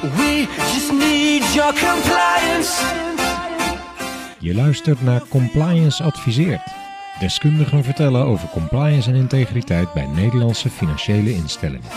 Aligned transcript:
We 0.00 0.46
just 0.56 0.92
need 0.92 1.54
your 1.54 1.72
compliance. 1.72 2.82
Je 4.38 4.54
luistert 4.54 5.02
naar 5.02 5.28
Compliance 5.28 6.02
Adviseert. 6.02 6.62
Deskundigen 7.18 7.84
vertellen 7.84 8.24
over 8.24 8.48
compliance 8.48 9.10
en 9.10 9.16
integriteit 9.16 9.92
bij 9.92 10.06
Nederlandse 10.06 10.70
financiële 10.70 11.34
instellingen. 11.34 11.88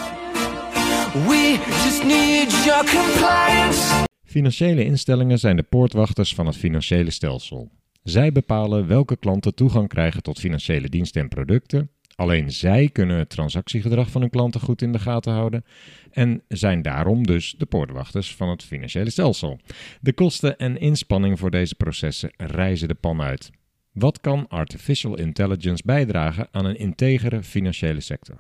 We 1.14 1.60
just 1.84 2.04
need 2.04 2.64
your 2.66 2.86
compliance. 2.86 4.06
Financiële 4.24 4.86
instellingen 4.86 5.40
zijn 5.40 5.56
de 5.56 5.64
poortwachters 5.64 6.36
van 6.36 6.46
het 6.46 6.58
financiële 6.58 7.12
stelsel. 7.12 7.72
Zij 8.04 8.32
bepalen 8.32 8.88
welke 8.88 9.18
klanten 9.18 9.56
toegang 9.56 9.88
krijgen 9.88 10.24
tot 10.24 10.40
financiële 10.40 10.90
diensten 10.90 11.22
en 11.22 11.28
producten. 11.28 11.90
Alleen 12.16 12.52
zij 12.52 12.90
kunnen 12.90 13.18
het 13.18 13.30
transactiegedrag 13.30 14.10
van 14.10 14.22
hun 14.22 14.30
klanten 14.30 14.62
goed 14.62 14.82
in 14.82 14.92
de 14.92 15.00
gaten 15.00 15.34
houden 15.34 15.66
en 16.12 16.44
zijn 16.48 16.82
daarom 16.82 17.26
dus 17.26 17.56
de 17.58 17.66
poortwachters 17.66 18.36
van 18.36 18.50
het 18.50 18.64
financiële 18.64 19.10
stelsel. 19.10 19.60
De 20.02 20.14
kosten 20.14 20.58
en 20.58 20.78
inspanning 20.78 21.40
voor 21.40 21.52
deze 21.52 21.76
processen 21.76 22.34
reizen 22.38 22.88
de 22.88 22.94
pan 22.94 23.22
uit. 23.22 23.52
Wat 23.92 24.22
kan 24.22 24.48
artificial 24.48 25.18
intelligence 25.18 25.84
bijdragen 25.86 26.48
aan 26.52 26.66
een 26.66 26.78
integere 26.78 27.44
financiële 27.44 28.02
sector? 28.02 28.38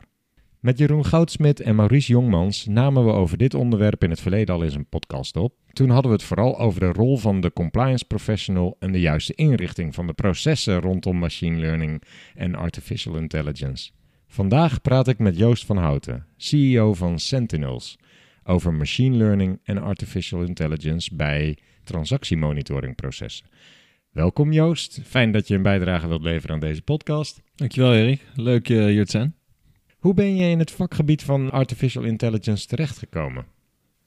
Met 0.63 0.77
Jeroen 0.77 1.05
Goudsmit 1.05 1.59
en 1.59 1.75
Maurice 1.75 2.11
Jongmans 2.11 2.65
namen 2.65 3.05
we 3.05 3.11
over 3.11 3.37
dit 3.37 3.53
onderwerp 3.53 4.03
in 4.03 4.09
het 4.09 4.21
verleden 4.21 4.55
al 4.55 4.63
eens 4.63 4.75
een 4.75 4.89
podcast 4.89 5.35
op. 5.35 5.55
Toen 5.73 5.89
hadden 5.89 6.11
we 6.11 6.17
het 6.17 6.25
vooral 6.25 6.59
over 6.59 6.79
de 6.79 6.91
rol 6.91 7.17
van 7.17 7.41
de 7.41 7.53
compliance 7.53 8.05
professional 8.05 8.75
en 8.79 8.91
de 8.91 8.99
juiste 8.99 9.33
inrichting 9.33 9.95
van 9.95 10.07
de 10.07 10.13
processen 10.13 10.81
rondom 10.81 11.17
machine 11.17 11.57
learning 11.57 12.03
en 12.35 12.55
artificial 12.55 13.15
intelligence. 13.17 13.91
Vandaag 14.27 14.81
praat 14.81 15.07
ik 15.07 15.19
met 15.19 15.37
Joost 15.37 15.65
van 15.65 15.77
Houten, 15.77 16.25
CEO 16.37 16.93
van 16.93 17.19
Sentinels, 17.19 17.97
over 18.43 18.73
machine 18.73 19.17
learning 19.17 19.59
en 19.63 19.77
artificial 19.77 20.43
intelligence 20.43 21.15
bij 21.15 21.57
transactiemonitoringprocessen. 21.83 23.45
Welkom 24.11 24.51
Joost, 24.51 24.99
fijn 25.05 25.31
dat 25.31 25.47
je 25.47 25.55
een 25.55 25.61
bijdrage 25.61 26.07
wilt 26.07 26.23
leveren 26.23 26.55
aan 26.55 26.61
deze 26.61 26.81
podcast. 26.81 27.41
Dankjewel 27.55 27.93
Erik, 27.93 28.21
leuk 28.35 28.67
je 28.67 28.87
hier 28.87 29.05
te 29.05 29.11
zijn. 29.11 29.42
Hoe 30.03 30.13
ben 30.13 30.35
je 30.35 30.49
in 30.49 30.59
het 30.59 30.71
vakgebied 30.71 31.23
van 31.23 31.51
artificial 31.51 32.03
intelligence 32.03 32.67
terechtgekomen? 32.67 33.45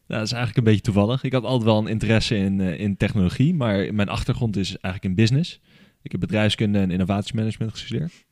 Nou, 0.06 0.20
dat 0.20 0.22
is 0.22 0.32
eigenlijk 0.32 0.56
een 0.56 0.72
beetje 0.72 0.92
toevallig. 0.92 1.22
Ik 1.22 1.32
had 1.32 1.44
altijd 1.44 1.64
wel 1.64 1.78
een 1.78 1.86
interesse 1.86 2.36
in, 2.36 2.58
uh, 2.58 2.80
in 2.80 2.96
technologie, 2.96 3.54
maar 3.54 3.94
mijn 3.94 4.08
achtergrond 4.08 4.56
is 4.56 4.68
eigenlijk 4.68 5.04
in 5.04 5.14
business. 5.14 5.60
Ik 6.02 6.12
heb 6.12 6.20
bedrijfskunde 6.20 6.78
en 6.78 6.90
innovatiemanagement 6.90 7.70
gestudeerd. 7.70 8.24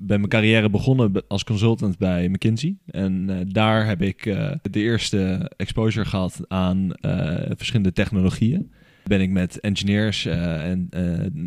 Ben 0.00 0.18
mijn 0.18 0.28
carrière 0.28 0.70
begonnen 0.70 1.24
als 1.28 1.44
consultant 1.44 1.98
bij 1.98 2.28
McKinsey. 2.28 2.76
En 2.86 3.28
uh, 3.28 3.36
daar 3.46 3.86
heb 3.86 4.02
ik 4.02 4.26
uh, 4.26 4.52
de 4.70 4.80
eerste 4.80 5.52
exposure 5.56 6.06
gehad 6.06 6.40
aan 6.48 6.90
verschillende 7.56 7.92
technologieën. 7.92 8.72
Ben 9.04 9.20
ik 9.20 9.30
met 9.30 9.60
engineers 9.60 10.26
en 10.26 10.88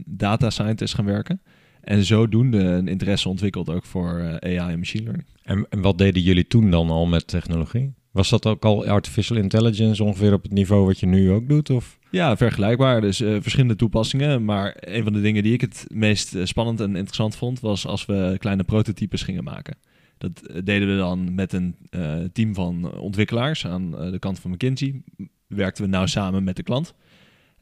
data 0.06 0.50
scientists 0.50 0.96
gaan 0.96 1.06
werken. 1.06 1.42
En 1.82 2.04
zodoende 2.04 2.60
een 2.60 2.88
interesse 2.88 3.30
ontwikkeld 3.30 3.70
ook 3.70 3.86
voor 3.86 4.40
AI 4.40 4.58
en 4.58 4.80
machine 4.80 5.04
learning. 5.04 5.28
En, 5.44 5.66
en 5.70 5.82
wat 5.82 5.98
deden 5.98 6.22
jullie 6.22 6.48
toen 6.48 6.72
dan 6.72 6.90
al 6.90 7.06
met 7.06 7.28
technologie? 7.28 7.94
Was 8.12 8.30
dat 8.30 8.46
ook 8.46 8.66
al 8.66 8.86
artificial 8.86 9.38
intelligence 9.38 10.04
ongeveer 10.04 10.34
op 10.34 10.44
het 10.44 10.52
niveau 10.52 10.86
wat 10.86 11.00
je 11.00 11.06
nu 11.06 11.32
ook 11.32 11.50
doet? 11.50 11.70
Of? 11.70 12.00
Ja, 12.10 12.38
vergelijkbaar. 12.38 13.02
Dus 13.02 13.22
uh, 13.22 13.38
verschillende 13.42 13.76
toepassingen. 13.76 14.46
Maar 14.46 14.78
een 14.80 15.04
van 15.04 15.14
de 15.14 15.22
dingen 15.22 15.44
die 15.44 15.54
ik 15.54 15.62
het 15.62 15.86
meest 15.94 16.36
spannend 16.44 16.80
en 16.80 16.96
interessant 16.96 17.36
vond, 17.36 17.60
was 17.60 17.86
als 17.86 18.06
we 18.06 18.36
kleine 18.38 18.64
prototypes 18.64 19.24
gingen 19.24 19.44
maken. 19.44 19.78
Dat 20.18 20.42
deden 20.64 20.88
we 20.88 20.98
dan 20.98 21.36
met 21.36 21.54
een 21.54 21.76
uh, 21.92 22.16
team 22.34 22.54
van 22.54 23.00
ontwikkelaars 23.00 23.68
aan 23.68 23.92
de 23.92 24.20
kant 24.20 24.40
van 24.40 24.52
McKinsey. 24.52 25.02
Werkten 25.48 25.84
we 25.84 25.90
nou 25.90 26.08
samen 26.08 26.44
met 26.44 26.56
de 26.56 26.64
klant. 26.64 26.94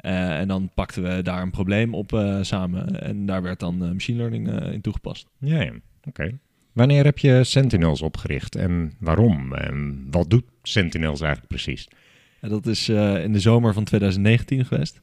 Uh, 0.02 0.40
en 0.40 0.48
dan 0.48 0.70
pakten 0.74 1.04
we 1.04 1.22
daar 1.22 1.42
een 1.42 1.52
probleem 1.52 1.96
op 1.96 2.38
samen. 2.42 3.02
En 3.02 3.26
daar 3.26 3.42
werd 3.42 3.60
dan 3.60 3.78
machine 3.78 4.18
learning 4.18 4.62
in 4.72 4.82
toegepast. 4.82 5.28
Ja, 5.40 5.62
ja. 5.62 5.68
oké. 5.70 5.82
Okay. 6.08 6.40
Wanneer 6.74 7.04
heb 7.04 7.18
je 7.18 7.44
Sentinels 7.44 8.02
opgericht 8.02 8.56
en 8.56 8.94
waarom? 9.00 9.54
En 9.54 10.08
wat 10.12 10.30
doet 10.30 10.44
Sentinels 10.62 11.22
eigenlijk 11.22 11.52
precies? 11.52 11.88
Dat 12.42 12.68
is 12.68 12.90
uh, 12.90 13.24
in 13.24 13.34
de 13.34 13.40
zomer 13.40 13.74
van 13.74 13.84
2019 13.84 14.66
geweest. 14.66 15.02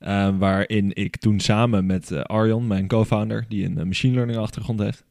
Uh, 0.00 0.38
waarin 0.38 0.94
ik 0.94 1.16
toen 1.16 1.40
samen 1.40 1.86
met 1.86 2.10
uh, 2.10 2.20
Arjon, 2.20 2.66
mijn 2.66 2.86
co-founder, 2.86 3.44
die 3.48 3.64
een 3.64 3.86
machine 3.86 4.14
learning 4.14 4.38
achtergrond 4.38 4.80
heeft, 4.80 5.04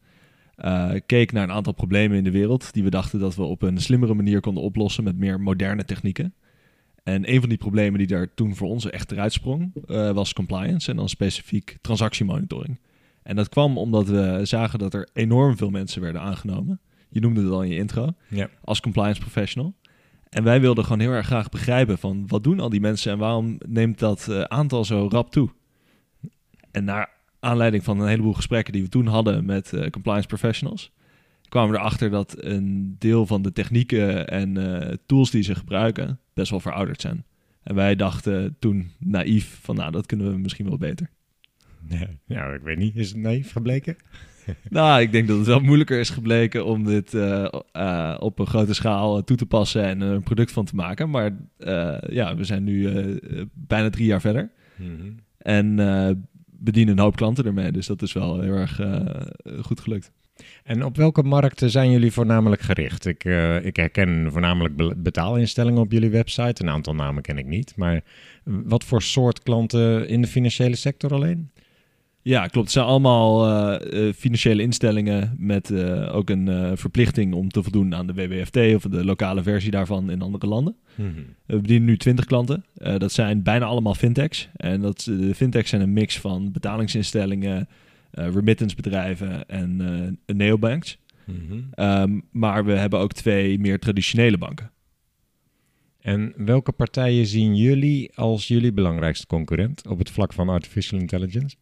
keek 1.05 1.31
naar 1.31 1.43
een 1.43 1.51
aantal 1.51 1.73
problemen 1.73 2.17
in 2.17 2.23
de 2.23 2.31
wereld 2.31 2.73
die 2.73 2.83
we 2.83 2.89
dachten 2.89 3.19
dat 3.19 3.35
we 3.35 3.43
op 3.43 3.61
een 3.61 3.77
slimmere 3.77 4.13
manier 4.13 4.39
konden 4.39 4.63
oplossen 4.63 5.03
met 5.03 5.17
meer 5.17 5.41
moderne 5.41 5.85
technieken. 5.85 6.33
En 7.07 7.33
een 7.33 7.39
van 7.39 7.49
die 7.49 7.57
problemen 7.57 7.97
die 7.97 8.07
daar 8.07 8.33
toen 8.33 8.55
voor 8.55 8.67
ons 8.67 8.89
echt 8.89 9.11
eruit 9.11 9.33
sprong, 9.33 9.71
was 10.13 10.33
compliance 10.33 10.91
en 10.91 10.97
dan 10.97 11.09
specifiek 11.09 11.77
transactiemonitoring. 11.81 12.79
En 13.23 13.35
dat 13.35 13.49
kwam 13.49 13.77
omdat 13.77 14.07
we 14.07 14.39
zagen 14.43 14.79
dat 14.79 14.93
er 14.93 15.09
enorm 15.13 15.57
veel 15.57 15.69
mensen 15.69 16.01
werden 16.01 16.21
aangenomen. 16.21 16.79
Je 17.09 17.19
noemde 17.19 17.41
het 17.41 17.51
al 17.51 17.63
in 17.63 17.69
je 17.69 17.75
intro. 17.75 18.13
Ja. 18.29 18.49
Als 18.63 18.79
compliance 18.79 19.19
professional. 19.19 19.73
En 20.29 20.43
wij 20.43 20.61
wilden 20.61 20.83
gewoon 20.83 20.99
heel 20.99 21.11
erg 21.11 21.25
graag 21.25 21.49
begrijpen 21.49 21.97
van 21.97 22.27
wat 22.27 22.43
doen 22.43 22.59
al 22.59 22.69
die 22.69 22.79
mensen 22.79 23.11
en 23.11 23.17
waarom 23.17 23.57
neemt 23.67 23.99
dat 23.99 24.27
uh, 24.29 24.41
aantal 24.41 24.85
zo 24.85 25.07
rap 25.11 25.31
toe? 25.31 25.49
En 26.71 26.83
naar 26.83 27.09
aanleiding 27.39 27.83
van 27.83 27.99
een 27.99 28.07
heleboel 28.07 28.33
gesprekken 28.33 28.73
die 28.73 28.83
we 28.83 28.89
toen 28.89 29.07
hadden 29.07 29.45
met 29.45 29.71
uh, 29.73 29.89
compliance 29.89 30.27
professionals, 30.27 30.91
kwamen 31.49 31.71
we 31.71 31.77
erachter 31.77 32.09
dat 32.09 32.35
een 32.37 32.95
deel 32.99 33.25
van 33.25 33.41
de 33.41 33.51
technieken 33.51 34.27
en 34.27 34.57
uh, 34.57 34.93
tools 35.05 35.31
die 35.31 35.43
ze 35.43 35.55
gebruiken 35.55 36.19
best 36.33 36.49
wel 36.49 36.59
verouderd 36.59 37.01
zijn. 37.01 37.25
En 37.63 37.75
wij 37.75 37.95
dachten 37.95 38.55
toen 38.59 38.91
naïef 38.99 39.59
van 39.61 39.75
nou, 39.75 39.91
dat 39.91 40.05
kunnen 40.05 40.31
we 40.31 40.37
misschien 40.37 40.67
wel 40.67 40.77
beter. 40.77 41.09
Ja, 41.87 42.07
nou, 42.25 42.55
ik 42.55 42.61
weet 42.61 42.77
niet. 42.77 42.95
Is 42.95 43.07
het 43.07 43.17
naïef 43.17 43.51
gebleken? 43.51 43.95
nou, 44.69 45.01
ik 45.01 45.11
denk 45.11 45.27
dat 45.27 45.37
het 45.37 45.47
wel 45.47 45.59
moeilijker 45.59 45.99
is 45.99 46.09
gebleken 46.09 46.65
om 46.65 46.83
dit 46.83 47.13
uh, 47.13 47.47
uh, 47.73 48.17
op 48.19 48.39
een 48.39 48.47
grote 48.47 48.73
schaal 48.73 49.23
toe 49.23 49.37
te 49.37 49.45
passen 49.45 49.83
en 49.83 50.01
er 50.01 50.11
een 50.11 50.23
product 50.23 50.51
van 50.51 50.65
te 50.65 50.75
maken. 50.75 51.09
Maar 51.09 51.37
ja, 52.09 52.35
we 52.35 52.43
zijn 52.43 52.63
nu 52.63 53.19
bijna 53.53 53.89
drie 53.89 54.05
jaar 54.05 54.21
verder. 54.21 54.51
Mhm. 54.75 55.11
En 55.37 55.75
bedienen 56.45 56.97
een 56.97 57.03
hoop 57.03 57.15
klanten 57.15 57.45
ermee. 57.45 57.71
Dus 57.71 57.87
dat 57.87 58.01
is 58.01 58.13
wel 58.13 58.41
heel 58.41 58.53
erg 58.53 58.79
goed 59.61 59.79
gelukt. 59.79 60.11
En 60.63 60.85
op 60.85 60.97
welke 60.97 61.23
markten 61.23 61.69
zijn 61.69 61.91
jullie 61.91 62.11
voornamelijk 62.11 62.61
gericht? 62.61 63.05
Ik, 63.05 63.23
ik 63.63 63.75
herken 63.75 64.31
voornamelijk 64.31 65.03
betaalinstellingen 65.03 65.81
op 65.81 65.91
jullie 65.91 66.09
website. 66.09 66.63
Een 66.63 66.69
aantal 66.69 66.95
namen 66.95 67.21
ken 67.21 67.37
ik 67.37 67.45
niet. 67.45 67.73
Maar 67.75 68.01
wat 68.43 68.83
voor 68.83 69.01
soort 69.01 69.43
klanten 69.43 70.07
in 70.07 70.21
de 70.21 70.27
financiële 70.27 70.75
sector 70.75 71.13
alleen? 71.13 71.49
Ja, 72.27 72.47
klopt. 72.47 72.65
Het 72.65 72.71
zijn 72.71 72.85
allemaal 72.85 73.49
uh, 73.49 74.13
financiële 74.13 74.61
instellingen 74.61 75.35
met 75.37 75.69
uh, 75.69 76.15
ook 76.15 76.29
een 76.29 76.47
uh, 76.47 76.71
verplichting 76.73 77.33
om 77.33 77.49
te 77.49 77.63
voldoen 77.63 77.95
aan 77.95 78.07
de 78.07 78.13
WWFT 78.13 78.57
of 78.57 78.81
de 78.81 79.05
lokale 79.05 79.43
versie 79.43 79.71
daarvan 79.71 80.09
in 80.09 80.21
andere 80.21 80.47
landen. 80.47 80.75
Mm 80.95 81.05
-hmm. 81.05 81.25
We 81.45 81.59
bedienen 81.61 81.87
nu 81.87 81.97
20 81.97 82.25
klanten. 82.25 82.65
dat 82.73 83.11
zijn 83.11 83.43
bijna 83.43 83.65
allemaal 83.65 83.95
fintechs. 83.95 84.49
En 84.55 84.81
dat, 84.81 85.03
de 85.03 85.35
fintechs 85.35 85.69
zijn 85.69 85.81
een 85.81 85.93
mix 85.93 86.19
van 86.19 86.51
betalingsinstellingen, 86.51 87.67
remittancebedrijven 88.11 89.47
en 89.47 90.19
neobanks. 90.25 90.99
Mm 91.25 91.47
-hmm. 91.47 91.85
um, 91.85 92.23
maar 92.31 92.65
we 92.65 92.71
hebben 92.71 92.99
ook 92.99 93.13
twee 93.13 93.59
meer 93.59 93.79
traditionele 93.79 94.37
banken. 94.37 94.71
En 95.99 96.33
welke 96.35 96.71
partijen 96.71 97.25
zien 97.25 97.55
jullie 97.55 98.15
als 98.15 98.47
jullie 98.47 98.71
belangrijkste 98.71 99.27
concurrent 99.27 99.87
op 99.87 99.99
het 99.99 100.09
vlak 100.09 100.33
van 100.33 100.49
artificial 100.49 100.99
intelligence? 100.99 101.55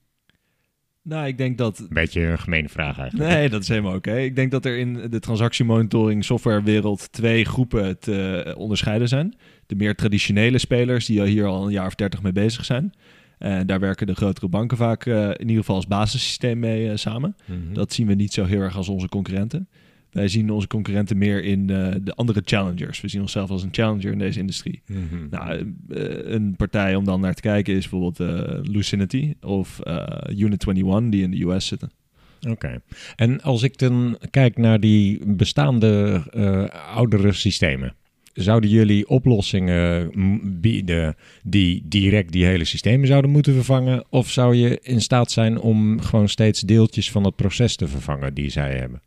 Nou, 1.01 1.27
ik 1.27 1.37
denk 1.37 1.57
dat... 1.57 1.87
Beetje 1.89 2.21
een 2.21 2.39
gemene 2.39 2.69
vraag 2.69 2.99
eigenlijk. 2.99 3.29
Nee, 3.29 3.49
dat 3.49 3.61
is 3.61 3.67
helemaal 3.67 3.95
oké. 3.95 4.09
Okay. 4.09 4.25
Ik 4.25 4.35
denk 4.35 4.51
dat 4.51 4.65
er 4.65 4.77
in 4.77 4.93
de 4.93 5.19
transactiemonitoring 5.19 6.25
softwarewereld 6.25 7.11
twee 7.11 7.45
groepen 7.45 7.99
te 7.99 8.53
onderscheiden 8.57 9.07
zijn. 9.07 9.35
De 9.65 9.75
meer 9.75 9.95
traditionele 9.95 10.57
spelers 10.57 11.05
die 11.05 11.23
hier 11.23 11.45
al 11.45 11.65
een 11.65 11.71
jaar 11.71 11.87
of 11.87 11.95
dertig 11.95 12.21
mee 12.21 12.31
bezig 12.31 12.65
zijn. 12.65 12.93
En 13.45 13.67
daar 13.67 13.79
werken 13.79 14.07
de 14.07 14.15
grotere 14.15 14.47
banken 14.47 14.77
vaak 14.77 15.05
uh, 15.05 15.29
in 15.29 15.39
ieder 15.39 15.55
geval 15.55 15.75
als 15.75 15.87
basissysteem 15.87 16.59
mee 16.59 16.89
uh, 16.89 16.95
samen. 16.95 17.35
Mm 17.45 17.61
-hmm. 17.65 17.73
Dat 17.73 17.93
zien 17.93 18.07
we 18.07 18.13
niet 18.13 18.33
zo 18.33 18.45
heel 18.45 18.61
erg 18.61 18.77
als 18.77 18.89
onze 18.89 19.09
concurrenten. 19.09 19.67
Wij 20.11 20.27
zien 20.27 20.49
onze 20.49 20.67
concurrenten 20.67 21.17
meer 21.17 21.43
in 21.43 21.59
uh, 21.59 21.93
de 22.01 22.13
andere 22.15 22.41
challengers. 22.45 23.01
We 23.01 23.07
zien 23.07 23.21
onszelf 23.21 23.49
als 23.49 23.63
een 23.63 23.69
challenger 23.71 24.11
in 24.11 24.17
deze 24.17 24.39
industrie. 24.39 24.81
Mm 24.85 25.07
-hmm. 25.09 25.27
Nou, 25.29 25.73
een 26.25 26.55
partij 26.55 26.95
om 26.95 27.05
dan 27.05 27.21
naar 27.21 27.33
te 27.33 27.41
kijken 27.41 27.73
is 27.73 27.89
bijvoorbeeld 27.89 28.19
uh, 28.19 28.59
Lucinity 28.61 29.33
of 29.41 29.79
uh, 29.83 30.07
Unit 30.37 30.67
21, 30.67 31.09
die 31.09 31.23
in 31.23 31.31
de 31.31 31.45
US 31.45 31.67
zitten. 31.67 31.91
Oké. 32.41 32.51
Okay. 32.51 32.79
En 33.15 33.41
als 33.41 33.63
ik 33.63 33.77
dan 33.77 34.17
kijk 34.29 34.57
naar 34.57 34.79
die 34.79 35.25
bestaande 35.25 36.21
oudere 36.93 37.33
systemen, 37.33 37.95
zouden 38.35 38.69
jullie 38.69 39.07
oplossingen 39.07 40.11
bieden 40.61 41.15
die 41.43 41.83
direct 41.85 42.31
die 42.31 42.45
hele 42.45 42.65
systemen 42.65 43.07
zouden 43.07 43.31
moeten 43.31 43.53
vervangen? 43.53 44.05
Of 44.09 44.29
zou 44.29 44.55
je 44.55 44.79
in 44.81 45.01
staat 45.01 45.31
zijn 45.31 45.59
om 45.59 46.01
gewoon 46.01 46.29
steeds 46.29 46.61
deeltjes 46.61 47.11
van 47.11 47.23
het 47.23 47.35
proces 47.35 47.75
te 47.75 47.87
vervangen 47.87 48.33
die 48.33 48.49
zij 48.49 48.75
hebben? 48.75 49.01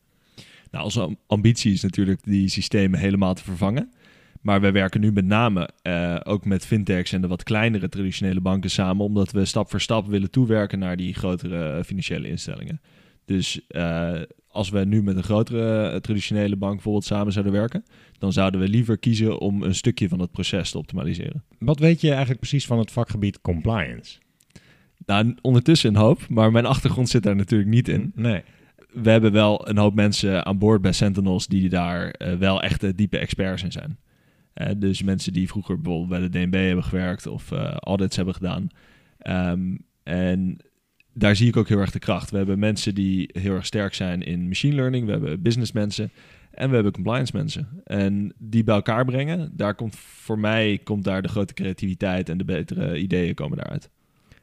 Nou, 0.71 0.85
onze 0.85 1.17
ambitie 1.27 1.73
is 1.73 1.83
natuurlijk 1.83 2.21
die 2.25 2.49
systemen 2.49 2.99
helemaal 2.99 3.35
te 3.35 3.45
vervangen. 3.45 3.91
Maar 4.41 4.61
we 4.61 4.71
werken 4.71 5.01
nu 5.01 5.13
met 5.13 5.25
name 5.25 5.69
eh, 5.83 6.17
ook 6.23 6.45
met 6.45 6.67
fintechs 6.67 7.13
en 7.13 7.21
de 7.21 7.29
wat 7.29 7.43
kleinere 7.43 7.89
traditionele 7.89 8.41
banken 8.41 8.71
samen, 8.71 9.05
omdat 9.05 9.31
we 9.31 9.45
stap 9.45 9.71
voor 9.71 9.81
stap 9.81 10.07
willen 10.07 10.31
toewerken 10.31 10.79
naar 10.79 10.97
die 10.97 11.15
grotere 11.15 11.77
eh, 11.77 11.85
financiële 11.85 12.29
instellingen. 12.29 12.81
Dus 13.25 13.67
eh, 13.69 14.21
als 14.49 14.71
we 14.71 14.85
nu 14.85 15.03
met 15.03 15.17
een 15.17 15.23
grotere 15.23 16.01
traditionele 16.01 16.57
bank 16.57 16.75
bijvoorbeeld 16.75 17.05
samen 17.05 17.33
zouden 17.33 17.53
werken, 17.53 17.85
dan 18.19 18.32
zouden 18.32 18.61
we 18.61 18.69
liever 18.69 18.99
kiezen 18.99 19.38
om 19.38 19.62
een 19.62 19.75
stukje 19.75 20.09
van 20.09 20.20
het 20.20 20.31
proces 20.31 20.70
te 20.70 20.79
optimaliseren. 20.79 21.44
Wat 21.59 21.79
weet 21.79 22.00
je 22.00 22.09
eigenlijk 22.09 22.41
precies 22.41 22.67
van 22.67 22.79
het 22.79 22.91
vakgebied 22.91 23.41
compliance? 23.41 24.19
Nou, 25.06 25.35
ondertussen 25.41 25.94
een 25.94 26.00
hoop, 26.00 26.29
maar 26.29 26.53
mijn 26.53 26.67
achtergrond 26.67 27.09
zit 27.09 27.23
daar 27.23 27.37
natuurlijk 27.37 27.70
niet 27.70 27.88
in. 27.88 28.12
Nee. 28.15 28.43
We 28.93 29.11
hebben 29.11 29.32
wel 29.32 29.69
een 29.69 29.79
hoop 29.79 29.94
mensen 29.94 30.47
aan 30.47 30.59
boord 30.59 30.82
bij 30.82 30.93
Sentinels 30.93 31.47
die 31.47 31.69
daar 31.69 32.11
eh, 32.11 32.35
wel 32.35 32.62
echte 32.62 32.94
diepe 32.94 33.19
experts 33.19 33.62
in 33.62 33.73
zijn. 33.73 33.99
Eh, 34.55 34.70
dus 34.76 35.03
mensen 35.03 35.32
die 35.32 35.49
vroeger 35.49 35.81
bijvoorbeeld 35.81 36.09
bij 36.09 36.29
de 36.29 36.47
DNB 36.47 36.67
hebben 36.67 36.85
gewerkt 36.85 37.26
of 37.26 37.53
eh, 37.53 37.70
audits 37.75 38.17
hebben 38.17 38.35
gedaan. 38.35 38.69
Ehm, 39.19 39.76
en 40.03 40.59
daar 41.12 41.37
zie 41.37 41.49
ik 41.49 41.56
ook 41.56 41.69
heel 41.69 41.79
erg 41.79 41.91
de 41.91 41.99
kracht. 41.99 42.31
We 42.31 42.37
hebben 42.37 42.59
mensen 42.59 42.94
die 42.94 43.31
heel 43.32 43.55
erg 43.55 43.67
sterk 43.67 43.94
zijn 43.94 44.23
in 44.23 44.49
machine 44.49 44.75
learning. 44.75 45.06
We 45.06 45.12
hebben 45.12 45.43
businessmensen 45.43 46.11
en 46.58 46.69
we 46.69 46.75
hebben 46.75 46.93
compliance 46.93 47.37
mensen. 47.37 47.69
En 47.84 48.32
die 48.38 48.64
bij 48.64 48.75
elkaar 48.75 49.05
brengen, 49.05 49.50
daar 49.56 49.75
komt 49.75 49.96
voor 49.96 50.38
mij 50.38 50.81
komt 50.84 51.05
daar 51.05 51.22
de 51.22 51.28
grote 51.28 51.55
creativiteit 51.55 52.28
en 52.28 52.38
de 52.38 52.44
betere 52.44 52.99
ideeën 52.99 53.34
komen 53.34 53.56
daaruit. 53.56 53.90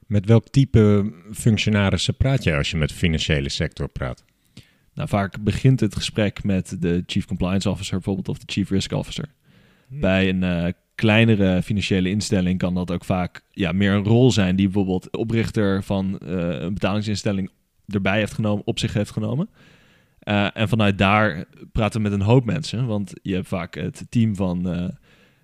Met 0.07 0.25
welk 0.25 0.49
type 0.49 1.13
functionarissen 1.33 2.15
praat 2.17 2.43
je 2.43 2.55
als 2.55 2.71
je 2.71 2.77
met 2.77 2.89
de 2.89 2.95
financiële 2.95 3.49
sector 3.49 3.87
praat? 3.87 4.25
Nou, 4.93 5.09
vaak 5.09 5.43
begint 5.43 5.79
het 5.79 5.95
gesprek 5.95 6.43
met 6.43 6.77
de 6.79 7.03
Chief 7.05 7.25
Compliance 7.25 7.69
Officer 7.69 7.93
bijvoorbeeld 7.95 8.29
of 8.29 8.37
de 8.37 8.53
Chief 8.53 8.69
Risk 8.69 8.91
Officer. 8.91 9.33
Bij 9.87 10.29
een 10.29 10.43
eh, 10.43 10.71
kleinere 10.95 11.61
financiële 11.63 12.09
instelling 12.09 12.57
kan 12.57 12.73
dat 12.73 12.91
ook 12.91 13.05
vaak 13.05 13.41
ja, 13.51 13.71
meer 13.71 13.91
een 13.91 14.03
rol 14.03 14.31
zijn 14.31 14.55
die 14.55 14.65
bijvoorbeeld 14.65 15.03
de 15.03 15.17
oprichter 15.17 15.83
van 15.83 16.19
eh, 16.19 16.29
een 16.61 16.73
betalingsinstelling 16.73 17.51
erbij 17.87 18.17
heeft 18.17 18.33
genomen, 18.33 18.65
op 18.65 18.79
zich 18.79 18.93
heeft 18.93 19.11
genomen. 19.11 19.49
Eh, 20.25 20.47
en 20.53 20.69
vanuit 20.69 20.97
daar 20.97 21.45
praten 21.71 22.01
we 22.01 22.09
met 22.09 22.19
een 22.19 22.25
hoop 22.25 22.45
mensen, 22.45 22.85
want 22.85 23.13
je 23.21 23.33
hebt 23.33 23.47
vaak 23.47 23.75
het 23.75 24.05
team 24.09 24.35
van 24.35 24.69
eh, 24.69 24.87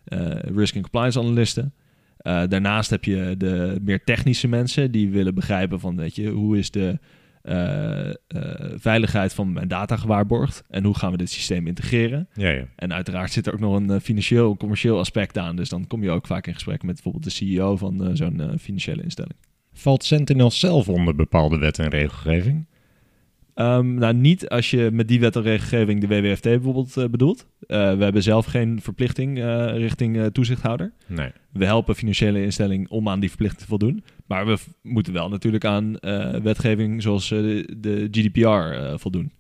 eh, 0.03 0.39
risk 0.55 0.75
en 0.75 0.81
compliance 0.81 1.19
analisten. 1.19 1.73
Daarnaast 2.23 2.89
heb 2.89 3.03
je 3.03 3.35
de 3.37 3.79
meer 3.81 4.03
technische 4.03 4.47
mensen 4.47 4.91
die 4.91 5.09
willen 5.09 5.35
begrijpen 5.35 5.79
van, 5.79 5.95
weet 5.95 6.15
je, 6.15 6.29
hoe 6.29 6.57
is 6.57 6.71
de 6.71 6.99
veiligheid 8.75 9.33
van 9.33 9.53
mijn 9.53 9.67
data 9.67 9.97
gewaarborgd 9.97 10.63
en 10.69 10.83
hoe 10.83 10.97
gaan 10.97 11.11
we 11.11 11.17
dit 11.17 11.29
systeem 11.29 11.67
integreren. 11.67 12.27
Ja, 12.33 12.49
ja. 12.49 12.65
En 12.75 12.93
uiteraard 12.93 13.31
zit 13.31 13.47
er 13.47 13.53
ook 13.53 13.59
nog 13.59 13.75
een 13.75 13.89
eh, 13.89 13.99
financieel, 13.99 14.57
commercieel 14.57 14.99
aspect 14.99 15.37
aan. 15.37 15.55
Dus 15.55 15.69
dan 15.69 15.87
kom 15.87 16.03
je 16.03 16.09
ook 16.09 16.27
vaak 16.27 16.47
in 16.47 16.53
gesprek 16.53 16.83
met 16.83 16.93
bijvoorbeeld 16.93 17.23
de 17.23 17.29
CEO 17.29 17.77
van 17.77 18.17
zo'n 18.17 18.59
financiële 18.59 19.03
instelling. 19.03 19.35
Valt 19.73 20.03
Sentinel 20.03 20.51
zelf 20.51 20.89
onder 20.89 21.15
bepaalde 21.15 21.57
wet 21.57 21.79
en 21.79 21.89
regelgeving? 21.89 22.65
Ehm, 23.61 23.93
nou, 23.93 24.13
niet 24.13 24.49
als 24.49 24.69
je 24.69 24.89
met 24.91 25.07
die 25.07 25.19
wet 25.19 25.35
en 25.35 25.41
regelgeving 25.41 26.01
de 26.01 26.07
WWFT 26.07 26.43
bijvoorbeeld 26.43 26.97
eh, 26.97 27.05
bedoelt. 27.05 27.47
Eh, 27.67 27.97
we 27.97 28.03
hebben 28.03 28.23
zelf 28.23 28.45
geen 28.45 28.81
verplichting 28.81 29.39
eh, 29.39 29.77
richting 29.77 30.31
toezichthouder. 30.31 30.93
Nee. 31.07 31.31
We 31.51 31.65
helpen 31.65 31.95
financiële 31.95 32.43
instelling 32.43 32.89
om 32.89 33.09
aan 33.09 33.19
die 33.19 33.29
verplichting 33.29 33.61
te 33.61 33.67
voldoen. 33.67 34.03
Maar 34.27 34.45
we 34.45 34.57
moeten 34.81 35.13
wel 35.13 35.29
natuurlijk 35.29 35.65
aan 35.65 35.95
wetgeving 36.43 37.01
zoals 37.01 37.29
de, 37.29 37.75
de 37.77 38.07
GDPR 38.11 38.97
voldoen. 38.99 39.31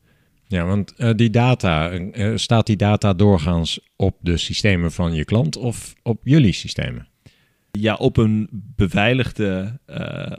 Ja, 0.47 0.65
want 0.65 1.17
die 1.17 1.29
data, 1.29 1.91
staat 2.35 2.65
die 2.65 2.75
data 2.75 3.13
doorgaans 3.13 3.79
op 3.95 4.17
de 4.19 4.37
systemen 4.37 4.91
van 4.91 5.13
je 5.13 5.25
klant 5.25 5.57
of 5.57 5.93
op 6.03 6.19
jullie 6.23 6.53
systemen? 6.53 7.07
Ja, 7.71 7.95
op 7.95 8.17
een 8.17 8.49
beveiligde 8.51 9.79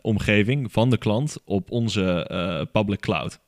omgeving 0.03 0.73
van 0.73 0.91
de 0.91 0.99
klant 0.99 1.39
op 1.45 1.71
onze 1.71 2.69
public 2.73 3.01
cloud. 3.01 3.41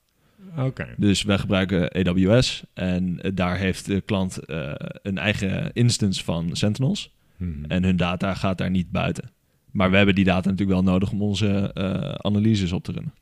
Dus 0.96 1.22
wij 1.22 1.38
gebruiken 1.38 2.06
AWS 2.06 2.64
en 2.74 3.20
eh, 3.20 3.30
daar 3.34 3.58
heeft 3.58 3.86
de 3.86 4.00
klant 4.00 4.38
eh, 4.38 4.72
een 5.02 5.18
eigen 5.18 5.72
instance 5.72 6.24
van 6.24 6.56
Sentinels. 6.56 7.14
Mhm. 7.36 7.64
En 7.64 7.84
hun 7.84 7.96
data 7.96 8.34
gaat 8.34 8.58
daar 8.58 8.70
niet 8.70 8.90
buiten. 8.90 9.30
Maar 9.70 9.90
we 9.90 9.96
hebben 9.96 10.14
die 10.14 10.24
data 10.24 10.50
natuurlijk 10.50 10.80
wel 10.80 10.92
nodig 10.92 11.12
om 11.12 11.22
onze 11.22 11.70
eh, 11.74 12.12
analyses 12.12 12.72
op 12.72 12.84
te 12.84 12.92
runnen. 12.92 13.14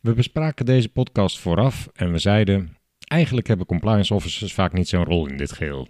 We 0.00 0.12
bespraken 0.12 0.66
deze 0.66 0.88
podcast 0.88 1.38
vooraf 1.38 1.88
en 1.94 2.12
we 2.12 2.18
zeiden... 2.18 2.76
eigenlijk 3.06 3.46
hebben 3.46 3.66
compliance 3.66 4.14
officers 4.14 4.52
vaak 4.52 4.72
niet 4.72 4.88
zo'n 4.88 5.04
rol 5.04 5.26
in 5.26 5.36
dit 5.36 5.52
geheel. 5.52 5.88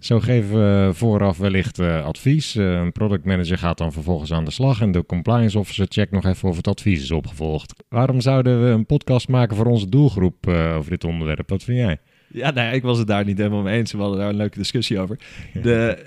Zo 0.00 0.20
geven 0.20 0.54
we 0.54 0.94
vooraf 0.94 1.38
wellicht 1.38 1.78
eh, 1.78 2.04
advies. 2.04 2.56
Eh, 2.56 2.72
een 2.72 2.92
product 2.92 3.24
manager 3.24 3.58
gaat 3.58 3.78
dan 3.78 3.92
vervolgens 3.92 4.32
aan 4.32 4.44
de 4.44 4.50
slag... 4.50 4.80
en 4.80 4.92
de 4.92 5.06
compliance 5.06 5.58
officer 5.58 5.86
checkt 5.88 6.12
nog 6.12 6.24
even 6.24 6.48
of 6.48 6.56
het 6.56 6.68
advies 6.68 7.02
is 7.02 7.10
opgevolgd. 7.10 7.74
Waarom 7.88 8.20
zouden 8.20 8.64
we 8.64 8.70
een 8.70 8.86
podcast 8.86 9.28
maken 9.28 9.56
voor 9.56 9.66
onze 9.66 9.88
doelgroep 9.88 10.46
eh, 10.46 10.76
over 10.76 10.90
dit 10.90 11.04
onderwerp? 11.04 11.48
Wat 11.48 11.62
vind 11.62 11.78
jij? 11.78 11.98
Ja, 12.32 12.50
nou 12.50 12.66
ja, 12.66 12.72
ik 12.72 12.82
was 12.82 12.98
het 12.98 13.06
daar 13.06 13.24
niet 13.24 13.38
helemaal 13.38 13.62
mee 13.62 13.78
eens. 13.78 13.92
We 13.92 13.98
hadden 13.98 14.18
daar 14.18 14.28
een 14.28 14.36
leuke 14.36 14.58
discussie 14.58 14.98
over. 14.98 15.18
De, 15.62 16.04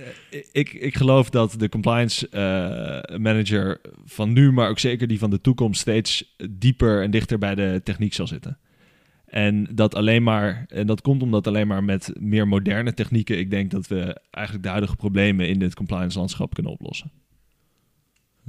ik, 0.52 0.74
ik 0.74 0.96
geloof 0.96 1.30
dat 1.30 1.56
de 1.58 1.70
compliance 1.70 2.28
manager 3.18 3.82
van 4.06 4.34
nu, 4.34 4.52
maar 4.52 4.70
ook 4.70 4.80
zeker 4.80 5.08
die 5.08 5.20
van 5.20 5.30
de 5.30 5.42
toekomst, 5.42 5.82
steeds 5.82 6.36
dieper 6.52 7.02
en 7.02 7.12
dichter 7.12 7.38
bij 7.38 7.56
de 7.56 7.82
techniek 7.84 8.14
zal 8.14 8.28
zitten. 8.28 8.58
En 9.32 9.68
dat 9.72 9.96
alleen 9.96 10.24
maar, 10.24 10.66
en 10.68 10.88
dat 10.88 11.02
komt 11.02 11.22
omdat 11.22 11.48
alleen 11.48 11.68
maar 11.68 11.84
met 11.84 12.12
meer 12.20 12.48
moderne 12.48 12.94
technieken, 12.94 13.40
ik 13.40 13.50
denk 13.50 13.72
dat 13.72 13.88
we 13.88 14.22
eigenlijk 14.30 14.66
de 14.66 14.72
huidige 14.72 14.96
problemen 14.96 15.48
in 15.48 15.60
dit 15.60 15.76
compliance 15.76 16.18
landschap 16.18 16.54
kunnen 16.54 16.72
oplossen. 16.72 17.12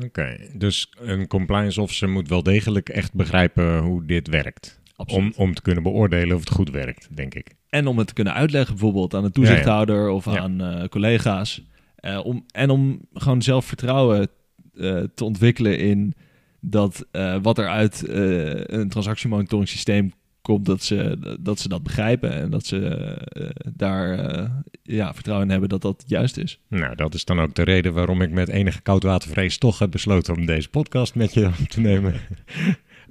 Oké, 0.05 0.37
dus 0.55 0.93
een 0.99 1.27
compliance 1.27 1.81
officer 1.81 2.09
moet 2.09 2.29
wel 2.29 2.43
degelijk 2.43 2.89
echt 2.89 3.15
begrijpen 3.15 3.79
hoe 3.79 4.05
dit 4.05 4.29
werkt. 4.29 4.81
Om, 5.07 5.33
om 5.37 5.55
te 5.55 5.63
kunnen 5.63 5.83
beoordelen 5.83 6.37
of 6.37 6.41
het 6.41 6.51
goed 6.51 6.71
werkt, 6.71 7.09
denk 7.17 7.35
ik. 7.35 7.55
En 7.69 7.87
om 7.87 7.99
het 7.99 8.07
te 8.07 8.15
kunnen 8.15 8.35
uitleggen 8.35 8.75
bijvoorbeeld 8.75 9.15
aan 9.15 9.25
een 9.25 9.33
toezichthouder 9.33 10.09
of 10.09 10.25
Ja. 10.25 10.39
aan 10.39 10.61
eh, 10.61 10.89
collega's. 10.89 11.63
Eh, 11.95 12.25
om, 12.25 12.45
en 12.51 12.71
om 12.71 13.01
gewoon 13.13 13.43
zelfvertrouwen 13.43 14.29
eh, 14.75 15.03
te 15.15 15.25
ontwikkelen 15.25 15.79
in 15.79 16.15
dat 16.61 17.07
wat 17.43 17.59
er 17.59 17.69
uit 17.69 18.05
een 18.09 18.89
transactiemonitoring 18.89 19.69
systeem 19.69 20.13
komt, 20.43 20.67
dat 20.67 20.83
ze, 20.83 21.19
dat 21.41 21.59
ze 21.59 21.69
dat 21.69 21.83
begrijpen 21.83 22.33
en 22.33 22.51
dat 22.51 22.67
ze 22.67 22.89
eh, 22.89 23.49
daar 23.75 24.19
eh, 24.19 24.51
ja, 24.83 25.15
vertrouwen 25.15 25.47
in 25.47 25.53
hebben 25.53 25.69
dat 25.69 25.83
dat 25.83 26.05
juist 26.07 26.37
is. 26.37 26.59
Nou, 26.69 26.95
dat 26.95 27.15
is 27.15 27.25
dan 27.25 27.41
ook 27.41 27.55
de 27.55 27.63
reden 27.63 27.93
waarom 27.93 28.23
ik 28.23 28.31
met 28.31 28.49
enige 28.49 28.81
koudwatervrees 28.81 29.59
toch 29.59 29.79
heb 29.79 29.91
besloten 29.91 30.37
om 30.37 30.47
deze 30.47 30.69
podcast 30.69 31.15
met 31.15 31.35
je 31.35 31.47
op 31.47 31.69
te 31.69 31.81
nemen. 31.81 32.15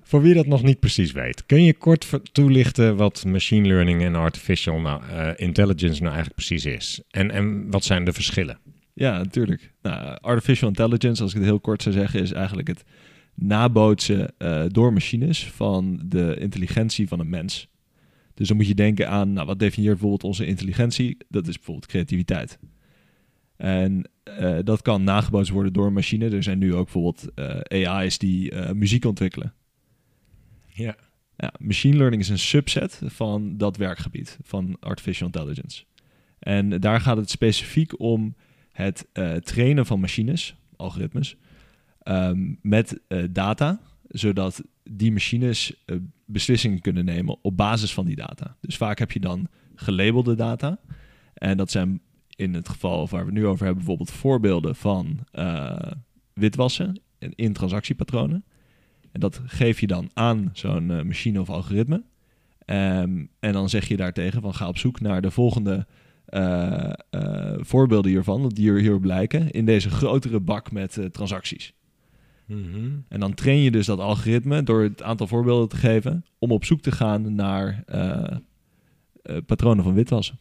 Voor 0.03 0.21
wie 0.21 0.33
dat 0.33 0.45
nog 0.45 0.63
niet 0.63 0.79
precies 0.79 1.11
weet, 1.11 1.45
kun 1.45 1.63
je 1.63 1.73
kort 1.73 2.09
toelichten 2.31 2.95
wat 2.95 3.25
machine 3.25 3.67
learning 3.67 4.03
en 4.03 4.15
artificial 4.15 4.79
nou, 4.79 5.01
eh, 5.03 5.29
intelligence 5.35 6.01
nou 6.01 6.13
eigenlijk 6.13 6.35
precies 6.35 6.65
is? 6.65 7.01
En, 7.09 7.31
en 7.31 7.71
wat 7.71 7.83
zijn 7.83 8.05
de 8.05 8.13
verschillen? 8.13 8.59
Ja, 8.93 9.17
natuurlijk. 9.17 9.71
Nou, 9.81 10.17
artificial 10.21 10.69
intelligence, 10.69 11.21
als 11.21 11.31
ik 11.31 11.37
het 11.37 11.47
heel 11.47 11.59
kort 11.59 11.81
zou 11.81 11.95
zeggen, 11.95 12.21
is 12.21 12.31
eigenlijk 12.31 12.67
het 12.67 12.83
nabootsen 13.41 14.33
eh, 14.37 14.63
door 14.67 14.93
machines 14.93 15.45
van 15.45 16.01
de 16.05 16.35
intelligentie 16.39 17.07
van 17.07 17.19
een 17.19 17.29
mens. 17.29 17.69
Dus 18.33 18.47
dan 18.47 18.57
moet 18.57 18.67
je 18.67 18.75
denken 18.75 19.09
aan, 19.09 19.33
nou, 19.33 19.47
wat 19.47 19.59
definieert 19.59 19.93
bijvoorbeeld 19.93 20.23
onze 20.23 20.45
intelligentie? 20.45 21.17
Dat 21.29 21.47
is 21.47 21.55
bijvoorbeeld 21.55 21.87
creativiteit. 21.87 22.59
En 23.57 24.09
eh, 24.23 24.57
dat 24.63 24.81
kan 24.81 25.03
nagebootst 25.03 25.51
worden 25.51 25.73
door 25.73 25.85
een 25.85 25.93
machine. 25.93 26.29
Er 26.29 26.43
zijn 26.43 26.57
nu 26.57 26.75
ook 26.75 26.83
bijvoorbeeld 26.83 27.33
eh, 27.35 27.87
AI's 27.87 28.17
die 28.17 28.55
muziek 28.73 29.05
ontwikkelen. 29.05 29.53
Ja. 30.67 30.95
Ja, 31.35 31.53
machine 31.59 31.97
learning 31.97 32.21
is 32.21 32.29
een 32.29 32.39
subset 32.39 33.01
van 33.05 33.57
dat 33.57 33.77
werkgebied 33.77 34.37
van 34.43 34.77
artificial 34.79 35.25
intelligence. 35.27 35.83
En 36.39 36.69
daar 36.79 37.01
gaat 37.01 37.17
het 37.17 37.29
specifiek 37.29 37.99
om 37.99 38.35
het 38.71 39.07
trainen 39.39 39.85
van 39.85 39.99
machines, 39.99 40.55
algoritmes, 40.75 41.37
ehm, 42.03 42.53
met 42.61 42.99
eh, 43.07 43.23
data, 43.29 43.79
zodat 44.07 44.63
die 44.83 45.11
machines 45.11 45.83
eh, 45.85 45.95
beslissingen 46.25 46.81
kunnen 46.81 47.05
nemen 47.05 47.37
op 47.41 47.57
basis 47.57 47.93
van 47.93 48.05
die 48.05 48.15
data. 48.15 48.55
Dus 48.61 48.77
vaak 48.77 48.99
heb 48.99 49.11
je 49.11 49.19
dan 49.19 49.47
gelabelde 49.75 50.35
data. 50.35 50.79
En 51.33 51.57
dat 51.57 51.71
zijn 51.71 52.01
in 52.35 52.53
het 52.53 52.69
geval 52.69 53.07
waar 53.07 53.25
we 53.25 53.31
het 53.31 53.39
nu 53.39 53.45
over 53.45 53.65
hebben, 53.65 53.83
bijvoorbeeld 53.83 54.11
voorbeelden 54.11 54.75
van 54.75 55.19
eh, 55.31 55.91
witwassen 56.33 57.01
in, 57.19 57.33
in 57.35 57.53
transactiepatronen. 57.53 58.43
En 59.11 59.19
dat 59.19 59.41
geef 59.45 59.79
je 59.79 59.87
dan 59.87 60.09
aan 60.13 60.49
zo'n 60.53 60.85
machine 60.85 61.41
of 61.41 61.49
algoritme. 61.49 62.03
Ehm, 62.65 63.25
en 63.39 63.53
dan 63.53 63.69
zeg 63.69 63.87
je 63.87 63.97
daartegen 63.97 64.41
van 64.41 64.53
ga 64.53 64.67
op 64.67 64.77
zoek 64.77 64.99
naar 64.99 65.21
de 65.21 65.31
volgende 65.31 65.87
voorbeelden 67.57 68.11
hiervan, 68.11 68.49
die 68.49 68.71
er 68.71 68.79
hier 68.79 68.99
blijken, 68.99 69.51
in 69.51 69.65
deze 69.65 69.89
grotere 69.89 70.39
bak 70.39 70.71
met 70.71 70.99
transacties. 71.11 71.73
En 73.07 73.19
dan 73.19 73.33
train 73.33 73.61
je 73.61 73.71
dus 73.71 73.85
dat 73.85 73.99
algoritme 73.99 74.63
door 74.63 74.81
het 74.83 75.03
aantal 75.03 75.27
voorbeelden 75.27 75.69
te 75.69 75.75
geven 75.75 76.25
om 76.39 76.51
op 76.51 76.65
zoek 76.65 76.81
te 76.81 76.91
gaan 76.91 77.35
naar 77.35 77.83
eh, 77.85 78.37
eh, 79.23 79.37
patronen 79.45 79.83
van 79.83 79.93
witwassen. 79.93 80.37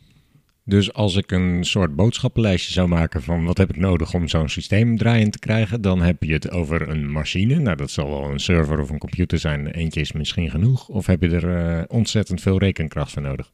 Dus 0.64 0.92
als 0.92 1.16
ik 1.16 1.30
een 1.30 1.64
soort 1.64 1.96
boodschappenlijstje 1.96 2.72
zou 2.72 2.88
maken 2.88 3.22
van 3.22 3.44
wat 3.44 3.58
heb 3.58 3.70
ik 3.70 3.76
nodig 3.76 4.14
om 4.14 4.28
zo'n 4.28 4.48
systeem 4.48 4.96
draaiend 4.96 5.32
te 5.32 5.38
krijgen, 5.38 5.80
dan 5.80 6.02
heb 6.02 6.22
je 6.22 6.32
het 6.32 6.50
over 6.50 6.88
een 6.88 7.10
machine. 7.10 7.58
Nou, 7.58 7.76
dat 7.76 7.90
zal 7.90 8.10
wel 8.10 8.30
een 8.30 8.38
server 8.38 8.80
of 8.80 8.90
een 8.90 8.98
computer 8.98 9.38
zijn. 9.38 9.66
Eentje 9.66 10.00
is 10.00 10.12
misschien 10.12 10.50
genoeg. 10.50 10.88
Of 10.88 11.06
heb 11.06 11.22
je 11.22 11.28
er 11.28 11.56
eh, 11.56 11.84
ontzettend 11.88 12.40
veel 12.40 12.58
rekenkracht 12.58 13.12
voor 13.12 13.22
nodig? 13.22 13.50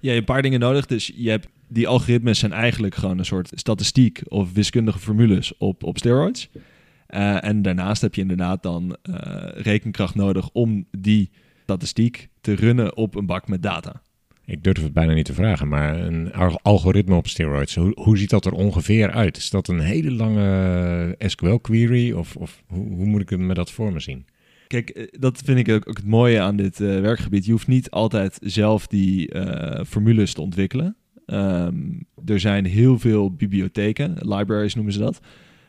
Je 0.00 0.08
hebt 0.08 0.20
een 0.20 0.34
paar 0.34 0.42
dingen 0.42 0.60
nodig. 0.60 0.86
Dus 0.86 1.12
je 1.16 1.30
hebt 1.30 1.48
die 1.68 1.88
algoritmes 1.88 2.38
zijn 2.38 2.52
eigenlijk 2.52 2.94
gewoon 2.94 3.18
een 3.18 3.24
soort 3.24 3.50
statistiek 3.54 4.20
of 4.28 4.52
wiskundige 4.52 4.98
formules 4.98 5.56
op, 5.58 5.82
op 5.82 5.98
steroids. 5.98 6.48
Eh, 7.14 7.44
en 7.44 7.62
daarnaast 7.62 8.02
heb 8.02 8.14
je 8.14 8.20
inderdaad 8.20 8.62
dan 8.62 8.96
eh, 9.02 9.14
rekenkracht 9.54 10.14
nodig 10.14 10.50
om 10.52 10.86
die 10.98 11.30
statistiek 11.62 12.28
te 12.40 12.54
runnen 12.54 12.96
op 12.96 13.14
een 13.14 13.26
bak 13.26 13.48
met 13.48 13.62
data. 13.62 14.02
Ik 14.44 14.64
durf 14.64 14.82
het 14.82 14.92
bijna 14.92 15.12
niet 15.12 15.24
te 15.24 15.34
vragen, 15.34 15.68
maar 15.68 16.00
een 16.00 16.32
al- 16.32 16.60
algoritme 16.62 17.14
op 17.14 17.26
steroids, 17.26 17.74
hoe, 17.74 17.92
hoe 17.94 18.18
ziet 18.18 18.30
dat 18.30 18.44
er 18.44 18.52
ongeveer 18.52 19.10
uit? 19.10 19.36
Is 19.36 19.50
dat 19.50 19.68
een 19.68 19.80
hele 19.80 20.10
lange 20.10 21.14
SQL-query 21.18 22.12
of, 22.12 22.36
of 22.36 22.62
hoe, 22.66 22.94
hoe 22.94 23.06
moet 23.06 23.20
ik 23.30 23.38
me 23.38 23.54
dat 23.54 23.70
voor 23.70 23.92
me 23.92 24.00
zien? 24.00 24.26
Kijk, 24.66 24.90
eh, 24.90 25.06
dat 25.10 25.42
vind 25.44 25.58
ik 25.58 25.68
ook, 25.68 25.88
ook 25.88 25.96
het 25.96 26.06
mooie 26.06 26.40
aan 26.40 26.56
dit 26.56 26.80
eh, 26.80 27.00
werkgebied. 27.00 27.44
Je 27.44 27.50
hoeft 27.50 27.66
niet 27.66 27.90
altijd 27.90 28.38
zelf 28.42 28.86
die 28.86 29.30
eh, 29.30 29.84
formules 29.84 30.32
te 30.34 30.40
ontwikkelen. 30.40 30.96
Ehm, 31.26 31.76
er 32.24 32.40
zijn 32.40 32.64
heel 32.64 32.98
veel 32.98 33.34
bibliotheken, 33.34 34.14
libraries 34.18 34.74
noemen 34.74 34.92
ze 34.92 34.98
dat, 34.98 35.20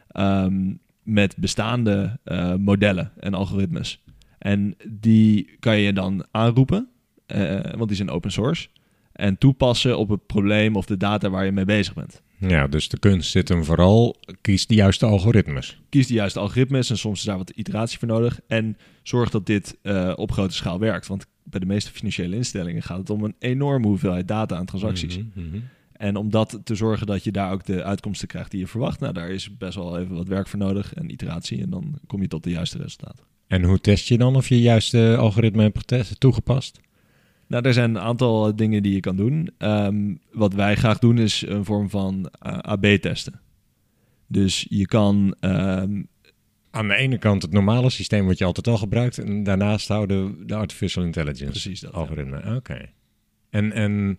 ehm, 0.08 0.74
met 1.06 1.38
bestaande 1.38 2.20
eh, 2.24 2.56
modellen 2.56 3.12
en 3.20 3.34
algoritmes. 3.34 4.04
En 4.38 4.76
die 4.88 5.50
kan 5.60 5.78
je 5.78 5.94
dan 5.94 6.26
aanroepen, 6.32 6.88
eh, 7.26 7.60
want 7.76 7.88
die 7.88 7.98
zijn 7.98 8.10
open 8.10 8.32
source, 8.32 8.68
en 9.12 9.38
toepassen 9.38 9.98
op 9.98 10.10
het 10.10 10.26
probleem 10.26 10.76
of 10.76 10.86
de 10.86 10.98
data 10.98 11.30
waar 11.30 11.46
je 11.46 11.52
mee 11.52 11.66
bezig 11.66 11.94
bent. 11.94 12.22
Ja, 12.38 12.68
dus 12.68 12.90
de 12.90 13.00
kunst 13.00 13.32
zit 13.32 13.50
hem 13.50 13.64
vooral, 13.64 14.16
kies 14.42 14.68
de 14.68 14.76
juiste 14.76 15.06
algoritmes. 15.06 15.82
Kies 15.90 16.08
de 16.08 16.14
juiste 16.14 16.40
algoritmes 16.40 16.90
en 16.90 16.98
soms 16.98 17.20
is 17.20 17.26
daar 17.26 17.38
wat 17.38 17.50
iteratie 17.50 18.00
voor 18.00 18.08
nodig. 18.08 18.40
En 18.48 18.78
zorg 19.04 19.30
dat 19.30 19.46
dit 19.46 19.78
eh, 19.82 20.14
op 20.16 20.32
grote 20.32 20.54
schaal 20.54 20.80
werkt. 20.80 21.08
Want 21.08 21.26
bij 21.44 21.60
de 21.60 21.66
meeste 21.66 21.92
financiële 21.92 22.36
instellingen 22.36 22.82
gaat 22.82 22.98
het 22.98 23.10
om 23.10 23.24
een 23.24 23.36
enorme 23.40 23.88
hoeveelheid 23.88 24.28
data 24.28 24.56
aan 24.56 24.66
transacties. 24.66 25.18
Mhm. 25.34 25.58
En 25.98 26.16
om 26.16 26.30
dat 26.30 26.60
te 26.64 26.75
zorgen 26.75 27.08
dat 27.08 27.24
je 27.24 27.32
daar 27.32 27.52
ook 27.52 27.66
de 27.66 27.84
uitkomsten 27.84 28.28
krijgt 28.28 28.52
die 28.52 28.60
je 28.60 28.68
verwacht, 28.68 29.00
nou, 29.00 29.14
daar 29.14 29.30
is 29.30 29.58
best 29.58 29.75
wel 29.75 30.00
even 30.00 30.16
wat 30.16 30.28
werk 30.28 30.48
voor 30.48 30.60
nodig 30.60 30.94
en 30.94 31.12
iteratie. 31.12 31.62
En 31.62 31.70
dan 31.70 32.00
kom 32.08 32.22
je 32.22 32.28
tot 32.28 32.44
de 32.44 32.50
juiste 32.50 32.78
resultaten. 32.78 33.25
En 33.48 33.64
hoe 33.64 33.80
test 33.80 34.08
je 34.08 34.18
dan 34.18 34.36
of 34.36 34.50
je 34.50 34.62
juiste 34.62 35.16
algoritme 35.20 35.62
hebt 35.62 35.78
getest, 35.78 36.20
toegepast? 36.20 36.80
Nou, 37.48 37.68
er 37.68 37.74
zijn 37.74 37.90
een 37.90 38.02
aantal 38.02 38.56
dingen 38.56 38.84
die 38.84 38.94
je 38.94 39.00
kan 39.00 39.16
doen. 39.16 39.50
Ehm, 39.58 40.16
wat 40.32 40.54
wij 40.54 40.75
graag 40.75 41.00
doen 41.00 41.18
is 41.18 41.44
een 41.48 41.66
vorm 41.66 41.90
van 41.90 42.30
eh, 42.40 42.58
AB-testen. 42.58 43.40
Dus 44.28 44.66
je 44.70 44.86
kan 44.86 45.36
ehm, 45.40 46.02
Aan 46.72 46.88
de 46.88 46.96
ene 46.96 47.18
kant 47.18 47.42
het 47.42 47.52
normale 47.52 47.90
systeem 47.90 48.25
wat 48.25 48.38
je 48.38 48.46
altijd 48.46 48.68
al 48.68 48.78
gebruikt 48.78 49.18
en 49.18 49.44
daarnaast 49.44 49.88
houden 49.88 50.48
de 50.48 50.56
artificial 50.56 51.04
intelligence 51.04 51.52
precies 51.52 51.80
dat. 51.80 51.92
ja. 51.92 51.98
algoritme. 51.98 52.56
Oké. 52.56 52.90
En, 53.50 53.72
en 53.72 54.18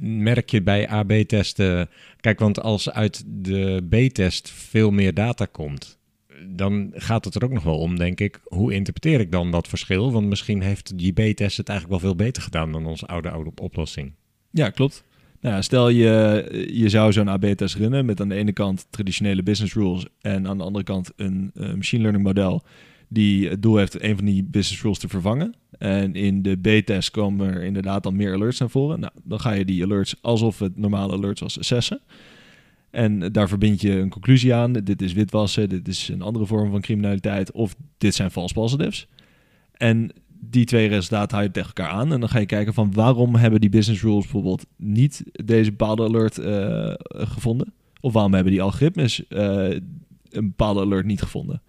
merk 0.00 0.50
je 0.50 0.62
bij 0.62 0.88
AB-testen, 0.88 1.88
kijk, 2.20 2.38
want 2.38 2.60
als 2.60 2.90
uit 2.90 3.24
de 3.26 3.82
B-test 3.88 4.50
veel 4.50 4.90
meer 4.90 5.14
data 5.14 5.46
komt, 5.46 5.98
dan 6.46 6.90
gaat 6.94 7.24
het 7.24 7.34
er 7.34 7.44
ook 7.44 7.52
nog 7.52 7.62
wel 7.62 7.78
om, 7.78 7.98
denk 7.98 8.20
ik, 8.20 8.40
hoe 8.44 8.72
interpreteer 8.72 9.20
ik 9.20 9.32
dan 9.32 9.50
dat 9.50 9.68
verschil? 9.68 10.12
Want 10.12 10.26
misschien 10.26 10.62
heeft 10.62 10.98
die 10.98 11.12
B-test 11.12 11.56
het 11.56 11.68
eigenlijk 11.68 12.00
wel 12.00 12.10
veel 12.10 12.24
beter 12.24 12.42
gedaan 12.42 12.72
dan 12.72 12.86
onze 12.86 13.06
oude, 13.06 13.30
oude 13.30 13.50
oplossing. 13.62 14.12
Ja, 14.50 14.70
klopt. 14.70 15.04
Nou, 15.40 15.62
stel 15.62 15.88
je, 15.88 16.68
je 16.72 16.88
zou 16.88 17.12
zo'n 17.12 17.28
AB-test 17.28 17.74
runnen 17.74 18.04
met 18.04 18.20
aan 18.20 18.28
de 18.28 18.34
ene 18.34 18.52
kant 18.52 18.86
traditionele 18.90 19.42
business 19.42 19.74
rules 19.74 20.06
en 20.20 20.48
aan 20.48 20.58
de 20.58 20.64
andere 20.64 20.84
kant 20.84 21.12
een 21.16 21.50
eh, 21.54 21.72
machine 21.72 22.02
learning 22.02 22.24
model 22.24 22.62
die 23.08 23.48
het 23.48 23.62
doel 23.62 23.76
heeft 23.76 24.02
een 24.02 24.16
van 24.16 24.24
die 24.24 24.44
business 24.44 24.82
rules 24.82 24.98
te 24.98 25.08
vervangen. 25.08 25.54
En 25.82 26.14
in 26.14 26.42
de 26.42 26.56
B-test 26.56 27.10
komen 27.10 27.54
er 27.54 27.62
inderdaad 27.62 28.02
dan 28.02 28.16
meer 28.16 28.34
alerts 28.34 28.58
naar 28.58 28.70
voren. 28.70 29.00
Nou, 29.00 29.12
dan 29.24 29.40
ga 29.40 29.52
je 29.52 29.64
die 29.64 29.84
alerts 29.84 30.14
alsof 30.20 30.58
het 30.58 30.76
normale 30.76 31.12
alerts 31.12 31.40
was 31.40 31.58
assessen. 31.58 32.00
En 32.90 33.32
daar 33.32 33.48
verbind 33.48 33.80
je 33.80 33.90
een 33.92 34.08
conclusie 34.08 34.54
aan. 34.54 34.72
Dit 34.72 35.02
is 35.02 35.12
witwassen, 35.12 35.68
dit 35.68 35.88
is 35.88 36.08
een 36.08 36.22
andere 36.22 36.46
vorm 36.46 36.70
van 36.70 36.80
criminaliteit 36.80 37.52
of 37.52 37.76
dit 37.98 38.14
zijn 38.14 38.30
false 38.30 38.54
positives. 38.54 39.08
En 39.72 40.10
die 40.40 40.64
twee 40.64 40.88
resultaten 40.88 41.36
hou 41.36 41.46
je 41.46 41.52
tegen 41.52 41.72
elkaar 41.74 41.92
aan. 41.92 42.12
En 42.12 42.20
dan 42.20 42.28
ga 42.28 42.38
je 42.38 42.46
kijken 42.46 42.74
van 42.74 42.92
waarom 42.92 43.34
hebben 43.34 43.60
die 43.60 43.70
business 43.70 44.02
rules 44.02 44.22
bijvoorbeeld 44.22 44.66
niet 44.76 45.22
deze 45.44 45.70
bepaalde 45.70 46.04
alert 46.04 46.38
eh, 46.38 46.92
gevonden? 47.06 47.72
Of 48.00 48.12
waarom 48.12 48.34
hebben 48.34 48.52
die 48.52 48.62
algoritmes 48.62 49.28
eh, 49.28 49.70
een 50.30 50.46
bepaalde 50.46 50.80
alert 50.80 51.06
niet 51.06 51.22
gevonden? 51.22 51.62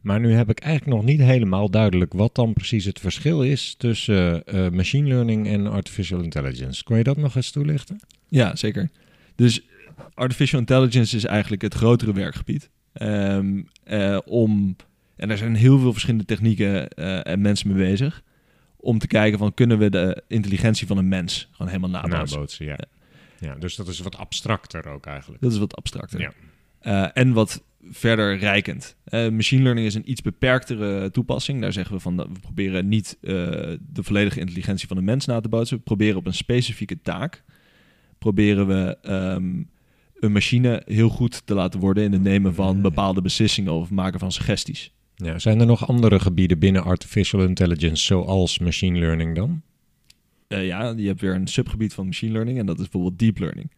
Maar 0.00 0.20
nu 0.20 0.32
heb 0.32 0.50
ik 0.50 0.60
eigenlijk 0.60 0.96
nog 0.96 1.06
niet 1.06 1.20
helemaal 1.20 1.70
duidelijk 1.70 2.12
wat 2.12 2.34
dan 2.34 2.52
precies 2.52 2.84
het 2.84 3.00
verschil 3.00 3.42
is 3.42 3.74
tussen 3.74 4.44
eh, 4.44 4.68
machine 4.68 5.08
learning 5.08 5.48
en 5.48 5.66
artificial 5.66 6.20
intelligence. 6.20 6.84
Kon 6.84 6.96
je 6.96 7.02
dat 7.02 7.16
nog 7.16 7.36
eens 7.36 7.50
toelichten? 7.50 8.00
Ja, 8.28 8.56
zeker. 8.56 8.90
Dus 9.34 9.62
artificial 10.14 10.60
intelligence 10.60 11.16
is 11.16 11.24
eigenlijk 11.24 11.62
het 11.62 11.74
grotere 11.74 12.12
werkgebied. 12.12 12.70
Ehm, 12.92 13.62
eh, 13.84 14.18
om, 14.24 14.76
en 15.16 15.30
er 15.30 15.38
zijn 15.38 15.54
heel 15.54 15.78
veel 15.78 15.92
verschillende 15.92 16.24
technieken 16.24 16.88
eh, 16.88 17.26
en 17.26 17.40
mensen 17.40 17.68
mee 17.68 17.86
bezig. 17.90 18.22
Om 18.76 18.98
te 18.98 19.06
kijken 19.06 19.38
van 19.38 19.54
kunnen 19.54 19.78
we 19.78 19.90
de 19.90 20.22
intelligentie 20.28 20.86
van 20.86 20.98
een 20.98 21.08
mens 21.08 21.48
gewoon 21.50 21.72
helemaal 21.72 21.90
nabootsen. 21.90 22.36
Nabootsen, 22.36 22.66
ja. 22.66 22.78
ja. 23.38 23.54
Dus 23.54 23.76
dat 23.76 23.88
is 23.88 23.98
wat 23.98 24.16
abstracter 24.16 24.86
ook 24.86 25.06
eigenlijk. 25.06 25.42
Dat 25.42 25.52
is 25.52 25.58
wat 25.58 25.76
abstracter. 25.76 26.20
Ja. 26.20 26.32
Eh, 26.78 27.22
en 27.22 27.32
wat 27.32 27.62
verder 27.82 28.38
rijkend. 28.38 28.96
Eh, 29.04 29.28
machine 29.28 29.62
learning 29.62 29.86
is 29.86 29.94
een 29.94 30.10
iets 30.10 30.22
beperktere 30.22 31.10
toepassing. 31.10 31.60
Daar 31.60 31.72
zeggen 31.72 31.94
we 31.94 32.00
van, 32.00 32.16
dat 32.16 32.26
we 32.32 32.40
proberen 32.40 32.88
niet 32.88 33.18
eh, 33.20 33.32
de 33.80 34.02
volledige 34.02 34.40
intelligentie 34.40 34.88
van 34.88 34.96
een 34.96 35.04
mens 35.04 35.26
na 35.26 35.40
te 35.40 35.48
bootsen. 35.48 35.76
We 35.76 35.82
proberen 35.82 36.16
op 36.16 36.26
een 36.26 36.34
specifieke 36.34 37.00
taak, 37.02 37.42
proberen 38.18 38.66
we 38.66 38.98
ehm, 39.02 39.62
een 40.14 40.32
machine 40.32 40.82
heel 40.84 41.08
goed 41.08 41.46
te 41.46 41.54
laten 41.54 41.80
worden 41.80 42.04
in 42.04 42.12
het 42.12 42.22
nemen 42.22 42.54
van 42.54 42.82
bepaalde 42.82 43.22
beslissingen 43.22 43.72
of 43.72 43.90
maken 43.90 44.18
van 44.18 44.32
suggesties. 44.32 44.92
Ja, 45.14 45.38
zijn 45.38 45.60
er 45.60 45.66
nog 45.66 45.88
andere 45.88 46.20
gebieden 46.20 46.58
binnen 46.58 46.84
artificial 46.84 47.42
intelligence 47.42 48.04
zoals 48.04 48.58
machine 48.58 48.98
learning 48.98 49.34
dan? 49.34 49.62
Eh, 50.48 50.66
ja, 50.66 50.94
je 50.96 51.06
hebt 51.06 51.20
weer 51.20 51.34
een 51.34 51.46
subgebied 51.46 51.94
van 51.94 52.06
machine 52.06 52.32
learning 52.32 52.58
en 52.58 52.66
dat 52.66 52.78
is 52.78 52.88
bijvoorbeeld 52.88 53.18
deep 53.18 53.38
learning. 53.38 53.70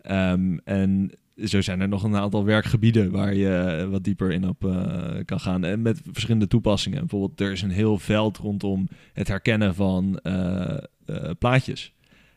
Ehm, 0.00 0.58
en 0.64 1.12
zo 1.44 1.60
zijn 1.60 1.80
er 1.80 1.88
nog 1.88 2.02
een 2.02 2.16
aantal 2.16 2.44
werkgebieden 2.44 3.10
waar 3.10 3.34
je 3.34 3.86
wat 3.90 4.04
dieper 4.04 4.32
in 4.32 4.48
op 4.48 4.64
eh, 4.64 5.24
kan 5.24 5.40
gaan. 5.40 5.64
En 5.64 5.82
met 5.82 6.00
verschillende 6.10 6.46
toepassingen. 6.46 6.98
Bijvoorbeeld, 6.98 7.40
er 7.40 7.52
is 7.52 7.62
een 7.62 7.70
heel 7.70 7.98
veld 7.98 8.36
rondom 8.36 8.88
het 9.12 9.28
herkennen 9.28 9.74
van 9.74 10.18
eh, 10.18 10.76
eh, 11.06 11.30
plaatjes. 11.38 11.92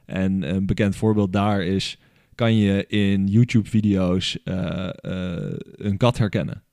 En 0.06 0.56
een 0.56 0.66
bekend 0.66 0.96
voorbeeld 0.96 1.34
daar 1.34 1.64
is: 1.64 1.98
kan 2.36 2.56
je 2.56 2.88
in 2.88 3.28
YouTube-video's 3.28 4.38
een 4.44 5.98
kat 5.98 6.18
herkennen? 6.18 6.64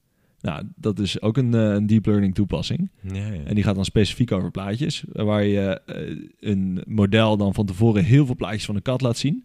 Nou, 0.40 0.64
dat 0.76 0.98
is 0.98 1.20
ook 1.20 1.36
een, 1.36 1.52
een 1.52 1.86
deep 1.86 2.06
learning 2.06 2.34
toepassing. 2.34 2.90
Ja, 3.12 3.26
ja. 3.26 3.44
En 3.44 3.54
die 3.54 3.64
gaat 3.64 3.74
dan 3.74 3.84
specifiek 3.84 4.32
over 4.32 4.50
plaatjes, 4.50 5.04
waar 5.12 5.44
je 5.44 5.80
een 6.40 6.82
model 6.86 7.36
dan 7.36 7.54
van 7.54 7.66
tevoren 7.66 8.04
heel 8.04 8.26
veel 8.26 8.36
plaatjes 8.36 8.64
van 8.64 8.76
een 8.76 8.82
kat 8.82 9.00
laat 9.00 9.16
zien. 9.16 9.44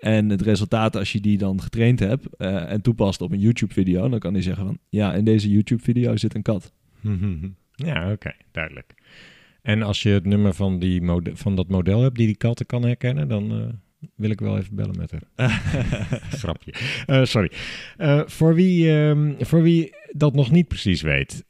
En 0.00 0.28
het 0.28 0.42
resultaat, 0.42 0.96
als 0.96 1.12
je 1.12 1.20
die 1.20 1.38
dan 1.38 1.62
getraind 1.62 1.98
hebt 2.00 2.36
eh, 2.36 2.72
en 2.72 2.80
toepast 2.80 3.20
op 3.20 3.32
een 3.32 3.38
YouTube-video, 3.38 4.08
dan 4.08 4.18
kan 4.18 4.32
hij 4.32 4.42
zeggen 4.42 4.64
van, 4.66 4.78
ja, 4.88 5.14
in 5.14 5.24
deze 5.24 5.50
YouTube-video 5.50 6.16
zit 6.16 6.34
een 6.34 6.42
kat. 6.42 6.72
Ja, 7.74 8.12
oké, 8.12 8.32
duidelijk. 8.52 8.94
En 9.62 9.82
als 9.82 10.02
je 10.02 10.08
het 10.08 10.24
nummer 10.24 10.54
van, 10.54 10.78
die 10.78 11.02
mode- 11.02 11.36
van 11.36 11.56
dat 11.56 11.68
model 11.68 12.02
hebt 12.02 12.16
die 12.16 12.26
die 12.26 12.36
katten 12.36 12.66
kan 12.66 12.82
herkennen, 12.82 13.28
dan 13.28 13.50
eh, 13.52 14.08
wil 14.14 14.30
ik 14.30 14.40
wel 14.40 14.58
even 14.58 14.74
bellen 14.74 14.96
met 14.98 15.10
haar. 15.10 15.50
Grapje. 16.42 16.74
Eh, 17.06 17.24
sorry. 17.24 17.50
Voor, 18.26 18.54
wie, 18.54 18.90
ehm, 18.98 19.32
voor 19.38 19.62
wie 19.62 19.94
dat 20.12 20.34
nog 20.34 20.50
niet 20.50 20.68
precies 20.68 21.02
weet. 21.02 21.44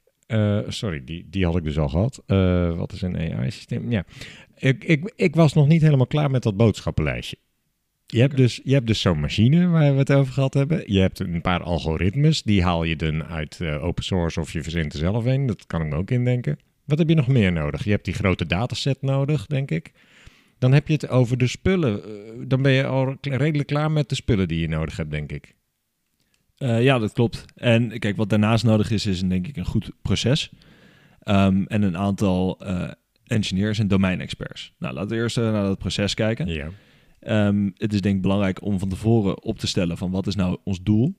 sorry, 0.68 1.04
die, 1.04 1.26
die 1.30 1.44
had 1.44 1.56
ik 1.56 1.64
dus 1.64 1.78
al 1.78 1.88
gehad. 1.88 2.22
Eh, 2.26 2.76
wat 2.76 2.92
is 2.92 3.02
een 3.02 3.16
AI-systeem? 3.16 3.90
Ja, 3.90 4.04
ik, 4.56 4.84
ik, 4.84 5.12
ik 5.16 5.34
was 5.34 5.52
nog 5.52 5.68
niet 5.68 5.82
helemaal 5.82 6.06
klaar 6.06 6.30
met 6.30 6.42
dat 6.42 6.56
boodschappenlijstje. 6.56 7.36
Je 8.10 8.20
hebt, 8.20 8.36
dus, 8.36 8.60
je 8.64 8.72
hebt 8.72 8.86
dus 8.86 9.00
zo'n 9.00 9.20
machine 9.20 9.68
waar 9.68 9.92
we 9.92 9.98
het 9.98 10.12
over 10.12 10.32
gehad 10.32 10.54
hebben. 10.54 10.82
Je 10.92 11.00
hebt 11.00 11.18
een 11.18 11.40
paar 11.40 11.62
algoritmes. 11.62 12.42
Die 12.42 12.62
haal 12.62 12.84
je 12.84 12.96
dan 12.96 13.24
uit 13.24 13.60
eh, 13.60 13.84
open 13.84 14.04
source 14.04 14.40
of 14.40 14.52
je 14.52 14.62
verzint 14.62 14.92
er 14.92 14.98
zelf 14.98 15.24
een. 15.24 15.46
Dat 15.46 15.66
kan 15.66 15.82
ik 15.82 15.88
me 15.88 15.96
ook 15.96 16.10
indenken. 16.10 16.58
Wat 16.84 16.98
heb 16.98 17.08
je 17.08 17.14
nog 17.14 17.26
meer 17.26 17.52
nodig? 17.52 17.84
Je 17.84 17.90
hebt 17.90 18.04
die 18.04 18.14
grote 18.14 18.46
dataset 18.46 19.02
nodig, 19.02 19.46
denk 19.46 19.70
ik. 19.70 19.92
Dan 20.58 20.72
heb 20.72 20.86
je 20.86 20.92
het 20.92 21.08
over 21.08 21.38
de 21.38 21.46
spullen. 21.46 22.04
Eh, 22.04 22.08
dan 22.46 22.62
ben 22.62 22.72
je 22.72 22.86
al 22.86 23.16
redelijk 23.20 23.68
klaar 23.68 23.90
met 23.90 24.08
de 24.08 24.14
spullen 24.14 24.48
die 24.48 24.60
je 24.60 24.68
nodig 24.68 24.96
hebt, 24.96 25.10
denk 25.10 25.32
ik. 25.32 25.54
Eh, 26.56 26.82
ja, 26.82 26.98
dat 26.98 27.12
klopt. 27.12 27.44
En 27.54 27.98
kijk, 27.98 28.16
wat 28.16 28.30
daarnaast 28.30 28.64
nodig 28.64 28.90
is, 28.90 29.06
is 29.06 29.20
denk 29.20 29.46
ik 29.46 29.56
een 29.56 29.66
goed 29.66 29.90
proces. 30.02 30.50
Ehm, 31.20 31.62
en 31.66 31.82
een 31.82 31.96
aantal 31.96 32.58
engineers 33.26 33.78
en 33.78 33.88
domeinexperts. 33.88 34.72
Nou, 34.78 34.94
laten 34.94 35.10
we 35.10 35.16
eerst 35.16 35.36
naar 35.36 35.52
dat 35.62 35.78
proces 35.78 36.14
kijken. 36.14 36.46
Ja. 36.46 36.70
Ehm, 37.20 37.70
het 37.76 37.92
is 37.92 38.00
denk 38.00 38.16
ik 38.16 38.22
belangrijk 38.22 38.62
om 38.62 38.78
van 38.78 38.88
tevoren 38.88 39.42
op 39.42 39.58
te 39.58 39.66
stellen 39.66 39.98
van 39.98 40.10
wat 40.10 40.26
is 40.26 40.34
nou 40.34 40.58
ons 40.64 40.82
doel. 40.82 41.14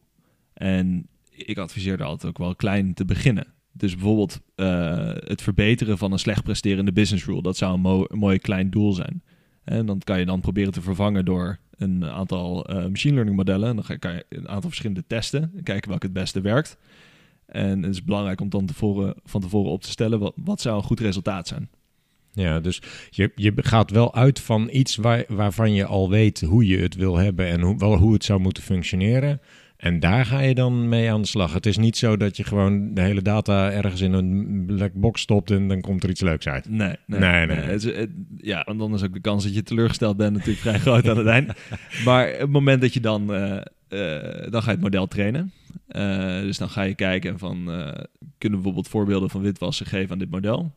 En 0.53 1.08
ik 1.29 1.58
adviseer 1.58 1.98
daar 1.98 2.08
altijd 2.08 2.29
ook 2.31 2.38
wel 2.38 2.55
klein 2.55 2.93
te 2.93 3.05
beginnen. 3.05 3.48
Dus 3.72 3.93
bijvoorbeeld 3.96 4.41
eh, 4.55 5.13
het 5.13 5.41
verbeteren 5.41 5.98
van 5.98 6.12
een 6.12 6.20
slecht 6.20 6.43
presterende 6.43 6.91
business 6.91 7.25
rule. 7.25 7.41
Dat 7.41 7.58
zou 7.58 7.74
een, 7.74 7.79
mo- 7.79 8.08
mooi 8.10 8.38
klein 8.38 8.70
doel 8.70 8.93
zijn. 8.93 9.24
En 9.63 9.86
dan 9.86 10.00
kan 10.00 10.20
je 10.20 10.25
dan 10.25 10.39
proberen 10.39 10.72
te 10.72 10.81
vervangen 10.81 11.25
door 11.25 11.60
een 11.77 12.05
aantal 12.05 12.65
eh, 12.65 12.88
machine 12.88 13.13
learning 13.13 13.38
modellen. 13.38 13.70
En 13.70 13.75
dan 13.75 14.00
kan 14.00 14.13
je 14.13 14.25
een 14.29 14.48
aantal 14.48 14.70
verschillende 14.70 15.03
testen. 15.08 15.51
en 15.55 15.63
Kijken 15.63 15.89
welke 15.89 16.05
het 16.05 16.15
beste 16.15 16.41
werkt. 16.41 16.77
En 17.46 17.84
het 17.84 17.93
is 17.93 18.03
belangrijk 18.03 18.41
om 18.41 18.50
dan 18.50 18.65
tevoren, 18.65 19.15
van 19.24 19.41
tevoren 19.41 19.72
op 19.72 19.81
te 19.81 19.89
stellen 19.89 20.20
wat, 20.20 20.34
wat 20.36 20.62
zou 20.62 20.77
een 20.77 20.84
goed 20.84 21.00
resultaat 21.00 21.48
zijn. 21.48 21.70
Ja, 22.33 22.59
dus 22.59 22.81
je, 23.09 23.31
je 23.35 23.53
gaat 23.55 23.91
wel 23.91 24.15
uit 24.15 24.39
van 24.39 24.69
iets 24.71 24.95
waar, 24.95 25.23
waarvan 25.27 25.73
je 25.73 25.85
al 25.85 26.09
weet 26.09 26.41
hoe 26.41 26.67
je 26.67 26.77
het 26.77 26.95
wil 26.95 27.17
hebben 27.17 27.47
en 27.47 27.61
hoe, 27.61 27.77
wel, 27.77 27.97
hoe 27.97 28.13
het 28.13 28.23
zou 28.23 28.39
moeten 28.39 28.63
functioneren. 28.63 29.41
En 29.77 30.00
daar 30.00 30.25
ga 30.25 30.39
je 30.39 30.55
dan 30.55 30.89
mee 30.89 31.11
aan 31.11 31.21
de 31.21 31.27
slag. 31.27 31.53
Het 31.53 31.65
is 31.65 31.77
niet 31.77 31.97
zo 31.97 32.17
dat 32.17 32.38
je 32.38 32.43
gewoon 32.43 32.93
de 32.93 33.01
hele 33.01 33.21
data 33.21 33.71
ergens 33.71 34.01
in 34.01 34.13
een 34.13 34.63
black 34.65 34.93
box 34.93 35.21
stopt 35.21 35.51
en 35.51 35.67
dan 35.67 35.81
komt 35.81 36.03
er 36.03 36.09
iets 36.09 36.21
leuks 36.21 36.47
uit. 36.47 36.69
Nee, 36.69 36.95
nee, 37.05 37.19
Nee, 37.19 37.45
nee, 37.45 37.57
nee. 37.57 37.65
Het 37.65 37.83
is- 37.83 37.95
het- 37.95 38.09
ja, 38.38 38.63
want 38.65 38.79
dan 38.79 38.93
is 38.93 39.03
ook 39.03 39.13
de 39.13 39.19
kans 39.21 39.43
dat 39.43 39.53
je 39.55 39.63
teleurgesteld 39.63 40.17
bent 40.17 40.31
natuurlijk 40.33 40.59
vrij 40.59 40.79
groot 40.79 41.09
aan 41.09 41.17
het 41.17 41.27
eind. 41.27 41.51
Maar 42.05 42.27
het 42.27 42.50
moment 42.50 42.81
dat 42.81 42.93
je 42.93 43.00
dan, 43.00 43.33
eh, 43.33 43.57
eh, 43.88 44.51
dan 44.51 44.61
ga 44.61 44.69
je 44.69 44.75
het 44.75 44.81
model 44.81 45.07
trainen. 45.07 45.51
Eh, 45.88 46.39
dus 46.41 46.57
dan 46.57 46.69
ga 46.69 46.81
je 46.81 46.95
kijken 46.95 47.39
van, 47.39 47.57
eh, 47.71 47.75
kunnen 48.38 48.57
we 48.57 48.63
bijvoorbeeld 48.63 48.88
voorbeelden 48.88 49.29
van 49.29 49.41
witwassen 49.41 49.85
geven 49.85 50.11
aan 50.11 50.19
dit 50.19 50.31
model? 50.31 50.73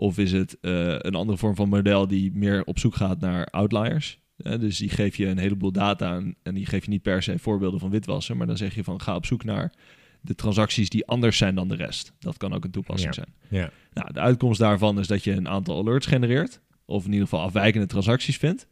Of 0.00 0.18
is 0.18 0.32
het 0.32 0.58
eh, 0.60 0.94
een 0.98 1.14
andere 1.14 1.38
vorm 1.38 1.54
van 1.54 1.68
model 1.68 2.06
die 2.06 2.32
meer 2.32 2.64
op 2.64 2.78
zoek 2.78 2.94
gaat 2.94 3.20
naar 3.20 3.46
outliers? 3.46 4.20
Eh, 4.36 4.58
dus 4.58 4.78
die 4.78 4.88
geef 4.88 5.16
je 5.16 5.26
een 5.26 5.38
heleboel 5.38 5.72
data 5.72 6.14
en, 6.16 6.36
en 6.42 6.54
die 6.54 6.66
geef 6.66 6.84
je 6.84 6.90
niet 6.90 7.02
per 7.02 7.22
se 7.22 7.38
voorbeelden 7.38 7.80
van 7.80 7.90
witwassen, 7.90 8.36
maar 8.36 8.46
dan 8.46 8.56
zeg 8.56 8.74
je 8.74 8.84
van 8.84 9.00
ga 9.00 9.14
op 9.14 9.26
zoek 9.26 9.44
naar 9.44 9.72
de 10.20 10.34
transacties 10.34 10.88
die 10.88 11.06
anders 11.06 11.36
zijn 11.36 11.54
dan 11.54 11.68
de 11.68 11.74
rest. 11.74 12.12
Dat 12.18 12.36
kan 12.36 12.52
ook 12.52 12.64
een 12.64 12.70
toepassing 12.70 13.14
Ja. 13.14 13.22
zijn. 13.24 13.62
Ja, 13.62 13.70
Nou, 13.92 14.12
de 14.12 14.20
uitkomst 14.20 14.58
daarvan 14.60 14.98
is 14.98 15.06
dat 15.06 15.24
je 15.24 15.32
een 15.32 15.48
aantal 15.48 15.78
alerts 15.78 16.06
genereert. 16.06 16.60
Of 16.84 17.04
in 17.04 17.12
ieder 17.12 17.28
geval 17.28 17.44
afwijkende 17.44 17.86
transacties 17.86 18.36
vindt. 18.36 18.68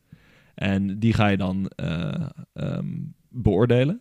En 0.54 0.98
die 0.98 1.12
ga 1.12 1.26
je 1.26 1.36
dan 1.36 1.68
eh, 1.68 2.26
ehm, 2.52 2.86
beoordelen. 3.30 4.00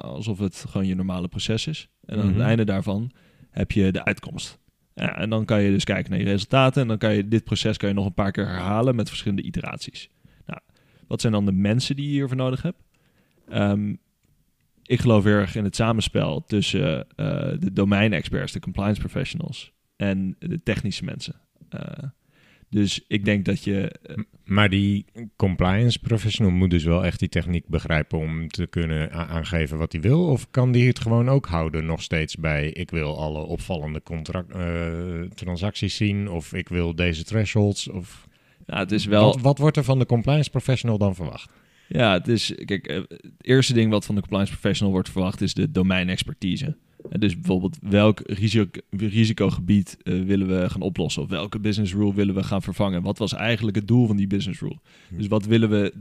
alsof 0.00 0.38
het 0.38 0.64
gewoon 0.68 0.86
je 0.86 0.94
normale 0.94 1.28
proces 1.28 1.66
is. 1.66 1.88
En 2.04 2.18
aan 2.18 2.26
Mhm. 2.26 2.34
het 2.38 2.46
einde 2.46 2.64
daarvan 2.64 3.10
heb 3.50 3.72
je 3.72 3.92
de 3.92 4.04
uitkomst. 4.04 4.58
Ja, 4.94 5.16
en 5.16 5.30
dan 5.30 5.44
kan 5.44 5.62
je 5.62 5.70
dus 5.70 5.84
kijken 5.84 6.10
naar 6.10 6.20
je 6.20 6.26
resultaten. 6.26 6.82
En 6.82 6.88
dan 6.88 6.98
kan 6.98 7.14
je 7.14 7.28
dit 7.28 7.44
proces 7.44 7.76
kan 7.76 7.88
je 7.88 7.94
nog 7.94 8.06
een 8.06 8.14
paar 8.14 8.32
keer 8.32 8.46
herhalen 8.46 8.94
met 8.94 9.08
verschillende 9.08 9.42
iteraties. 9.42 10.10
Nou, 10.46 10.60
wat 11.06 11.20
zijn 11.20 11.32
dan 11.32 11.44
de 11.44 11.52
mensen 11.52 11.96
die 11.96 12.06
je 12.06 12.12
hiervoor 12.12 12.36
nodig 12.36 12.62
hebt? 12.62 12.82
Ehm, 13.48 13.94
ik 14.82 15.00
geloof 15.00 15.26
erg 15.26 15.56
in 15.56 15.64
het 15.64 15.76
samenspel 15.76 16.44
tussen 16.46 17.08
eh, 17.16 17.52
de 17.58 17.72
domeinexperts, 17.72 18.52
de 18.52 18.60
compliance 18.60 19.00
professionals 19.00 19.72
en 19.96 20.36
de 20.38 20.62
technische 20.62 21.04
mensen. 21.04 21.34
Eh, 21.68 22.04
dus 22.74 23.04
ik 23.08 23.24
denk 23.24 23.44
dat 23.44 23.64
je. 23.64 23.90
eh, 24.02 24.16
maar 24.44 24.68
die 24.68 25.04
compliance 25.36 25.98
professional 25.98 26.52
moet 26.52 26.70
dus 26.70 26.84
wel 26.84 27.04
echt 27.04 27.18
die 27.18 27.28
techniek 27.28 27.68
begrijpen 27.68 28.18
om 28.18 28.48
te 28.48 28.66
kunnen 28.66 29.12
aangeven 29.12 29.78
wat 29.78 29.92
hij 29.92 30.00
wil. 30.00 30.26
Of 30.26 30.50
kan 30.50 30.72
die 30.72 30.86
het 30.86 30.98
gewoon 30.98 31.28
ook 31.28 31.46
houden 31.46 31.86
nog 31.86 32.02
steeds 32.02 32.36
bij 32.36 32.68
ik 32.68 32.90
wil 32.90 33.18
alle 33.18 33.38
opvallende 33.38 34.02
contract, 34.02 34.50
eh, 34.50 35.20
transacties 35.34 35.96
zien 35.96 36.28
of 36.28 36.52
ik 36.52 36.68
wil 36.68 36.94
deze 36.94 37.24
thresholds 37.24 37.88
of... 37.88 38.28
nou, 38.66 38.80
het 38.80 38.92
is 38.92 39.04
wel. 39.04 39.24
Wat, 39.24 39.40
wat 39.40 39.58
wordt 39.58 39.76
er 39.76 39.84
van 39.84 39.98
de 39.98 40.06
compliance 40.06 40.50
professional 40.50 40.98
dan 40.98 41.14
verwacht? 41.14 41.50
Ja, 41.88 42.12
het 42.12 42.28
is. 42.28 42.54
Kijk, 42.64 42.86
eh, 42.86 42.96
het 42.96 43.32
eerste 43.40 43.72
ding 43.72 43.90
wat 43.90 44.04
van 44.04 44.14
de 44.14 44.20
compliance 44.20 44.52
professional 44.52 44.92
wordt 44.92 45.10
verwacht 45.10 45.40
is 45.40 45.54
de 45.54 45.70
domeinexpertise. 45.70 46.76
Eh, 47.10 47.20
Dus 47.20 47.34
bijvoorbeeld 47.34 47.78
welk 47.80 48.20
risico, 48.24 48.80
risicogebied 48.90 49.96
eh, 50.02 50.22
willen 50.22 50.46
we 50.46 50.70
gaan 50.70 50.80
oplossen? 50.80 51.22
Of 51.22 51.28
welke 51.28 51.58
business 51.58 51.94
rule 51.94 52.14
willen 52.14 52.34
we 52.34 52.42
gaan 52.42 52.62
vervangen? 52.62 53.02
Wat 53.02 53.18
was 53.18 53.32
eigenlijk 53.32 53.76
het 53.76 53.88
doel 53.88 54.06
van 54.06 54.16
die 54.16 54.26
business 54.26 54.60
rule? 54.60 54.78
Hm. 55.08 55.16
Dus 55.16 55.26
wat 55.26 55.44
willen 55.44 55.70
we 55.70 55.92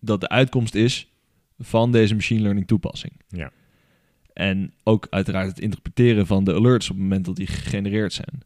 dat 0.00 0.20
de 0.20 0.28
uitkomst 0.28 0.74
is 0.74 1.12
van 1.58 1.92
deze 1.92 2.14
machine 2.14 2.40
learning 2.40 2.66
toepassing? 2.66 3.12
Ja. 3.28 3.52
En 4.32 4.72
ook 4.82 5.06
uiteraard 5.10 5.48
het 5.48 5.60
interpreteren 5.60 6.26
van 6.26 6.44
de 6.44 6.54
alerts 6.54 6.90
op 6.90 6.94
het 6.94 7.02
moment 7.02 7.24
dat 7.24 7.36
die 7.36 7.46
gegenereerd 7.46 8.12
zijn. 8.12 8.42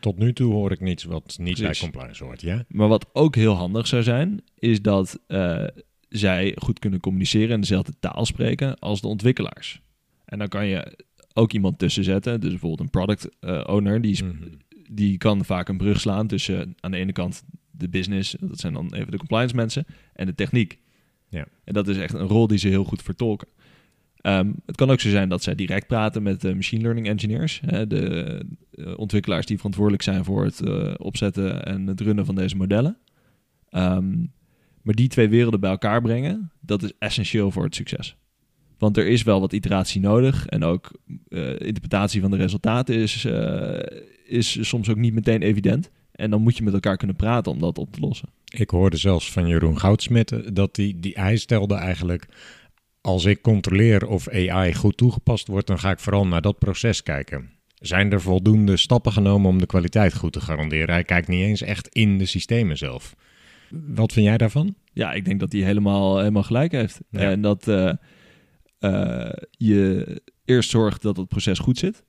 Tot 0.00 0.18
nu 0.18 0.32
toe 0.32 0.52
hoor 0.52 0.72
ik 0.72 0.80
niets 0.80 1.04
wat 1.04 1.36
niet 1.40 1.60
bij 1.60 1.74
compliance 1.80 2.24
hoort, 2.24 2.40
ja? 2.40 2.64
Maar 2.68 2.88
wat 2.88 3.06
ook 3.12 3.34
heel 3.34 3.54
handig 3.54 3.86
zou 3.86 4.02
zijn, 4.02 4.42
is 4.58 4.82
dat 4.82 5.20
eh, 5.26 5.64
zij 6.08 6.56
goed 6.58 6.78
kunnen 6.78 7.00
communiceren 7.00 7.50
en 7.50 7.60
dezelfde 7.60 7.92
taal 8.00 8.26
spreken 8.26 8.78
als 8.78 9.00
de 9.00 9.08
ontwikkelaars. 9.08 9.80
En 10.24 10.38
dan 10.38 10.48
kan 10.48 10.66
je 10.66 11.04
ook 11.38 11.52
iemand 11.52 11.78
tussen 11.78 12.04
zetten, 12.04 12.40
dus 12.40 12.50
bijvoorbeeld 12.50 12.80
een 12.80 12.90
product 12.90 13.28
eh, 13.40 13.64
owner, 13.66 14.00
die, 14.00 14.24
Mhm. 14.24 14.34
die 14.90 15.18
kan 15.18 15.44
vaak 15.44 15.68
een 15.68 15.76
brug 15.76 16.00
slaan 16.00 16.26
tussen 16.26 16.60
eh, 16.60 16.66
aan 16.80 16.90
de 16.90 16.96
ene 16.96 17.12
kant 17.12 17.44
de 17.70 17.88
business, 17.88 18.36
dat 18.40 18.58
zijn 18.60 18.72
dan 18.72 18.94
even 18.94 19.10
de 19.10 19.16
compliance 19.16 19.54
mensen, 19.54 19.84
en 20.12 20.26
de 20.26 20.34
techniek. 20.34 20.78
Ja. 21.28 21.46
En 21.64 21.74
dat 21.74 21.88
is 21.88 21.96
echt 21.96 22.14
een 22.14 22.26
rol 22.26 22.46
die 22.46 22.58
ze 22.58 22.68
heel 22.68 22.84
goed 22.84 23.02
vertolken. 23.02 23.48
Ehm, 24.16 24.52
het 24.66 24.76
kan 24.76 24.90
ook 24.90 25.00
zo 25.00 25.08
zijn 25.08 25.28
dat 25.28 25.42
zij 25.42 25.54
direct 25.54 25.86
praten 25.86 26.22
met 26.22 26.40
de 26.40 26.54
machine 26.54 26.82
learning 26.82 27.06
engineers, 27.06 27.60
hè, 27.66 27.86
de 27.86 28.44
eh, 28.70 28.98
ontwikkelaars 28.98 29.46
die 29.46 29.56
verantwoordelijk 29.56 30.02
zijn 30.02 30.24
voor 30.24 30.44
het 30.44 30.60
eh, 30.60 30.94
opzetten 30.96 31.64
en 31.64 31.86
het 31.86 32.00
runnen 32.00 32.26
van 32.26 32.34
deze 32.34 32.56
modellen. 32.56 32.96
Ehm, 33.70 34.16
maar 34.82 34.94
die 34.94 35.08
twee 35.08 35.28
werelden 35.28 35.60
bij 35.60 35.70
elkaar 35.70 36.02
brengen, 36.02 36.50
dat 36.60 36.82
is 36.82 36.92
essentieel 36.98 37.50
voor 37.50 37.64
het 37.64 37.74
succes. 37.74 38.16
Want 38.78 38.96
er 38.96 39.06
is 39.06 39.22
wel 39.22 39.40
wat 39.40 39.52
iteratie 39.52 40.00
nodig 40.00 40.46
en 40.46 40.64
ook 40.64 40.90
eh, 41.28 41.60
interpretatie 41.60 42.20
van 42.20 42.30
de 42.30 42.36
resultaten 42.36 42.94
is, 42.94 43.24
eh, 43.24 43.78
is 44.26 44.68
soms 44.68 44.88
ook 44.88 44.96
niet 44.96 45.14
meteen 45.14 45.42
evident. 45.42 45.90
En 46.12 46.30
dan 46.30 46.42
moet 46.42 46.56
je 46.56 46.62
met 46.62 46.72
elkaar 46.72 46.96
kunnen 46.96 47.16
praten 47.16 47.52
om 47.52 47.58
dat 47.58 47.78
op 47.78 47.92
te 47.92 48.00
lossen. 48.00 48.28
Ik 48.44 48.70
hoorde 48.70 48.96
zelfs 48.96 49.32
van 49.32 49.46
Jeroen 49.46 49.78
Goudsmit 49.78 50.32
eh, 50.32 50.40
dat 50.52 50.74
die, 50.74 51.00
die, 51.00 51.12
hij 51.14 51.36
stelde 51.36 51.74
eigenlijk... 51.74 52.26
als 53.00 53.24
ik 53.24 53.42
controleer 53.42 54.06
of 54.06 54.28
AI 54.28 54.74
goed 54.74 54.96
toegepast 54.96 55.46
wordt... 55.46 55.66
dan 55.66 55.78
ga 55.78 55.90
ik 55.90 55.98
vooral 55.98 56.26
naar 56.26 56.42
dat 56.42 56.58
proces 56.58 57.02
kijken. 57.02 57.50
Zijn 57.74 58.12
er 58.12 58.20
voldoende 58.20 58.76
stappen 58.76 59.12
genomen 59.12 59.50
om 59.50 59.58
de 59.58 59.66
kwaliteit 59.66 60.14
goed 60.14 60.32
te 60.32 60.40
garanderen? 60.40 60.90
Hij 60.90 61.04
kijkt 61.04 61.28
niet 61.28 61.42
eens 61.42 61.62
echt 61.62 61.88
in 61.88 62.18
de 62.18 62.26
systemen 62.26 62.76
zelf. 62.76 63.14
Wat 63.70 64.12
vind 64.12 64.26
jij 64.26 64.38
daarvan? 64.38 64.74
Ja, 64.92 65.12
ik 65.12 65.24
denk 65.24 65.40
dat 65.40 65.52
hij 65.52 65.60
helemaal, 65.60 66.18
helemaal 66.18 66.42
gelijk 66.42 66.72
heeft. 66.72 67.00
Ja. 67.10 67.20
En 67.20 67.40
dat 67.40 67.66
eh, 68.78 69.30
je 69.50 70.22
eerst 70.44 70.70
zorgt 70.70 71.02
dat 71.02 71.16
het 71.16 71.28
proces 71.28 71.58
goed 71.58 71.78
zit. 71.78 72.04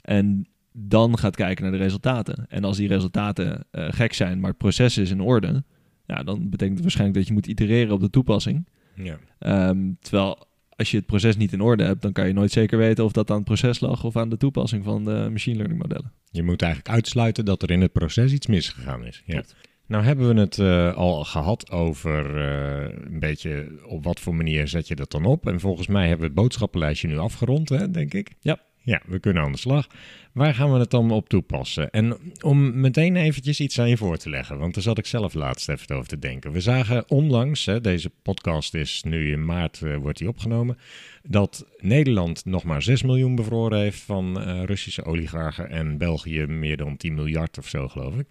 En 0.00 0.46
dan 0.72 1.18
gaat 1.18 1.36
kijken 1.36 1.62
naar 1.62 1.72
de 1.72 1.78
resultaten. 1.78 2.46
En 2.48 2.64
als 2.64 2.76
die 2.76 2.88
resultaten 2.88 3.64
eh, 3.70 3.86
gek 3.90 4.12
zijn, 4.12 4.40
maar 4.40 4.50
het 4.50 4.58
proces 4.58 4.98
is 4.98 5.10
in 5.10 5.20
orde... 5.20 5.64
Ja, 6.06 6.22
dan 6.22 6.50
betekent 6.50 6.74
het 6.74 6.82
waarschijnlijk 6.82 7.18
dat 7.18 7.28
je 7.28 7.32
moet 7.32 7.46
itereren 7.46 7.94
op 7.94 8.00
de 8.00 8.10
toepassing. 8.10 8.68
Ja. 8.94 9.18
Ehm, 9.38 9.92
terwijl 10.00 10.46
als 10.76 10.90
je 10.90 10.96
het 10.96 11.06
proces 11.06 11.36
niet 11.36 11.52
in 11.52 11.60
orde 11.60 11.84
hebt... 11.84 12.02
dan 12.02 12.12
kan 12.12 12.26
je 12.26 12.32
nooit 12.32 12.52
zeker 12.52 12.78
weten 12.78 13.04
of 13.04 13.12
dat 13.12 13.30
aan 13.30 13.36
het 13.36 13.44
proces 13.44 13.80
lag... 13.80 14.04
of 14.04 14.16
aan 14.16 14.28
de 14.28 14.36
toepassing 14.36 14.84
van 14.84 15.04
de 15.04 15.28
machine 15.30 15.56
learning 15.56 15.82
modellen. 15.82 16.12
Je 16.30 16.42
moet 16.42 16.62
eigenlijk 16.62 16.94
uitsluiten 16.94 17.44
dat 17.44 17.62
er 17.62 17.70
in 17.70 17.80
het 17.80 17.92
proces 17.92 18.32
iets 18.32 18.46
misgegaan 18.46 19.04
is. 19.04 19.22
Ja. 19.26 19.32
Klopt. 19.32 19.54
Nou 19.90 20.04
hebben 20.04 20.34
we 20.34 20.40
het 20.40 20.58
eh, 20.58 20.96
al 20.96 21.24
gehad 21.24 21.70
over 21.70 22.36
eh, 22.36 22.96
een 23.12 23.18
beetje 23.18 23.78
op 23.86 24.04
wat 24.04 24.20
voor 24.20 24.34
manier 24.34 24.68
zet 24.68 24.88
je 24.88 24.94
dat 24.94 25.10
dan 25.10 25.24
op. 25.24 25.46
En 25.46 25.60
volgens 25.60 25.86
mij 25.86 26.02
hebben 26.02 26.20
we 26.20 26.26
het 26.26 26.34
boodschappenlijstje 26.34 27.08
nu 27.08 27.18
afgerond, 27.18 27.68
hè, 27.68 27.90
denk 27.90 28.14
ik. 28.14 28.30
Ja. 28.40 28.58
Ja, 28.82 29.00
we 29.06 29.18
kunnen 29.18 29.42
aan 29.42 29.52
de 29.52 29.58
slag. 29.58 29.86
Waar 30.32 30.54
gaan 30.54 30.72
we 30.72 30.78
het 30.78 30.90
dan 30.90 31.10
op 31.10 31.28
toepassen? 31.28 31.90
En 31.90 32.16
om 32.40 32.80
meteen 32.80 33.16
eventjes 33.16 33.60
iets 33.60 33.78
aan 33.80 33.88
je 33.88 33.96
voor 33.96 34.16
te 34.16 34.30
leggen, 34.30 34.58
want 34.58 34.74
daar 34.74 34.82
zat 34.82 34.98
ik 34.98 35.06
zelf 35.06 35.34
laatst 35.34 35.68
even 35.68 35.96
over 35.96 36.08
te 36.08 36.18
denken. 36.18 36.52
We 36.52 36.60
zagen 36.60 37.10
onlangs, 37.10 37.66
hè, 37.66 37.80
deze 37.80 38.10
podcast 38.22 38.74
is 38.74 39.02
nu 39.02 39.32
in 39.32 39.44
maart, 39.44 39.82
eh, 39.82 39.96
wordt 39.96 40.18
die 40.18 40.28
opgenomen, 40.28 40.78
dat 41.22 41.66
Nederland 41.78 42.44
nog 42.44 42.64
maar 42.64 42.82
6 42.82 43.02
miljoen 43.02 43.34
bevroren 43.34 43.78
heeft 43.78 44.00
van 44.00 44.38
Russische 44.64 45.04
oligarchen 45.04 45.70
en 45.70 45.98
België 45.98 46.46
meer 46.46 46.76
dan 46.76 46.96
10 46.96 47.14
miljard 47.14 47.58
of 47.58 47.68
zo, 47.68 47.88
geloof 47.88 48.18
ik. 48.18 48.26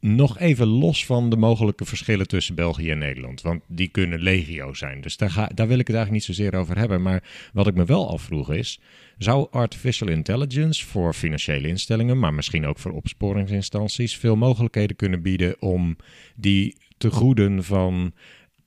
Nog 0.00 0.38
even 0.38 0.66
los 0.66 1.06
van 1.06 1.30
de 1.30 1.36
mogelijke 1.36 1.84
verschillen 1.84 2.28
tussen 2.28 2.54
België 2.54 2.90
en 2.90 2.98
Nederland. 2.98 3.40
Want 3.40 3.62
die 3.66 3.88
kunnen 3.88 4.20
legio 4.20 4.74
zijn. 4.74 5.00
Dus 5.00 5.16
daar, 5.16 5.30
ga, 5.30 5.50
daar 5.54 5.68
wil 5.68 5.78
ik 5.78 5.86
het 5.86 5.96
eigenlijk 5.96 6.26
niet 6.26 6.36
zozeer 6.36 6.54
over 6.54 6.78
hebben. 6.78 7.02
Maar 7.02 7.22
wat 7.52 7.66
ik 7.66 7.74
me 7.74 7.84
wel 7.84 8.10
afvroeg 8.10 8.52
is... 8.52 8.80
zou 9.18 9.46
artificial 9.50 10.08
intelligence 10.08 10.86
voor 10.86 11.14
financiële 11.14 11.68
instellingen... 11.68 12.18
maar 12.18 12.34
misschien 12.34 12.66
ook 12.66 12.78
voor 12.78 12.92
opsporingsinstanties... 12.92 14.16
veel 14.16 14.36
mogelijkheden 14.36 14.96
kunnen 14.96 15.22
bieden 15.22 15.62
om 15.62 15.96
die 16.36 16.76
tegoeden 16.98 17.64
van 17.64 18.12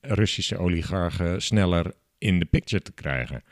Russische 0.00 0.58
oligarchen... 0.58 1.42
sneller 1.42 1.92
in 2.18 2.38
de 2.38 2.44
picture 2.44 2.82
te 2.82 2.92
krijgen? 2.92 3.42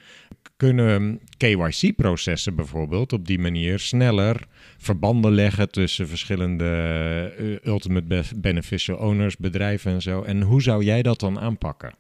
Kunnen 0.61 1.21
KYC-processen 1.37 2.55
bijvoorbeeld 2.55 3.13
op 3.13 3.27
die 3.27 3.39
manier 3.39 3.79
sneller 3.79 4.47
verbanden 4.79 5.33
leggen 5.33 5.71
tussen 5.71 6.09
verschillende 6.09 6.65
eh, 7.39 7.73
ultimate 7.73 8.07
be- 8.07 8.23
beneficial 8.37 8.97
owners, 8.97 9.37
bedrijven 9.37 9.93
en 9.93 10.03
zo. 10.03 10.23
En 10.23 10.43
hoe 10.43 10.63
zou 10.63 10.85
jij 10.85 11.03
dat 11.03 11.21
dan 11.21 11.39
aanpakken? 11.39 11.93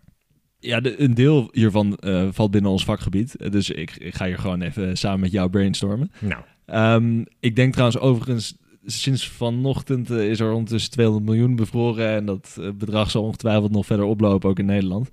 Ja, 0.58 0.80
de, 0.80 1.00
een 1.00 1.14
deel 1.14 1.48
hiervan 1.52 1.96
eh, 1.96 2.28
valt 2.30 2.50
binnen 2.50 2.70
ons 2.70 2.84
vakgebied. 2.84 3.52
Dus 3.52 3.70
ik, 3.70 3.96
ik 3.96 4.14
ga 4.14 4.26
hier 4.26 4.38
gewoon 4.38 4.62
even 4.62 4.96
samen 4.96 5.20
met 5.20 5.32
jou 5.32 5.50
brainstormen. 5.50 6.10
Nou, 6.18 6.42
Ehm, 6.66 7.24
ik 7.40 7.56
denk 7.56 7.72
trouwens 7.72 8.00
overigens, 8.00 8.56
sinds 8.84 9.28
vanochtend 9.28 10.10
eh, 10.10 10.30
is 10.30 10.40
er 10.40 10.52
ondertussen 10.52 10.90
200 10.90 11.26
miljoen 11.26 11.56
bevroren. 11.56 12.08
En 12.08 12.24
dat 12.24 12.60
bedrag 12.74 13.10
zal 13.10 13.22
ongetwijfeld 13.22 13.70
nog 13.70 13.86
verder 13.86 14.04
oplopen, 14.04 14.50
ook 14.50 14.58
in 14.58 14.66
Nederland. 14.66 15.10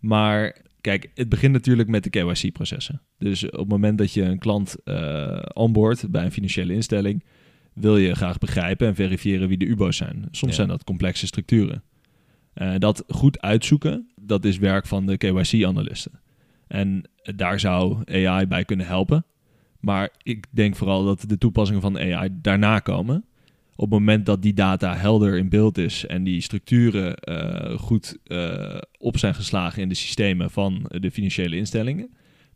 Maar 0.00 0.66
kijk, 0.88 1.10
het 1.14 1.28
begint 1.28 1.52
natuurlijk 1.52 1.88
met 1.88 2.04
de 2.04 2.10
KYC-processen. 2.10 3.00
Dus 3.18 3.44
op 3.44 3.58
het 3.58 3.68
moment 3.68 3.98
dat 3.98 4.12
je 4.12 4.22
een 4.22 4.38
klant 4.38 4.82
eh 4.84 5.42
onboardt 5.52 6.10
bij 6.10 6.24
een 6.24 6.32
financiële 6.32 6.74
instelling, 6.74 7.24
wil 7.72 7.96
je 7.96 8.14
graag 8.14 8.38
begrijpen 8.38 8.86
en 8.86 8.94
verifiëren 8.94 9.48
wie 9.48 9.58
de 9.58 9.66
UBO's 9.66 9.96
zijn. 9.96 10.24
Soms 10.30 10.50
Ja. 10.50 10.56
zijn 10.56 10.68
dat 10.68 10.84
complexe 10.84 11.26
structuren. 11.26 11.82
Eh, 12.54 12.74
dat 12.78 13.04
goed 13.08 13.40
uitzoeken, 13.40 14.08
dat 14.20 14.44
is 14.44 14.58
werk 14.58 14.86
van 14.86 15.06
de 15.06 15.16
KYC-analisten. 15.16 16.20
En 16.66 17.02
daar 17.36 17.60
zou 17.60 18.02
AI 18.04 18.46
bij 18.46 18.64
kunnen 18.64 18.86
helpen. 18.86 19.24
Maar 19.80 20.10
ik 20.22 20.46
denk 20.50 20.76
vooral 20.76 21.04
dat 21.04 21.24
de 21.26 21.38
toepassingen 21.38 21.80
van 21.80 21.98
AI 21.98 22.28
daarna 22.32 22.78
komen. 22.78 23.24
Op 23.80 23.90
het 23.90 23.98
moment 23.98 24.26
dat 24.26 24.42
die 24.42 24.52
data 24.52 24.96
helder 24.96 25.36
in 25.36 25.48
beeld 25.48 25.78
is 25.78 26.06
en 26.06 26.24
die 26.24 26.40
structuren 26.40 27.16
eh, 27.16 27.78
goed 27.78 28.18
eh, 28.24 28.78
op 28.98 29.18
zijn 29.18 29.34
geslagen 29.34 29.82
in 29.82 29.88
de 29.88 29.94
systemen 29.94 30.50
van 30.50 30.84
de 30.88 31.10
financiële 31.10 31.56
instellingen, 31.56 32.10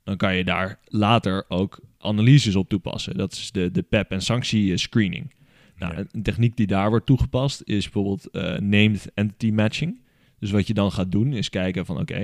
dan 0.04 0.16
kan 0.16 0.36
je 0.36 0.44
daar 0.44 0.78
later 0.84 1.44
ook 1.48 1.80
analyses 1.98 2.56
op 2.56 2.68
toepassen. 2.68 3.16
Dat 3.16 3.32
is 3.32 3.52
de, 3.52 3.70
de 3.70 3.82
PEP 3.82 4.10
en 4.10 4.22
sanctie 4.22 4.76
screening. 4.76 5.34
Nou, 5.76 5.94
Ja. 5.96 6.04
een, 6.12 6.22
techniek 6.22 6.56
die 6.56 6.66
daar 6.66 6.90
wordt 6.90 7.06
toegepast 7.06 7.62
is 7.64 7.82
bijvoorbeeld 7.84 8.30
eh, 8.30 8.58
named 8.58 9.10
entity 9.14 9.50
matching. 9.50 10.00
Dus 10.38 10.50
wat 10.50 10.66
je 10.66 10.74
dan 10.74 10.92
gaat 10.92 11.12
doen 11.12 11.32
is 11.32 11.50
kijken 11.50 11.86
van 11.86 12.00
oké, 12.00 12.18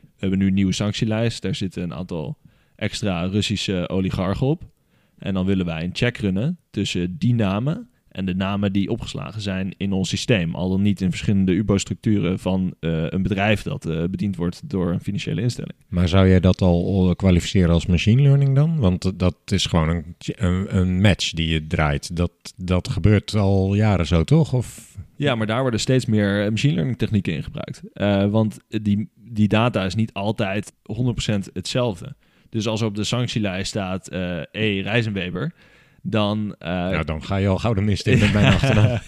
we 0.00 0.16
hebben 0.16 0.38
nu 0.38 0.46
een 0.46 0.54
nieuwe 0.54 0.72
sanctielijst. 0.72 1.42
Daar 1.42 1.54
zitten 1.54 1.82
een 1.82 1.94
aantal 1.94 2.38
extra 2.76 3.24
Russische 3.24 3.88
oligarchen 3.88 4.46
op. 4.46 4.70
En 5.18 5.34
dan 5.34 5.46
willen 5.46 5.66
wij 5.66 5.84
een 5.84 5.94
check 5.94 6.16
runnen 6.16 6.58
tussen 6.70 7.18
die 7.18 7.34
namen 7.34 7.86
en 8.12 8.24
de 8.24 8.34
namen 8.34 8.72
die 8.72 8.90
opgeslagen 8.90 9.40
zijn 9.40 9.74
in 9.76 9.92
ons 9.92 10.08
systeem. 10.08 10.54
Al 10.54 10.70
dan 10.70 10.82
niet 10.82 11.00
in 11.00 11.10
verschillende 11.10 11.52
UBO-structuren 11.52 12.38
van 12.38 12.74
eh, 12.80 13.04
een 13.08 13.22
bedrijf 13.22 13.62
dat 13.62 13.86
eh, 13.86 14.04
bediend 14.10 14.36
wordt 14.36 14.70
door 14.70 14.92
een 14.92 15.00
financiële 15.00 15.40
instelling. 15.40 15.74
maar 15.88 16.08
zou 16.08 16.28
jij 16.28 16.40
dat 16.40 16.60
al 16.60 17.14
kwalificeren 17.16 17.70
als 17.70 17.86
machine 17.86 18.22
learning 18.22 18.54
dan? 18.54 18.78
Want 18.78 19.18
dat 19.18 19.36
is 19.44 19.66
gewoon 19.66 19.88
een, 19.88 20.16
een, 20.18 20.76
een 20.76 21.00
match 21.00 21.30
die 21.30 21.48
je 21.48 21.66
draait. 21.66 22.16
Dat, 22.16 22.32
dat 22.56 22.88
gebeurt 22.88 23.34
al 23.34 23.74
jaren 23.74 24.06
zo, 24.06 24.24
toch? 24.24 24.52
Of... 24.52 24.96
Ja, 25.16 25.34
maar 25.34 25.46
daar 25.46 25.60
worden 25.60 25.80
steeds 25.80 26.06
meer 26.06 26.44
eh, 26.44 26.50
machine 26.50 26.74
learning 26.74 26.98
technieken 26.98 27.32
in 27.32 27.42
gebruikt. 27.42 27.82
Eh, 27.92 28.26
want 28.26 28.58
die, 28.68 29.10
die 29.16 29.48
data 29.48 29.84
is 29.84 29.94
niet 29.94 30.12
altijd 30.12 30.72
100% 30.72 31.52
hetzelfde. 31.52 32.14
Dus 32.48 32.66
als 32.66 32.80
er 32.80 32.86
op 32.86 32.94
de 32.94 33.04
sanctielijst 33.04 33.68
staat 33.68 34.08
eh 34.08 34.40
E. 34.52 34.80
Rijzenweber, 34.80 35.54
dan, 36.02 36.54
eh, 36.58 37.00
dan 37.04 37.22
ga 37.24 37.36
je 37.36 37.48
al 37.48 37.58
gauw 37.58 37.74
de 37.74 37.80
mist 37.80 38.06
in 38.06 38.18
met 38.18 38.32
mijn 38.32 38.52
achternaam. 38.54 38.98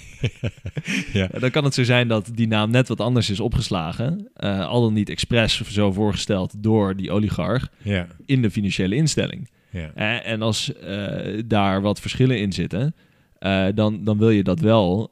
ja. 1.12 1.26
dan 1.38 1.50
kan 1.50 1.64
het 1.64 1.74
zo 1.74 1.85
zijn 1.85 2.09
dat 2.09 2.30
die 2.35 2.46
naam 2.46 2.70
net 2.70 2.88
wat 2.88 3.00
anders 3.00 3.30
is 3.30 3.40
opgeslagen. 3.40 4.30
eh, 4.35 4.66
al 4.66 4.83
dan 4.83 4.92
niet 4.92 5.09
expres 5.09 5.61
zo 5.62 5.92
voorgesteld 5.92 6.62
door 6.62 6.96
die 6.96 7.11
oligarch 7.11 7.70
Ja, 7.83 8.07
in 8.26 8.42
de 8.42 8.50
financiële 8.50 8.94
instelling. 8.94 9.50
ja. 9.70 9.90
Eh, 9.94 10.30
en 10.33 10.42
als 10.42 10.72
daar 11.46 11.80
wat 11.83 12.00
verschillen 12.00 12.40
in 12.40 12.52
zitten, 12.52 12.94
dan, 13.74 14.04
dan 14.04 14.18
wil 14.18 14.30
je 14.30 14.42
dat 14.42 14.61
wel 14.61 15.11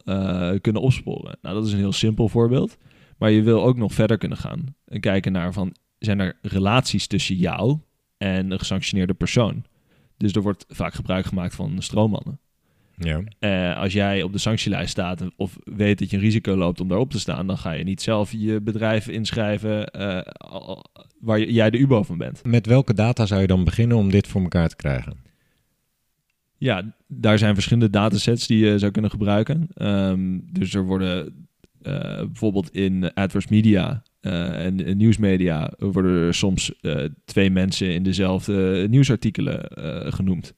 kunnen 0.60 0.82
opsporen. 0.82 1.38
Nou, 1.42 1.54
dat 1.54 1.66
is 1.66 1.72
een 1.72 1.78
heel 1.78 1.92
simpel 1.92 2.28
voorbeeld. 2.28 2.76
Maar 3.18 3.30
je 3.30 3.42
wil 3.42 3.64
ook 3.64 3.76
nog 3.76 3.92
verder 3.92 4.18
kunnen 4.18 4.38
gaan 4.38 4.74
en 4.86 5.00
kijken 5.00 5.32
naar 5.32 5.52
van, 5.52 5.74
zijn 5.98 6.20
er 6.20 6.36
relaties 6.42 7.06
tussen 7.06 7.36
jou 7.36 7.78
en 8.18 8.50
een 8.50 8.58
gesanctioneerde 8.58 9.14
persoon? 9.14 9.64
Dus 10.22 10.32
er 10.32 10.42
wordt 10.42 10.64
vaak 10.68 10.94
gebruik 10.94 11.26
gemaakt 11.26 11.54
van 11.54 11.76
stroommannen. 11.78 12.40
ja. 12.96 13.22
Eh, 13.38 13.76
als 13.76 13.92
jij 13.92 14.22
op 14.22 14.32
de 14.32 14.38
sanctielijst 14.38 14.90
staat 14.90 15.24
of 15.36 15.58
weet 15.64 15.98
dat 15.98 16.10
je 16.10 16.16
een 16.16 16.22
risico 16.22 16.56
loopt 16.56 16.80
om 16.80 16.88
daarop 16.88 17.10
te 17.10 17.20
staan, 17.20 17.46
dan 17.46 17.58
ga 17.58 17.70
je 17.70 17.84
niet 17.84 18.02
zelf 18.02 18.32
je 18.32 18.60
bedrijf 18.60 19.08
inschrijven 19.08 19.86
eh, 19.90 20.20
waar 21.20 21.40
jij 21.40 21.70
de 21.70 21.78
UBO 21.78 22.02
van 22.02 22.18
bent. 22.18 22.44
Met 22.44 22.66
welke 22.66 22.94
data 22.94 23.26
zou 23.26 23.40
je 23.40 23.46
dan 23.46 23.64
beginnen 23.64 23.96
om 23.96 24.10
dit 24.10 24.26
voor 24.26 24.42
elkaar 24.42 24.68
te 24.68 24.76
krijgen? 24.76 25.16
Ja, 26.58 26.94
daar 27.06 27.38
zijn 27.38 27.54
verschillende 27.54 27.90
datasets 27.90 28.46
die 28.46 28.64
je 28.64 28.78
zou 28.78 28.92
kunnen 28.92 29.10
gebruiken. 29.10 29.68
Ehm, 29.74 30.38
dus 30.52 30.74
er 30.74 30.84
worden 30.84 31.46
eh, 31.82 32.16
bijvoorbeeld 32.16 32.70
in 32.70 33.14
adverse 33.14 33.48
media 33.50 34.02
eh, 34.22 34.64
en, 34.64 34.84
en 34.84 34.96
nieuwsmedia 34.96 35.72
worden 35.78 36.26
er 36.26 36.34
soms 36.34 36.80
eh, 36.80 37.04
twee 37.24 37.50
mensen 37.50 37.94
in 37.94 38.02
dezelfde 38.02 38.86
nieuwsartikelen 38.90 39.68
eh, 39.68 40.12
genoemd. 40.12 40.54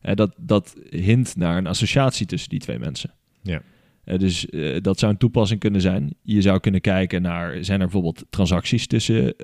Dat, 0.00 0.34
dat 0.36 0.74
hint 0.90 1.36
naar 1.36 1.56
een 1.56 1.66
associatie 1.66 2.26
tussen 2.26 2.50
die 2.50 2.58
twee 2.58 2.78
mensen. 2.78 3.14
Ja. 3.42 3.62
Dus 4.04 4.46
dat 4.80 4.98
zou 4.98 5.12
een 5.12 5.18
toepassing 5.18 5.60
kunnen 5.60 5.80
zijn. 5.80 6.14
Je 6.22 6.42
zou 6.42 6.60
kunnen 6.60 6.80
kijken 6.80 7.22
naar, 7.22 7.64
zijn 7.64 7.80
er 7.80 7.86
bijvoorbeeld 7.86 8.24
transacties 8.30 8.86
tussen 8.86 9.34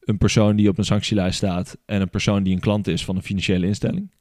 een 0.00 0.18
persoon 0.18 0.56
die 0.56 0.68
op 0.68 0.78
een 0.78 0.84
sanctielijst 0.84 1.36
staat 1.36 1.78
en 1.86 2.00
een 2.00 2.10
persoon 2.10 2.42
die 2.42 2.54
een 2.54 2.60
klant 2.60 2.86
is 2.86 3.04
van 3.04 3.16
een 3.16 3.22
financiële 3.22 3.66
instelling. 3.66 4.12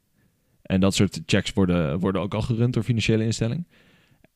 En 0.62 0.80
dat 0.80 0.96
soort 0.96 1.22
checks 1.26 1.54
worden, 1.54 2.00
worden 2.00 2.22
ook 2.22 2.34
al 2.34 2.42
gerund 2.42 2.74
door 2.74 2.84
financiële 2.84 3.24
instellingen. 3.24 3.68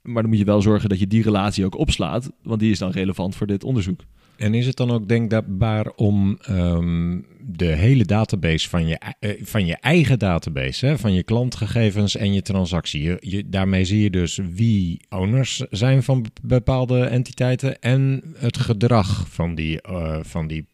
Maar 0.03 0.21
dan 0.21 0.31
moet 0.31 0.39
je 0.39 0.45
wel 0.45 0.61
zorgen 0.61 0.89
dat 0.89 0.99
je 0.99 1.07
die 1.07 1.23
relatie 1.23 1.65
ook 1.65 1.77
opslaat, 1.77 2.31
want 2.41 2.59
die 2.59 2.71
is 2.71 2.79
dan 2.79 2.91
relevant 2.91 3.35
voor 3.35 3.47
dit 3.47 3.63
onderzoek. 3.63 4.01
En 4.37 4.53
is 4.53 4.65
het 4.65 4.75
dan 4.75 4.91
ook 4.91 5.07
denkbaar 5.07 5.87
om 5.95 6.37
ehm, 6.41 7.19
de 7.41 7.65
hele 7.65 8.05
database 8.05 8.69
van 8.69 8.87
je, 8.87 8.99
eh, 9.19 9.31
van 9.41 9.65
je 9.65 9.75
eigen 9.75 10.19
database, 10.19 10.85
hè, 10.85 10.97
van 10.97 11.13
je 11.13 11.23
klantgegevens 11.23 12.15
en 12.15 12.33
je 12.33 12.41
transactie, 12.41 13.15
je, 13.19 13.49
daarmee 13.49 13.85
zie 13.85 14.01
je 14.01 14.09
dus 14.09 14.39
wie 14.53 15.01
owners 15.09 15.57
zijn 15.69 16.03
van 16.03 16.21
be- 16.21 16.29
bepaalde 16.43 16.99
entiteiten 17.03 17.79
en 17.81 18.23
het 18.37 18.57
gedrag 18.57 19.27
van 19.29 19.55
die, 19.55 19.81
eh, 19.81 20.19
van 20.21 20.47
die 20.47 20.65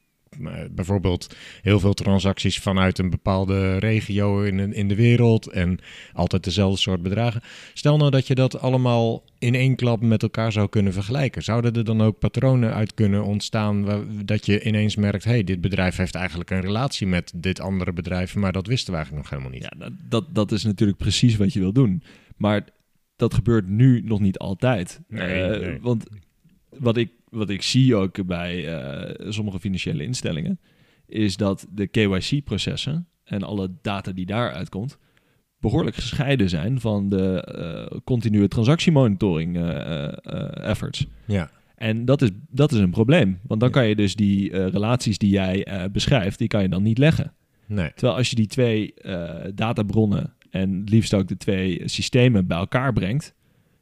bijvoorbeeld 0.71 1.36
heel 1.62 1.80
veel 1.80 1.93
transacties 1.93 2.60
vanuit 2.60 2.97
een 2.97 3.10
bepaalde 3.10 3.78
regio 3.78 4.41
in, 4.41 4.73
in 4.73 4.88
de 4.88 4.95
wereld 4.95 5.47
en 5.47 5.80
altijd 6.13 6.43
dezelfde 6.43 6.80
soort 6.80 7.02
bedragen. 7.02 7.41
Stel 7.73 7.97
nou 7.97 8.12
dat 8.12 8.28
je 8.28 8.36
dat 8.36 8.60
allemaal 8.60 9.23
in 9.39 9.56
één 9.56 9.75
klap 9.75 10.02
met 10.02 10.23
elkaar 10.23 10.52
zou 10.52 10.69
kunnen 10.69 10.93
vergelijken. 10.93 11.43
Zouden 11.43 11.73
er 11.73 11.84
dan 11.86 12.02
ook 12.02 12.19
patronen 12.19 12.73
uit 12.73 12.93
kunnen 12.93 13.23
ontstaan 13.23 13.84
waar, 13.84 13.99
dat 14.25 14.45
je 14.45 14.63
ineens 14.63 14.95
merkt, 14.95 15.23
hey, 15.23 15.43
dit 15.43 15.62
bedrijf 15.62 15.95
heeft 15.95 16.15
eigenlijk 16.15 16.49
een 16.49 16.62
relatie 16.62 17.08
met 17.08 17.32
dit 17.36 17.60
andere 17.60 17.93
bedrijf, 17.93 18.36
maar 18.36 18.52
dat 18.52 18.67
wisten 18.67 18.91
we 18.93 18.97
eigenlijk 18.97 19.30
nog 19.30 19.39
helemaal 19.39 19.60
niet. 19.60 19.69
Ja, 19.71 19.89
dat, 19.89 19.93
dat, 20.10 20.36
dat 20.36 20.52
is 20.52 20.63
natuurlijk 20.63 20.97
precies 20.97 21.38
wat 21.38 21.54
je 21.54 21.60
wil 21.60 21.73
doen. 21.73 22.04
Maar 22.38 22.65
dat 23.15 23.34
gebeurt 23.34 23.67
nu 23.67 24.02
nog 24.02 24.19
niet 24.19 24.38
altijd. 24.38 25.02
Nee, 25.08 25.43
Eh, 25.43 25.60
nee. 25.60 25.82
Want 25.82 26.06
wat 26.69 26.97
ik, 26.97 27.12
wat 27.29 27.49
ik 27.49 27.61
zie 27.61 27.95
ook 27.95 28.25
bij 28.25 28.77
eh, 28.77 29.31
sommige 29.31 29.59
financiële 29.59 30.03
instellingen, 30.03 30.59
is 31.05 31.37
dat 31.37 31.67
de 31.71 31.87
KYC-processen 31.87 33.07
en 33.23 33.43
alle 33.43 33.71
data 33.81 34.11
die 34.11 34.25
daaruit 34.25 34.69
komt, 34.69 34.97
behoorlijk 35.59 35.95
gescheiden 35.95 36.49
zijn 36.49 36.79
van 36.79 37.09
de 37.09 37.41
eh, 37.43 37.99
continue 38.03 38.47
transactiemonitoring 38.47 39.57
eh, 39.57 40.67
efforts. 40.69 41.07
Ja, 41.25 41.51
En 41.75 42.05
dat 42.05 42.21
is, 42.21 42.29
dat 42.49 42.71
is 42.71 42.79
een 42.79 42.91
probleem. 42.91 43.39
Want 43.47 43.59
dan 43.59 43.71
kan 43.71 43.87
je 43.87 43.95
dus 43.95 44.15
die 44.15 44.67
relaties 44.67 45.17
die 45.17 45.29
jij 45.29 45.89
beschrijft, 45.91 46.37
die 46.37 46.47
kan 46.47 46.61
je 46.61 46.69
dan 46.69 46.83
niet 46.83 46.97
leggen. 46.97 47.33
nee. 47.65 47.91
Terwijl 47.95 48.17
als 48.17 48.29
je 48.29 48.35
die 48.35 48.47
twee 48.47 48.93
databronnen 49.53 50.33
en 50.49 50.83
liefst 50.83 51.13
ook 51.13 51.27
de 51.27 51.37
twee 51.37 51.81
systemen 51.85 52.47
bij 52.47 52.57
elkaar 52.57 52.93
brengt, 52.93 53.33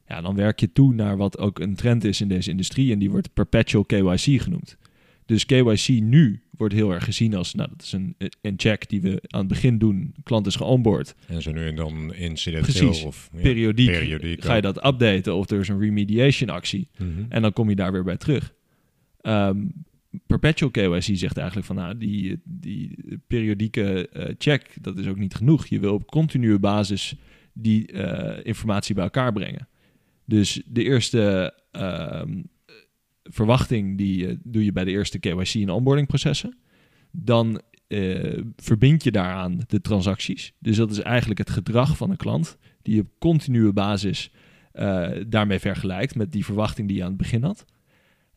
ja, 0.08 0.20
dan 0.20 0.34
werk 0.34 0.60
je 0.60 0.72
toe 0.72 0.94
naar 0.94 1.16
wat 1.16 1.38
ook 1.38 1.58
een 1.58 1.74
trend 1.74 2.04
is 2.04 2.20
in 2.20 2.28
deze 2.28 2.50
industrie 2.50 2.92
en 2.92 2.98
die 2.98 3.10
wordt 3.10 3.34
perpetual 3.34 3.84
KYC 3.84 4.42
genoemd. 4.42 4.76
Dus 5.26 5.46
KYC 5.46 5.88
nu 5.88 6.42
wordt 6.50 6.74
heel 6.74 6.92
erg 6.92 7.04
gezien 7.04 7.34
als, 7.34 7.54
nou, 7.54 7.68
dat 7.68 7.82
is 7.82 7.92
een, 7.92 8.16
een 8.40 8.54
check 8.56 8.88
die 8.88 9.00
we 9.00 9.22
aan 9.26 9.40
het 9.40 9.48
begin 9.48 9.78
doen. 9.78 10.14
Klant 10.22 10.46
is 10.46 10.56
geonboard. 10.56 11.14
En 11.26 11.42
zo 11.42 11.52
nu 11.52 11.66
en 11.66 11.76
dan 11.76 12.14
incidenteel 12.14 13.06
of 13.06 13.30
ja, 13.32 13.40
Periodiek, 13.40 13.90
periodiek 13.90 14.44
ga 14.44 14.54
je 14.54 14.62
dat 14.62 14.86
updaten 14.86 15.34
of 15.34 15.50
er 15.50 15.60
is 15.60 15.68
een 15.68 15.80
remediation 15.80 16.48
actie. 16.48 16.88
Mhm. 16.98 17.24
En 17.28 17.42
dan 17.42 17.52
kom 17.52 17.68
je 17.68 17.74
daar 17.74 17.92
weer 17.92 18.04
bij 18.04 18.16
terug. 18.16 18.54
Ehm, 19.20 19.66
perpetual 20.26 20.70
KYC 20.70 21.16
zegt 21.16 21.36
eigenlijk 21.36 21.66
van 21.66 21.76
nou, 21.76 21.98
die, 21.98 22.40
die 22.44 22.98
periodieke 23.26 24.08
eh, 24.08 24.34
check, 24.38 24.76
dat 24.80 24.98
is 24.98 25.06
ook 25.06 25.18
niet 25.18 25.34
genoeg. 25.34 25.66
Je 25.66 25.80
wil 25.80 25.94
op 25.94 26.06
continue 26.06 26.58
basis 26.58 27.14
die 27.52 27.86
eh, 27.86 28.46
informatie 28.46 28.94
bij 28.94 29.04
elkaar 29.04 29.32
brengen. 29.32 29.68
Dus 30.28 30.62
de 30.66 30.82
eerste 30.82 31.54
ehm, 31.70 32.42
verwachting 33.22 33.98
die 33.98 34.26
eh, 34.26 34.36
doe 34.42 34.64
je 34.64 34.72
bij 34.72 34.84
de 34.84 34.90
eerste 34.90 35.18
KYC 35.18 35.54
en 35.54 35.70
onboarding 35.70 36.06
processen. 36.06 36.58
Dan 37.10 37.60
eh, 37.86 38.42
verbind 38.56 39.04
je 39.04 39.10
daaraan 39.10 39.60
de 39.66 39.80
transacties. 39.80 40.52
Dus 40.58 40.76
dat 40.76 40.90
is 40.90 41.00
eigenlijk 41.00 41.38
het 41.38 41.50
gedrag 41.50 41.96
van 41.96 42.10
een 42.10 42.16
klant 42.16 42.58
die 42.82 42.94
je 42.94 43.00
op 43.00 43.08
continue 43.18 43.72
basis 43.72 44.30
eh, 44.72 45.10
daarmee 45.26 45.58
vergelijkt 45.58 46.14
met 46.14 46.32
die 46.32 46.44
verwachting 46.44 46.88
die 46.88 46.96
je 46.96 47.02
aan 47.02 47.08
het 47.08 47.18
begin 47.18 47.42
had. 47.42 47.64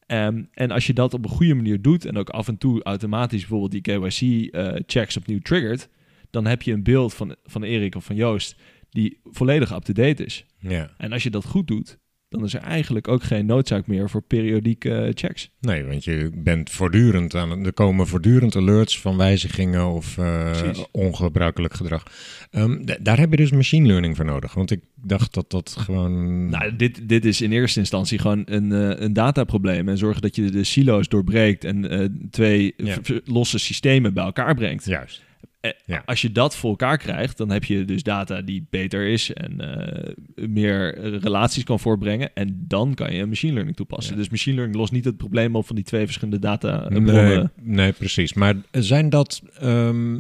Ehm, 0.05 0.43
en 0.53 0.71
als 0.71 0.87
je 0.87 0.93
dat 0.93 1.13
op 1.13 1.23
een 1.23 1.31
goede 1.31 1.55
manier 1.55 1.81
doet 1.81 2.05
en 2.05 2.17
ook 2.17 2.29
af 2.29 2.47
en 2.47 2.57
toe 2.57 2.83
automatisch 2.83 3.39
bijvoorbeeld 3.39 3.71
die 3.71 3.81
KYC-checks 3.81 5.17
opnieuw 5.17 5.39
triggert, 5.39 5.89
dan 6.29 6.45
heb 6.45 6.61
je 6.61 6.73
een 6.73 6.83
beeld 6.83 7.13
van, 7.13 7.35
van 7.43 7.63
Erik 7.63 7.95
of 7.95 8.05
van 8.05 8.15
Joost 8.15 8.55
die 8.91 9.19
volledig 9.23 9.75
up-to-date 9.75 10.25
is. 10.25 10.45
Ja. 10.59 10.91
En 10.97 11.11
als 11.11 11.23
je 11.23 11.29
dat 11.29 11.45
goed 11.45 11.67
doet, 11.67 11.99
dan 12.29 12.43
is 12.43 12.53
er 12.53 12.61
eigenlijk 12.61 13.07
ook 13.07 13.23
geen 13.23 13.45
noodzaak 13.45 13.87
meer 13.87 14.09
voor 14.09 14.21
periodieke 14.21 14.93
eh, 14.95 15.11
checks. 15.13 15.49
Nee, 15.59 15.83
want 15.83 16.03
je 16.03 16.29
bent 16.33 16.69
voortdurend 16.69 17.35
aan 17.35 17.49
het- 17.49 17.65
er 17.65 17.73
komen 17.73 18.07
voortdurend 18.07 18.55
alerts 18.55 18.99
van 18.99 19.17
wijzigingen 19.17 19.87
of 19.87 20.17
eh, 20.17 20.51
ongebruikelijk 20.91 21.73
gedrag. 21.73 22.03
Ehm, 22.51 22.85
daar 23.01 23.19
heb 23.19 23.29
je 23.31 23.35
dus 23.37 23.51
machine 23.51 23.87
learning 23.87 24.15
voor 24.15 24.25
nodig. 24.25 24.53
Want 24.53 24.71
ik 24.71 24.79
dacht 24.95 25.33
dat 25.33 25.49
dat 25.51 25.75
gewoon. 25.79 26.45
Nou, 26.49 26.75
dit, 26.75 27.09
dit 27.09 27.25
is 27.25 27.41
in 27.41 27.51
eerste 27.51 27.79
instantie 27.79 28.19
gewoon 28.19 28.41
een, 28.45 28.71
eh, 28.71 28.99
een 29.01 29.13
dataprobleem. 29.13 29.89
En 29.89 29.97
zorgen 29.97 30.21
dat 30.21 30.35
je 30.35 30.51
de 30.51 30.63
silo's 30.63 31.07
doorbreekt 31.07 31.63
en 31.63 32.27
twee 32.31 32.73
Ja. 32.77 32.97
losse 33.25 33.59
systemen 33.59 34.13
bij 34.13 34.23
elkaar 34.23 34.55
brengt. 34.55 34.85
Juist. 34.85 35.21
Eh, 35.61 35.71
Ja. 35.85 36.01
Als 36.05 36.21
je 36.21 36.31
dat 36.31 36.55
voor 36.55 36.69
elkaar 36.69 36.97
krijgt, 36.97 37.37
dan 37.37 37.49
heb 37.49 37.63
je 37.63 37.85
dus 37.85 38.03
data 38.03 38.41
die 38.41 38.65
beter 38.69 39.07
is 39.07 39.33
en 39.33 39.59
eh, 39.59 40.13
meer 40.47 40.99
relaties 41.19 41.63
kan 41.63 41.79
voortbrengen. 41.79 42.29
En 42.33 42.63
dan 42.67 42.93
kan 42.93 43.13
je 43.13 43.25
machine 43.25 43.53
learning 43.53 43.75
toepassen. 43.77 44.13
Ja. 44.13 44.19
Dus 44.19 44.29
machine 44.29 44.55
learning 44.55 44.79
lost 44.79 44.91
niet 44.91 45.05
het 45.05 45.17
probleem 45.17 45.55
op 45.55 45.65
van 45.67 45.75
die 45.75 45.85
twee 45.85 46.05
verschillende 46.05 46.39
data 46.39 46.85
Nee, 46.89 47.01
bronnen. 47.01 47.51
nee, 47.61 47.91
precies. 47.91 48.33
Maar 48.33 48.55
zijn 48.71 49.09
dat 49.09 49.41
ehm, 49.59 50.17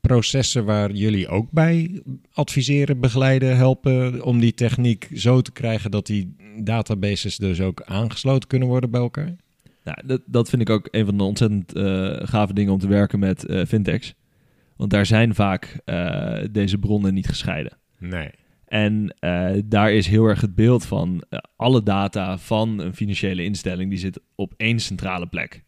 processen 0.00 0.64
waar 0.64 0.90
jullie 0.92 1.28
ook 1.28 1.50
bij 1.50 2.00
adviseren, 2.32 3.00
begeleiden, 3.00 3.56
helpen 3.56 4.24
om 4.24 4.40
die 4.40 4.54
techniek 4.54 5.08
zo 5.14 5.40
te 5.40 5.52
krijgen 5.52 5.90
dat 5.90 6.06
die 6.06 6.36
databases 6.62 7.36
dus 7.36 7.60
ook 7.60 7.82
aangesloten 7.82 8.48
kunnen 8.48 8.68
worden 8.68 8.90
bij 8.90 9.00
elkaar? 9.00 9.36
Nou, 9.84 9.96
dat, 10.06 10.20
dat 10.26 10.48
vind 10.48 10.62
ik 10.62 10.70
ook 10.70 10.88
een 10.90 11.04
van 11.06 11.16
de 11.18 11.22
ontzettend 11.24 11.72
eh, 11.72 12.16
gave 12.22 12.54
dingen 12.54 12.72
om 12.72 12.78
te 12.78 12.88
werken 12.88 13.18
met 13.18 13.44
eh, 13.44 13.64
fintechs. 13.66 14.14
Want 14.82 14.94
daar 14.94 15.06
zijn 15.06 15.34
vaak 15.34 15.80
eh, 15.84 16.44
deze 16.50 16.78
bronnen 16.78 17.14
niet 17.14 17.28
gescheiden. 17.28 17.78
Nee. 17.98 18.30
En 18.66 19.14
eh, 19.18 19.50
daar 19.64 19.92
is 19.92 20.06
heel 20.06 20.24
erg 20.24 20.40
het 20.40 20.54
beeld 20.54 20.86
van 20.86 21.24
eh, 21.28 21.38
alle 21.56 21.82
data 21.82 22.38
van 22.38 22.78
een 22.78 22.94
financiële 22.94 23.44
instelling 23.44 23.90
die 23.90 23.98
zit 23.98 24.20
op 24.34 24.54
één 24.56 24.78
centrale 24.80 25.26
plek. 25.26 25.64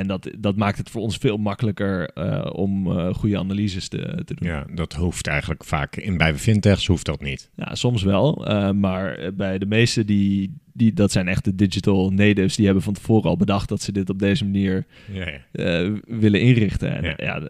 En 0.00 0.06
dat, 0.06 0.30
dat 0.38 0.56
maakt 0.56 0.78
het 0.78 0.90
voor 0.90 1.00
ons 1.02 1.16
veel 1.16 1.36
makkelijker 1.36 2.08
eh, 2.08 2.50
om 2.52 2.86
eh, 2.98 3.14
goede 3.14 3.38
analyses 3.38 3.88
te, 3.88 4.22
te 4.24 4.34
doen. 4.34 4.48
Ja, 4.48 4.66
dat 4.74 4.92
hoeft 4.92 5.26
eigenlijk 5.26 5.64
vaak. 5.64 5.96
In, 5.96 6.16
bij 6.16 6.34
fintechs 6.34 6.86
hoeft 6.86 7.06
dat 7.06 7.20
niet. 7.22 7.50
Ja, 7.56 7.74
soms 7.74 8.02
wel. 8.02 8.46
eh, 8.46 8.70
maar 8.70 9.30
bij 9.34 9.58
de 9.58 9.66
meeste 9.66 10.04
die, 10.04 10.54
die, 10.72 10.92
dat 10.92 11.12
zijn 11.12 11.28
echt 11.28 11.44
de 11.44 11.54
digital 11.54 12.10
natives, 12.12 12.56
die 12.56 12.64
hebben 12.64 12.82
van 12.82 12.92
tevoren 12.94 13.30
al 13.30 13.36
bedacht 13.36 13.68
dat 13.68 13.82
ze 13.82 13.92
dit 13.92 14.10
op 14.10 14.18
deze 14.18 14.44
manier 14.44 14.86
Ja, 15.12 15.28
ja. 15.52 15.92
willen 16.06 16.40
inrichten. 16.40 16.96
En 17.02 17.14
Ja. 17.26 17.42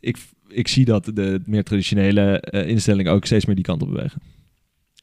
ik, 0.00 0.16
ik 0.48 0.68
zie 0.68 0.84
dat 0.84 1.10
de 1.14 1.40
meer 1.46 1.64
traditionele 1.64 2.40
instellingen 2.66 3.12
ook 3.12 3.24
steeds 3.24 3.44
meer 3.46 3.54
die 3.54 3.64
kant 3.64 3.82
op 3.82 3.88
bewegen. 3.88 4.20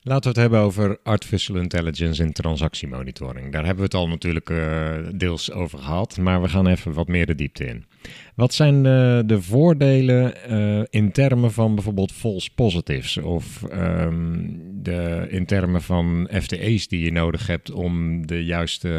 Laten 0.06 0.24
we 0.24 0.30
het 0.30 0.38
hebben 0.38 0.60
over 0.60 1.00
artificial 1.04 1.58
intelligence 1.58 2.24
en 2.24 2.34
transactiemonitoring. 2.34 3.52
Daar 3.52 3.66
hebben 3.66 3.78
we 3.78 3.84
het 3.84 3.94
al 3.94 4.08
natuurlijk 4.08 4.50
eh, 4.50 4.98
deels 5.16 5.52
over 5.52 5.80
gehad, 5.80 6.18
maar 6.18 6.42
we 6.42 6.50
gaan 6.50 6.68
even 6.68 6.94
wat 6.94 7.08
meer 7.08 7.26
de 7.26 7.36
diepte 7.36 7.66
in. 7.66 7.86
Wat 8.36 8.54
zijn 8.54 8.84
de, 8.84 9.24
de 9.26 9.42
voordelen 9.42 10.44
eh, 10.44 10.84
in 10.90 11.12
termen 11.12 11.52
van 11.52 11.76
bijvoorbeeld 11.76 12.12
false 12.12 12.54
positives 12.56 13.18
of 13.18 13.64
ehm, 13.64 14.50
de, 14.74 15.28
in 15.30 15.46
termen 15.46 15.82
van 15.82 16.30
FTE's 16.32 16.88
die 16.88 17.04
je 17.04 17.12
nodig 17.12 17.48
hebt 17.48 17.72
om 17.72 18.28
de 18.28 18.46
juiste 18.46 18.90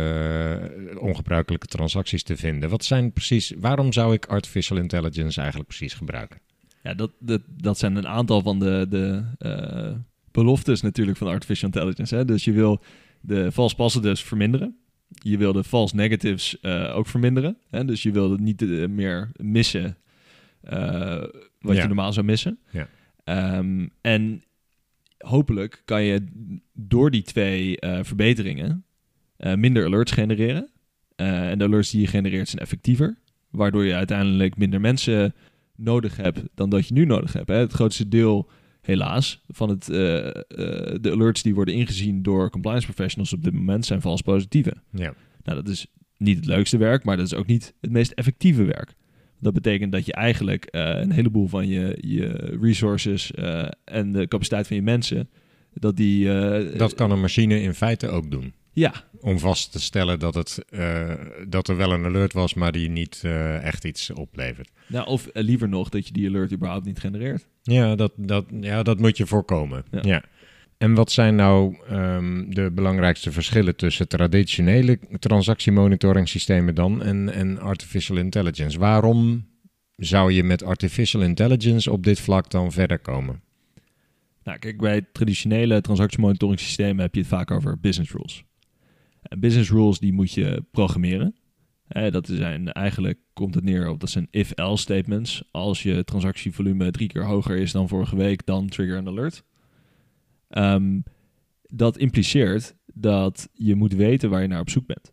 eh, 0.91 1.03
ongebruikelijke 1.03 1.67
transacties 1.67 2.23
te 2.23 2.37
vinden? 2.37 2.71
Wat 2.71 2.85
zijn 2.85 3.13
precies, 3.13 3.53
waarom 3.59 3.93
zou 3.93 4.15
ik 4.15 4.27
artificial 4.27 4.79
intelligence 4.79 5.41
eigenlijk 5.41 5.69
precies 5.69 5.95
gebruiken? 5.95 6.41
Ja, 6.83 6.95
dat, 6.95 7.11
dat, 7.19 7.41
dat 7.47 7.79
zijn 7.79 7.97
een 7.97 8.09
aantal 8.09 8.43
van 8.43 8.59
de, 8.59 8.87
de 8.89 9.25
eh, 9.39 9.93
beloftes 10.35 10.81
natuurlijk 10.81 11.17
van 11.19 11.29
artificial 11.29 11.71
intelligence. 11.73 12.15
Hè? 12.15 12.25
Dus 12.25 12.45
je 12.45 12.53
wil 12.53 12.83
de 13.21 13.53
false 13.53 13.75
positives 13.75 14.23
verminderen. 14.23 14.77
Je 15.09 15.37
wil 15.39 15.53
de 15.53 15.65
false 15.65 15.97
negatives 15.97 16.61
eh, 16.61 16.97
ook 16.97 17.07
verminderen. 17.07 17.57
Hè? 17.71 17.85
Dus 17.85 18.03
je 18.03 18.11
wil 18.13 18.31
het 18.31 18.41
niet 18.41 18.63
eh, 18.63 18.89
meer 18.89 19.31
missen 19.37 19.97
eh, 20.61 21.23
wat 21.61 21.77
Ja. 21.77 21.81
je 21.83 21.87
normaal 21.87 22.13
zou 22.13 22.27
missen. 22.27 22.59
Ja. 22.71 22.89
Ehm, 23.25 23.87
en 24.01 24.43
hopelijk 25.19 25.83
kan 25.85 26.03
je 26.03 26.25
door 26.73 27.11
die 27.11 27.23
twee 27.23 27.77
verbeteringen 27.81 28.85
minder 29.55 29.85
alerts 29.87 30.13
genereren. 30.13 30.69
En 31.17 31.59
de 31.59 31.65
alerts 31.65 31.91
die 31.91 32.01
je 32.01 32.07
genereert 32.07 32.49
zijn 32.49 32.63
effectiever. 32.63 33.19
Waardoor 33.51 33.85
je 33.85 33.95
uiteindelijk 33.95 34.57
minder 34.57 34.81
mensen 34.81 35.35
nodig 35.77 36.17
hebt 36.17 36.43
dan 36.55 36.71
dat 36.71 36.89
je 36.89 36.95
nu 36.95 37.05
nodig 37.05 37.33
hebt. 37.33 37.49
Hè? 37.49 37.55
Het 37.55 37.73
grootste 37.73 38.09
deel, 38.09 38.51
helaas, 38.87 39.43
van 39.49 39.69
het, 39.69 39.89
eh, 39.89 40.27
eh, 40.27 40.35
de 41.01 41.11
alerts 41.11 41.43
die 41.43 41.55
worden 41.55 41.75
ingezien 41.75 42.23
door 42.23 42.51
compliance 42.51 42.87
professionals 42.87 43.33
op 43.33 43.43
dit 43.45 43.53
moment 43.53 43.87
zijn 43.87 44.01
vals 44.01 44.23
positieve. 44.23 44.73
Ja. 44.91 45.15
Nou, 45.43 45.63
dat 45.63 45.69
is 45.69 45.87
niet 46.17 46.37
het 46.37 46.47
leukste 46.47 46.77
werk, 46.77 47.05
maar 47.05 47.17
dat 47.17 47.27
is 47.27 47.35
ook 47.35 47.47
niet 47.47 47.75
het 47.81 47.91
meest 47.91 48.13
effectieve 48.13 48.65
werk. 48.65 48.95
Dat 49.41 49.53
betekent 49.53 49.93
dat 49.93 50.07
je 50.07 50.13
eigenlijk 50.13 50.65
eh, 50.65 51.01
een 51.01 51.11
heleboel 51.11 51.49
van 51.49 51.69
je, 51.69 51.99
je 52.01 52.57
resources 52.61 53.31
en 53.85 54.13
de 54.13 54.29
capaciteit 54.29 54.67
van 54.67 54.77
je 54.77 54.83
mensen, 54.83 55.29
dat 55.75 55.97
die... 55.97 56.25
Dat 56.77 56.95
kan 56.95 57.11
een 57.11 57.21
machine 57.21 57.61
in 57.61 57.75
feite 57.75 58.09
ook 58.09 58.31
doen. 58.31 58.53
Ja, 58.73 59.05
om 59.25 59.39
vast 59.39 59.73
te 59.73 59.81
stellen 59.81 60.19
dat, 60.19 60.35
het, 60.35 60.65
eh, 60.69 61.13
dat 61.49 61.69
er 61.69 61.77
wel 61.77 61.93
een 61.93 62.05
alert 62.05 62.33
was, 62.33 62.55
maar 62.55 62.73
die 62.73 62.89
niet 62.89 63.21
eh, 63.25 63.65
echt 63.65 63.85
iets 63.85 64.11
oplevert. 64.11 64.71
nou, 64.87 65.07
of 65.07 65.27
eh, 65.27 65.43
liever 65.43 65.69
nog 65.69 65.89
dat 65.89 66.07
je 66.07 66.13
die 66.13 66.29
alert 66.29 66.53
überhaupt 66.53 66.85
niet 66.85 66.99
genereert. 66.99 67.47
Ja, 67.63 67.95
dat, 67.95 68.13
dat, 68.17 68.45
ja, 68.61 68.83
dat 68.83 68.99
moet 68.99 69.17
je 69.17 69.27
voorkomen. 69.27 69.85
Ja. 69.91 70.01
Ja. 70.03 70.23
En 70.79 70.95
wat 70.95 71.13
zijn 71.13 71.35
nou 71.35 71.77
ehm, 71.89 72.51
de 72.51 72.71
belangrijkste 72.71 73.33
verschillen 73.33 73.77
tussen 73.77 74.09
traditionele 74.09 74.99
transactiemonitoring 75.19 76.29
systemen 76.29 76.75
dan 76.75 77.03
en, 77.03 77.33
en 77.33 77.59
artificial 77.61 78.17
intelligence? 78.17 78.79
Waarom 78.79 79.47
zou 79.97 80.33
je 80.33 80.45
met 80.45 80.63
artificial 80.63 81.23
intelligence 81.23 81.91
op 81.91 82.05
dit 82.05 82.21
vlak 82.21 82.51
dan 82.51 82.73
verder 82.73 82.99
komen? 82.99 83.43
Nou, 84.43 84.59
kijk, 84.59 84.79
bij 84.79 85.07
traditionele 85.13 85.81
transactiemonitoring 85.81 86.61
systemen 86.61 87.05
heb 87.05 87.15
je 87.15 87.21
het 87.21 87.29
vaak 87.29 87.51
over 87.51 87.81
business 87.81 88.13
rules. 88.13 88.45
Business 89.39 89.71
rules 89.71 89.99
die 89.99 90.13
moet 90.13 90.33
je 90.33 90.65
programmeren. 90.71 91.35
Eh, 91.87 92.11
dat 92.13 92.27
zijn 92.27 92.73
eigenlijk, 92.73 93.19
komt 93.33 93.55
het 93.55 93.65
neer 93.65 93.89
op, 93.89 94.01
dat 94.01 94.11
zijn 94.11 94.27
if-else 94.31 94.83
statements. 94.83 95.49
Als 95.51 95.83
je 95.83 96.05
transactievolume 96.05 96.91
drie 96.91 97.09
keer 97.09 97.25
hoger 97.25 97.57
is 97.57 97.73
dan 97.73 97.89
vorige 97.89 98.17
week, 98.17 98.47
dan 98.47 98.69
trigger 98.69 98.97
een 98.97 99.09
alert. 99.09 99.45
Ehm, 100.49 101.01
dat 101.63 101.97
impliceert 101.99 102.75
dat 102.95 103.49
je 103.53 103.75
moet 103.75 103.95
weten 103.95 104.31
waar 104.31 104.43
je 104.43 104.49
naar 104.49 104.61
op 104.61 104.71
zoek 104.71 104.87
bent. 104.87 105.13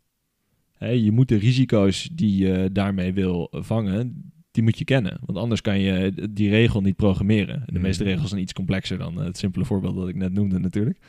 Je 1.03 1.11
moet 1.11 1.27
de 1.27 1.35
risico's 1.35 2.09
die 2.13 2.37
je 2.45 2.69
daarmee 2.71 3.13
wil 3.13 3.47
vangen, 3.51 4.31
die 4.51 4.63
moet 4.63 4.77
je 4.77 4.83
kennen. 4.85 5.19
Want 5.25 5.37
anders 5.37 5.61
kan 5.61 5.79
je 5.79 6.27
die 6.31 6.49
regel 6.49 6.81
niet 6.81 6.95
programmeren. 6.95 7.63
De 7.65 7.71
Mhm. 7.71 7.81
meeste 7.81 8.03
regels 8.03 8.29
zijn 8.29 8.41
iets 8.41 8.53
complexer 8.53 8.97
dan 8.97 9.17
het 9.17 9.37
simpele 9.37 9.65
voorbeeld 9.65 9.95
dat 9.95 10.09
ik 10.09 10.15
net 10.15 10.33
noemde 10.33 10.59
natuurlijk. 10.59 10.99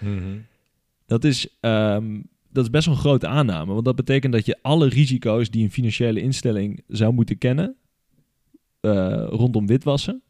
Dat 1.06 1.24
is, 1.24 1.56
ehm, 1.60 2.20
dat 2.52 2.64
is 2.64 2.70
best 2.70 2.86
wel 2.86 2.94
een 2.94 3.00
grote 3.00 3.26
aanname. 3.26 3.72
Want 3.72 3.84
dat 3.84 3.96
betekent 3.96 4.32
dat 4.32 4.46
je 4.46 4.58
alle 4.62 4.88
risico's 4.88 5.50
die 5.50 5.64
een 5.64 5.70
financiële 5.70 6.20
instelling 6.20 6.82
zou 6.88 7.12
moeten 7.12 7.38
kennen... 7.38 7.76
eh, 8.80 9.26
rondom 9.28 9.66
witwassen, 9.66 10.22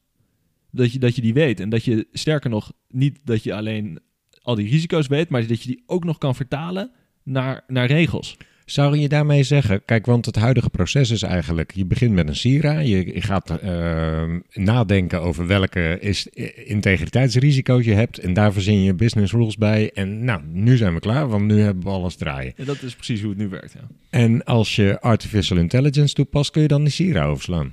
dat 0.70 0.92
je, 0.92 0.98
dat 0.98 1.16
je 1.16 1.22
die 1.22 1.34
weet. 1.34 1.60
En 1.60 1.68
dat 1.68 1.84
je, 1.84 2.06
sterker 2.12 2.50
nog, 2.50 2.72
niet 2.88 3.20
dat 3.24 3.42
je 3.42 3.54
alleen 3.54 3.98
al 4.42 4.54
die 4.54 4.68
risico's 4.68 5.06
weet... 5.06 5.28
maar 5.28 5.46
dat 5.46 5.62
je 5.62 5.68
die 5.68 5.82
ook 5.86 6.04
nog 6.04 6.18
kan 6.18 6.34
vertalen 6.34 6.90
naar, 7.22 7.64
naar 7.66 7.86
regels. 7.86 8.36
Zou 8.64 8.98
je 8.98 9.08
daarmee 9.08 9.42
zeggen, 9.42 9.84
kijk, 9.84 10.06
want 10.06 10.26
het 10.26 10.36
huidige 10.36 10.70
proces 10.70 11.10
is 11.10 11.22
eigenlijk, 11.22 11.72
je 11.74 11.84
begint 11.84 12.12
met 12.12 12.28
een 12.28 12.36
SIRA, 12.36 12.78
je, 12.78 13.14
je 13.14 13.20
gaat 13.20 13.50
ehm, 13.50 14.40
nadenken 14.52 15.20
over 15.22 15.46
welke 15.46 15.98
is, 16.00 16.26
integriteitsrisico's 16.64 17.84
je 17.84 17.94
hebt 17.94 18.18
en 18.18 18.32
daar 18.32 18.52
verzin 18.52 18.82
je 18.82 18.94
business 18.94 19.32
rules 19.32 19.56
bij 19.56 19.90
en 19.94 20.24
nou, 20.24 20.42
nu 20.46 20.76
zijn 20.76 20.94
we 20.94 21.00
klaar, 21.00 21.28
want 21.28 21.44
nu 21.44 21.60
hebben 21.60 21.82
we 21.82 21.90
alles 21.90 22.16
draaien. 22.16 22.52
En 22.56 22.64
dat 22.64 22.82
is 22.82 22.94
precies 22.94 23.20
hoe 23.20 23.30
het 23.30 23.38
nu 23.38 23.48
werkt, 23.48 23.72
ja. 23.72 23.86
En 24.10 24.44
als 24.44 24.76
je 24.76 25.00
artificial 25.00 25.58
intelligence 25.58 26.14
toepast, 26.14 26.50
kun 26.50 26.62
je 26.62 26.68
dan 26.68 26.82
die 26.82 26.92
SIRA 26.92 27.24
overslaan. 27.24 27.72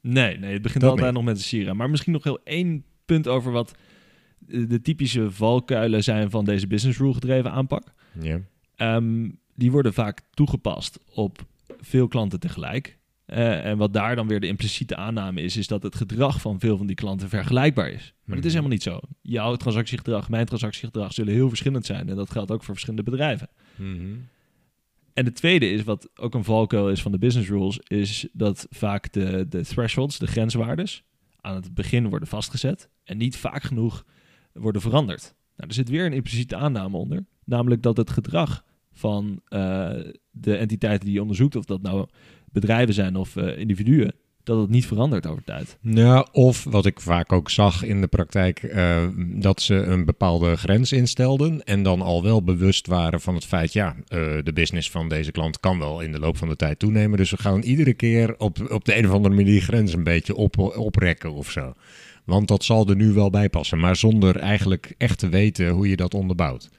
Nee, 0.00 0.38
nee, 0.38 0.52
het 0.52 0.62
begint 0.62 0.80
Dat 0.80 0.90
altijd 0.90 1.08
niet. 1.08 1.16
nog 1.16 1.28
met 1.28 1.36
de 1.36 1.42
Sira. 1.42 1.72
Maar 1.72 1.90
misschien 1.90 2.12
nog 2.12 2.24
heel 2.24 2.40
één 2.44 2.84
punt 3.04 3.28
over 3.28 3.52
wat 3.52 3.74
eh, 4.48 4.68
de 4.68 4.80
typische 4.80 5.30
valkuilen 5.30 6.04
zijn 6.04 6.30
van 6.30 6.44
deze 6.44 6.66
business 6.66 6.98
rule 6.98 7.14
gedreven 7.14 7.52
aanpak. 7.52 7.82
Ja. 8.20 8.40
Ehm, 8.76 9.28
die 9.58 9.70
worden 9.70 9.92
vaak 9.94 10.20
toegepast 10.34 11.00
op 11.14 11.46
veel 11.80 12.08
klanten 12.08 12.40
tegelijk. 12.40 12.98
Eh, 13.24 13.64
en 13.66 13.78
wat 13.78 13.92
daar 13.92 14.16
dan 14.16 14.28
weer 14.28 14.40
de 14.40 14.46
impliciete 14.46 14.96
aanname 14.96 15.40
is, 15.42 15.56
is 15.56 15.66
dat 15.66 15.82
het 15.82 15.94
gedrag 15.94 16.40
van 16.40 16.58
veel 16.60 16.76
van 16.76 16.86
die 16.86 16.96
klanten 16.96 17.28
vergelijkbaar 17.28 17.90
is. 17.90 18.14
Maar 18.24 18.36
dat 18.36 18.44
is 18.44 18.52
Mhm. 18.54 18.64
helemaal 18.64 18.70
niet 18.70 18.82
zo. 18.82 19.00
Jouw 19.22 19.56
transactiegedrag, 19.56 20.28
mijn 20.28 20.46
transactiegedrag 20.46 21.12
zullen 21.12 21.32
heel 21.32 21.48
verschillend 21.48 21.86
zijn. 21.86 22.08
En 22.08 22.16
dat 22.16 22.30
geldt 22.30 22.50
ook 22.50 22.62
voor 22.64 22.74
verschillende 22.74 23.10
bedrijven. 23.10 23.48
En 25.14 25.24
de 25.24 25.32
tweede 25.32 25.70
is, 25.70 25.82
wat 25.84 26.08
ook 26.14 26.34
een 26.34 26.44
valkuil 26.44 26.90
is 26.90 27.02
van 27.02 27.12
de 27.12 27.18
business 27.18 27.48
rules, 27.50 27.78
is 27.78 28.28
dat 28.32 28.66
vaak 28.70 29.12
de, 29.12 29.46
de 29.48 29.64
thresholds, 29.64 30.18
de 30.18 30.26
grenswaardes, 30.26 31.02
aan 31.40 31.54
het 31.54 31.74
begin 31.74 32.08
worden 32.08 32.28
vastgezet 32.28 32.88
en 33.04 33.16
niet 33.16 33.36
vaak 33.36 33.62
genoeg 33.62 34.04
worden 34.52 34.80
veranderd. 34.82 35.34
Nou, 35.56 35.68
er 35.68 35.74
zit 35.74 35.88
weer 35.88 36.06
een 36.06 36.12
impliciete 36.12 36.56
aanname 36.56 36.96
onder, 36.96 37.24
namelijk 37.44 37.82
dat 37.82 37.96
het 37.96 38.10
gedrag 38.10 38.64
van 38.98 39.40
eh, 39.48 39.90
de 40.30 40.56
entiteiten 40.56 41.04
die 41.04 41.14
je 41.14 41.20
onderzoekt, 41.20 41.56
of 41.56 41.64
dat 41.64 41.82
nou 41.82 42.06
bedrijven 42.52 42.94
zijn 42.94 43.16
of 43.16 43.36
eh, 43.36 43.58
individuen, 43.58 44.14
dat 44.42 44.60
het 44.60 44.70
niet 44.70 44.86
verandert 44.86 45.26
over 45.26 45.44
tijd. 45.44 45.78
Ja, 45.82 46.26
of 46.32 46.64
wat 46.64 46.86
ik 46.86 47.00
vaak 47.00 47.32
ook 47.32 47.50
zag 47.50 47.82
in 47.82 48.00
de 48.00 48.06
praktijk, 48.06 48.62
eh, 48.62 49.06
dat 49.16 49.62
ze 49.62 49.74
een 49.74 50.04
bepaalde 50.04 50.56
grens 50.56 50.92
instelden 50.92 51.64
en 51.64 51.82
dan 51.82 52.02
al 52.02 52.22
wel 52.22 52.42
bewust 52.42 52.86
waren 52.86 53.20
van 53.20 53.34
het 53.34 53.44
feit, 53.44 53.72
ja, 53.72 53.96
de 54.42 54.50
business 54.54 54.90
van 54.90 55.08
deze 55.08 55.30
klant 55.30 55.60
kan 55.60 55.78
wel 55.78 56.00
in 56.00 56.12
de 56.12 56.18
loop 56.18 56.36
van 56.36 56.48
de 56.48 56.56
tijd 56.56 56.78
toenemen. 56.78 57.18
Dus 57.18 57.30
we 57.30 57.36
gaan 57.36 57.60
iedere 57.60 57.94
keer 57.94 58.34
op, 58.38 58.70
op 58.70 58.84
de 58.84 58.96
een 58.96 59.06
of 59.06 59.12
andere 59.12 59.34
manier 59.34 59.52
die 59.52 59.60
grens 59.60 59.92
een 59.92 60.04
beetje 60.04 60.34
op, 60.34 60.58
oprekken 60.58 61.32
of 61.32 61.50
zo. 61.50 61.72
Want 62.24 62.48
dat 62.48 62.64
zal 62.64 62.88
er 62.88 62.96
nu 62.96 63.12
wel 63.12 63.30
bij 63.30 63.48
passen, 63.48 63.78
maar 63.78 63.96
zonder 63.96 64.36
eigenlijk 64.36 64.94
echt 64.96 65.18
te 65.18 65.28
weten 65.28 65.68
hoe 65.68 65.88
je 65.88 65.96
dat 65.96 66.14
onderbouwt. 66.14 66.70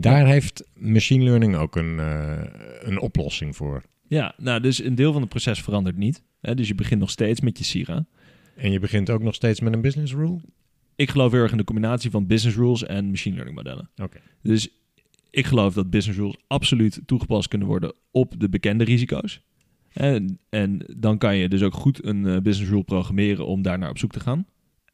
Daar 0.00 0.26
heeft 0.26 0.68
machine 0.74 1.24
learning 1.24 1.56
ook 1.56 1.76
een, 1.76 1.98
eh, 1.98 2.42
een 2.80 3.00
oplossing 3.00 3.56
voor. 3.56 3.82
Ja, 4.08 4.34
nou, 4.36 4.60
dus 4.60 4.84
een 4.84 4.94
deel 4.94 5.12
van 5.12 5.20
het 5.20 5.30
proces 5.30 5.62
verandert 5.62 5.96
niet. 5.96 6.22
Hè? 6.40 6.54
Dus 6.54 6.68
je 6.68 6.74
begint 6.74 7.00
nog 7.00 7.10
steeds 7.10 7.40
met 7.40 7.58
je 7.58 7.64
Sira. 7.64 8.06
En 8.56 8.70
je 8.70 8.78
begint 8.78 9.10
ook 9.10 9.22
nog 9.22 9.34
steeds 9.34 9.60
met 9.60 9.72
een 9.72 9.80
business 9.80 10.14
rule? 10.14 10.40
Ik 10.96 11.10
geloof 11.10 11.32
heel 11.32 11.40
erg 11.40 11.50
in 11.50 11.56
de 11.56 11.64
combinatie 11.64 12.10
van 12.10 12.26
business 12.26 12.56
rules 12.56 12.84
en 12.84 13.10
machine 13.10 13.34
learning 13.34 13.56
modellen. 13.56 13.90
Oké. 14.02 14.20
Dus 14.42 14.68
ik 15.30 15.46
geloof 15.46 15.74
dat 15.74 15.90
business 15.90 16.18
rules 16.18 16.36
absoluut 16.46 17.00
toegepast 17.06 17.48
kunnen 17.48 17.68
worden 17.68 17.94
op 18.10 18.34
de 18.40 18.48
bekende 18.48 18.84
risico's. 18.84 19.40
En, 19.92 20.38
en 20.48 20.84
dan 20.96 21.18
kan 21.18 21.36
je 21.36 21.48
dus 21.48 21.62
ook 21.62 21.74
goed 21.74 22.04
een 22.04 22.26
eh, 22.26 22.40
business 22.40 22.70
rule 22.70 22.84
programmeren 22.84 23.46
om 23.46 23.62
daar 23.62 23.78
naar 23.78 23.90
op 23.90 23.98
zoek 23.98 24.12
te 24.12 24.20
gaan. 24.20 24.46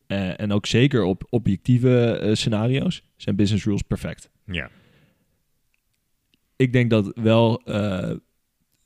Eh, 0.07 0.41
en 0.41 0.53
ook 0.53 0.67
zeker 0.67 1.03
op 1.03 1.27
objectieve 1.31 2.31
scenario's 2.33 3.03
zijn 3.17 3.37
business 3.37 3.65
rules 3.65 3.83
perfect. 3.83 4.31
Ja. 4.47 4.71
Ik 6.65 6.73
denk 6.73 6.91
dat 6.91 7.13
wel 7.15 7.61
eh, 7.65 8.11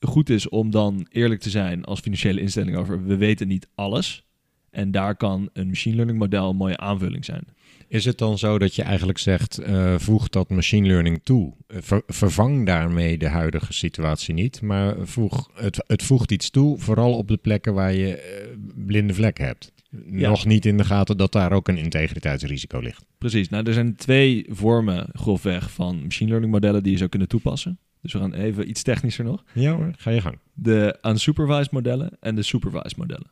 goed 0.01 0.31
is 0.31 0.49
om 0.49 0.71
dan 0.71 1.07
eerlijk 1.11 1.41
te 1.41 1.51
zijn 1.51 1.85
als 1.85 2.01
financiële 2.01 2.41
instelling 2.41 2.77
over 2.77 3.05
we 3.05 3.17
weten 3.17 3.49
niet 3.49 3.69
alles. 3.75 4.27
En 4.71 4.91
daar 4.91 5.17
kan 5.17 5.49
een 5.53 5.67
machine 5.67 5.95
learning 5.95 6.19
model 6.19 6.51
een 6.51 6.57
mooie 6.57 6.77
aanvulling 6.77 7.25
zijn. 7.25 7.45
Is 7.88 8.05
het 8.05 8.19
dan 8.19 8.38
zo 8.38 8.59
dat 8.59 8.75
je 8.75 8.83
eigenlijk 8.83 9.19
zegt, 9.19 9.59
eh, 9.59 9.95
voeg 9.99 10.29
dat 10.29 10.51
machine 10.51 10.87
learning 10.87 11.21
toe? 11.23 11.55
Eh, 11.67 11.79
ver- 11.81 12.03
vervang 12.07 12.67
daarmee 12.67 13.19
de 13.19 13.29
huidige 13.29 13.73
situatie 13.73 14.35
niet, 14.35 14.62
maar 14.62 14.95
voeg, 15.07 15.51
het, 15.55 15.85
het 15.87 16.03
voegt 16.03 16.31
iets 16.33 16.51
toe, 16.51 16.79
vooral 16.79 17.17
op 17.17 17.29
de 17.29 17.37
plekken 17.37 17.75
waar 17.75 17.93
je 17.93 18.57
blinde 18.75 19.14
vlekken 19.14 19.45
hebt. 19.45 19.73
Nog 19.90 20.46
niet 20.46 20.66
in 20.66 20.77
de 20.77 20.85
gaten 20.85 21.16
dat 21.16 21.33
daar 21.33 21.53
ook 21.53 21.68
een 21.68 21.77
integriteitsrisico 21.77 22.79
ligt. 22.79 23.05
Precies. 23.18 23.48
Nou, 23.48 23.66
er 23.66 23.72
zijn 23.72 23.96
twee 23.96 24.46
vormen 24.48 25.09
grofweg 25.12 25.70
van 25.70 26.03
machine 26.03 26.29
learning 26.29 26.53
modellen 26.53 26.83
die 26.83 26.92
je 26.92 26.98
zou 26.98 27.11
kunnen 27.11 27.29
toepassen. 27.29 27.79
Dus 28.03 28.12
we 28.12 28.18
gaan 28.18 28.35
even 28.35 28.68
iets 28.68 28.83
technischer 28.83 29.24
nog. 29.24 29.44
Ja 29.55 29.72
hoor, 29.72 29.92
ga 29.96 30.11
je 30.11 30.20
gang. 30.20 30.38
De 30.53 30.98
unsupervised 31.03 31.70
modellen 31.70 32.11
en 32.20 32.35
de 32.35 32.42
supervised 32.42 32.96
modellen. 32.96 33.31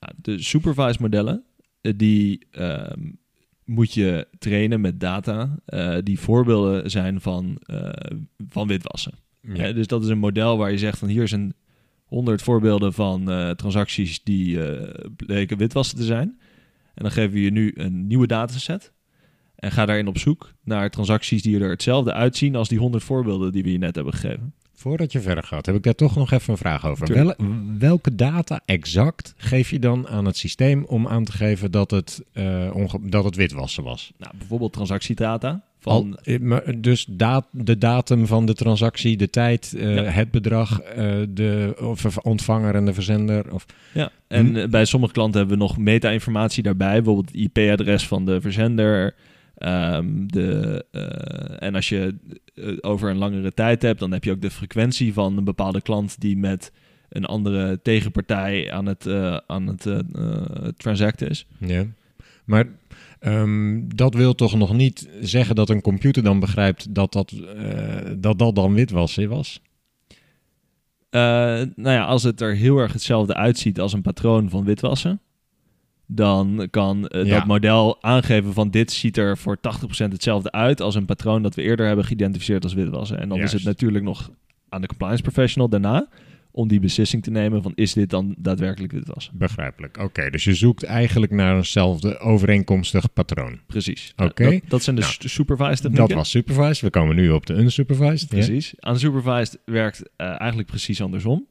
Nou, 0.00 0.12
de 0.16 0.42
supervised 0.42 1.00
modellen, 1.00 1.44
eh, 1.80 1.92
die 1.96 2.46
ehm, 2.50 3.10
moet 3.64 3.94
je 3.94 4.26
trainen 4.38 4.80
met 4.80 5.00
data 5.00 5.58
eh, 5.64 5.96
die 6.02 6.18
voorbeelden 6.18 6.90
zijn 6.90 7.20
van, 7.20 7.58
eh, 7.60 7.90
van 8.48 8.68
witwassen. 8.68 9.12
Ja. 9.42 9.54
Hè, 9.54 9.74
dus 9.74 9.86
dat 9.86 10.02
is 10.02 10.08
een 10.08 10.18
model 10.18 10.56
waar 10.56 10.70
je 10.70 10.78
zegt 10.78 10.98
van 10.98 11.08
hier 11.08 11.28
zijn 11.28 11.54
100 12.08 12.42
voorbeelden 12.42 12.92
van 12.92 13.30
eh, 13.30 13.50
transacties 13.50 14.22
die 14.22 14.64
eh, 14.64 15.04
bleken 15.16 15.56
witwassen 15.56 15.96
te 15.98 16.04
zijn. 16.04 16.38
En 16.94 17.02
dan 17.02 17.10
geven 17.10 17.32
we 17.32 17.40
je 17.42 17.50
nu 17.50 17.72
een 17.74 18.06
nieuwe 18.06 18.26
dataset. 18.26 18.92
En 19.54 19.72
ga 19.72 19.86
daarin 19.86 20.06
op 20.06 20.18
zoek 20.18 20.52
naar 20.64 20.90
transacties 20.90 21.42
die 21.42 21.60
er 21.60 21.70
hetzelfde 21.70 22.12
uitzien 22.12 22.56
als 22.56 22.68
die 22.68 22.78
100 22.78 23.04
voorbeelden 23.04 23.52
die 23.52 23.62
we 23.62 23.72
je 23.72 23.78
net 23.78 23.94
hebben 23.94 24.14
gegeven. 24.14 24.52
Voordat 24.74 25.12
je 25.12 25.20
verder 25.20 25.44
gaat, 25.44 25.66
heb 25.66 25.74
ik 25.74 25.82
daar 25.82 25.94
toch 25.94 26.16
nog 26.16 26.30
even 26.30 26.52
een 26.52 26.58
vraag 26.58 26.86
over. 26.86 27.12
Wel- 27.12 27.34
welke 27.78 28.14
data 28.14 28.60
exact 28.64 29.34
geef 29.36 29.70
je 29.70 29.78
dan 29.78 30.08
aan 30.08 30.24
het 30.24 30.36
systeem 30.36 30.84
om 30.84 31.08
aan 31.08 31.24
te 31.24 31.32
geven 31.32 31.70
dat 31.70 31.90
het, 31.90 32.24
eh, 32.32 32.84
dat 33.02 33.24
het 33.24 33.36
witwassen 33.36 33.84
was? 33.84 34.12
Nou, 34.18 34.32
bijvoorbeeld 34.38 34.72
transactiedata 34.72 35.67
van 35.78 35.92
Al, 35.92 36.18
eh, 36.22 36.40
maar 36.40 36.80
dus 36.80 37.04
da- 37.08 37.46
de 37.50 37.78
datum 37.78 38.26
van 38.26 38.46
de 38.46 38.54
transactie, 38.54 39.16
de 39.16 39.30
tijd, 39.30 39.74
eh, 39.78 39.94
Ja. 39.94 40.02
het 40.02 40.30
bedrag, 40.30 40.80
eh, 40.80 41.16
de 41.28 41.74
of- 41.80 42.16
ontvanger 42.18 42.74
en 42.74 42.84
de 42.84 42.94
verzender. 42.94 43.52
Of, 43.52 43.66
Ja, 43.92 44.10
en 44.28 44.46
Hm. 44.46 44.56
eh, 44.56 44.68
bij 44.68 44.84
sommige 44.84 45.12
klanten 45.12 45.38
hebben 45.40 45.58
we 45.58 45.64
nog 45.64 45.78
meta-informatie 45.78 46.62
daarbij. 46.62 46.94
Bijvoorbeeld 46.94 47.26
het 47.32 47.36
IP-adres 47.40 48.06
van 48.06 48.24
de 48.24 48.40
verzender. 48.40 49.14
ehm, 49.58 50.06
de, 50.26 50.84
eh, 50.90 51.66
en 51.68 51.74
als 51.74 51.88
je 51.88 52.14
eh, 52.54 52.76
over 52.80 53.10
een 53.10 53.16
langere 53.16 53.54
tijd 53.54 53.82
hebt, 53.82 53.98
dan 54.00 54.12
heb 54.12 54.24
je 54.24 54.30
ook 54.30 54.40
de 54.40 54.50
frequentie 54.50 55.12
van 55.12 55.36
een 55.36 55.44
bepaalde 55.44 55.80
klant 55.80 56.20
die 56.20 56.36
met 56.36 56.72
een 57.08 57.24
andere 57.24 57.82
tegenpartij 57.82 58.72
aan 58.72 58.86
het, 58.86 59.06
eh, 59.06 59.36
aan 59.46 59.66
het 59.66 59.86
eh, 59.86 59.98
eh, 59.98 60.68
transacten 60.76 61.28
is. 61.28 61.46
ja. 61.58 61.84
Maar 62.44 62.66
ehm, 63.20 63.80
dat 63.94 64.14
wil 64.14 64.34
toch 64.34 64.54
nog 64.56 64.72
niet 64.72 65.08
zeggen 65.20 65.54
dat 65.54 65.68
een 65.68 65.80
computer 65.80 66.22
dan 66.22 66.40
begrijpt 66.40 66.94
dat 66.94 67.12
dat, 67.12 67.32
eh, 67.32 68.10
dat, 68.18 68.38
dat 68.38 68.54
dan 68.54 68.74
witwassen 68.74 69.28
was? 69.28 69.60
Eh, 71.10 71.20
nou 71.74 71.90
ja, 71.96 72.04
als 72.04 72.22
het 72.22 72.40
er 72.40 72.54
heel 72.54 72.78
erg 72.78 72.92
hetzelfde 72.92 73.34
uitziet 73.34 73.80
als 73.80 73.92
een 73.92 74.02
patroon 74.02 74.50
van 74.50 74.64
witwassen, 74.64 75.20
dan 76.06 76.68
kan 76.70 77.06
eh, 77.06 77.24
Ja. 77.24 77.38
dat 77.38 77.46
model 77.46 78.02
aangeven 78.02 78.52
van 78.52 78.70
dit 78.70 78.92
ziet 78.92 79.16
er 79.16 79.38
voor 79.38 79.60
80% 79.60 80.12
hetzelfde 80.12 80.52
uit 80.52 80.80
als 80.80 80.94
een 80.94 81.04
patroon 81.04 81.42
dat 81.42 81.54
we 81.54 81.62
eerder 81.62 81.86
hebben 81.86 82.04
geïdentificeerd 82.04 82.64
als 82.64 82.74
witwassen. 82.74 83.20
En 83.20 83.28
dan 83.28 83.38
is 83.38 83.52
het 83.52 83.64
natuurlijk 83.64 84.04
nog 84.04 84.30
aan 84.68 84.80
de 84.80 84.86
compliance 84.86 85.22
professional 85.22 85.68
daarna 85.68 86.08
om 86.58 86.68
die 86.68 86.80
beslissing 86.80 87.22
te 87.22 87.30
nemen 87.30 87.62
van 87.62 87.72
is 87.74 87.92
dit 87.92 88.10
dan 88.10 88.34
daadwerkelijk 88.38 88.92
witwassen. 88.92 89.38
Begrijpelijk. 89.38 89.96
Oké, 89.98 90.30
dus 90.30 90.44
je 90.44 90.54
zoekt 90.54 90.82
eigenlijk 90.82 91.32
naar 91.32 91.56
eenzelfde 91.56 92.18
overeenkomstig 92.18 93.12
patroon. 93.12 93.60
Precies. 93.66 94.12
Oké. 94.16 94.42
Nou, 94.42 94.58
dat, 94.60 94.70
dat 94.70 94.82
zijn 94.82 94.96
de 94.96 95.02
Nou, 95.02 95.14
su- 95.14 95.28
supervised 95.28 95.80
technieken. 95.82 96.08
Dat 96.08 96.16
was 96.16 96.30
supervised. 96.30 96.80
We 96.80 96.90
komen 96.90 97.16
nu 97.16 97.30
op 97.30 97.46
de 97.46 97.54
unsupervised. 97.54 98.20
Ja? 98.30 98.36
Precies. 98.36 98.74
Unsupervised 98.88 99.58
werkt 99.64 100.02
eh, 100.16 100.26
eigenlijk 100.26 100.68
precies 100.68 101.02
andersom. 101.02 101.46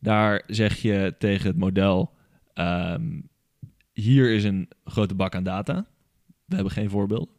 Daar 0.00 0.42
zeg 0.46 0.76
je 0.76 1.14
tegen 1.18 1.46
het 1.46 1.58
model: 1.58 2.12
ehm, 2.54 3.20
hier 3.92 4.30
is 4.30 4.44
een 4.44 4.68
grote 4.84 5.14
bak 5.14 5.34
aan 5.34 5.44
data. 5.44 5.86
We 6.44 6.54
hebben 6.54 6.72
geen 6.72 6.90
voorbeeld. 6.90 7.30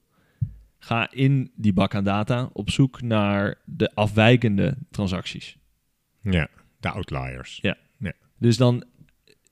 Ga 0.79 1.11
in 1.11 1.51
die 1.55 1.73
bak 1.73 1.95
aan 1.95 2.03
data 2.03 2.49
op 2.53 2.69
zoek 2.69 3.01
naar 3.01 3.55
de 3.65 3.91
afwijkende 3.93 4.77
transacties. 4.91 5.57
Ja, 6.21 6.47
de 6.87 6.95
outliers. 6.95 7.59
Dus 8.39 8.57
dan, 8.57 8.83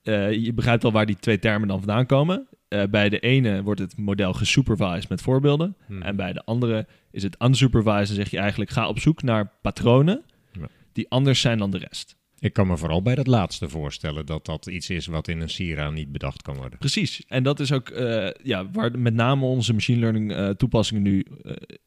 eh, 0.02 0.32
je 0.32 0.52
begrijpt 0.52 0.84
al 0.84 0.92
waar 0.92 1.06
die 1.06 1.16
twee 1.16 1.38
termen 1.38 1.68
dan 1.68 1.78
vandaan 1.78 2.06
komen. 2.06 2.46
Eh, 2.68 2.82
bij 2.90 3.08
de 3.08 3.18
ene 3.18 3.62
wordt 3.62 3.80
het 3.80 3.96
model 3.96 4.32
gesupervised 4.32 5.08
met 5.08 5.22
voorbeelden. 5.22 5.76
Hmm. 5.86 6.02
En 6.02 6.16
bij 6.16 6.32
de 6.32 6.44
andere 6.44 6.86
is 7.10 7.22
het 7.22 7.42
unsupervised. 7.42 8.06
Dan 8.06 8.16
zeg 8.16 8.30
je 8.30 8.38
eigenlijk, 8.38 8.70
ga 8.70 8.88
op 8.88 8.98
zoek 8.98 9.22
naar 9.22 9.52
patronen 9.62 10.22
Ja. 10.52 10.68
die 10.92 11.10
anders 11.10 11.40
zijn 11.40 11.58
dan 11.58 11.70
de 11.70 11.78
rest. 11.78 12.16
Ik 12.38 12.52
kan 12.52 12.66
me 12.66 12.76
vooral 12.76 13.02
bij 13.02 13.14
dat 13.14 13.26
laatste 13.26 13.68
voorstellen 13.68 14.26
dat 14.26 14.44
dat 14.46 14.66
iets 14.66 14.90
is 14.90 15.06
wat 15.06 15.28
in 15.28 15.40
een 15.40 15.48
Sira 15.48 15.90
niet 15.90 16.12
bedacht 16.12 16.42
kan 16.42 16.56
worden. 16.56 16.78
Precies. 16.78 17.22
En 17.28 17.42
dat 17.42 17.60
is 17.60 17.72
ook 17.72 17.88
eh, 17.88 18.28
ja, 18.42 18.70
waar 18.70 18.98
met 18.98 19.14
name 19.14 19.44
onze 19.44 19.72
machine 19.72 20.00
learning 20.00 20.56
toepassingen 20.56 21.02
nu 21.02 21.26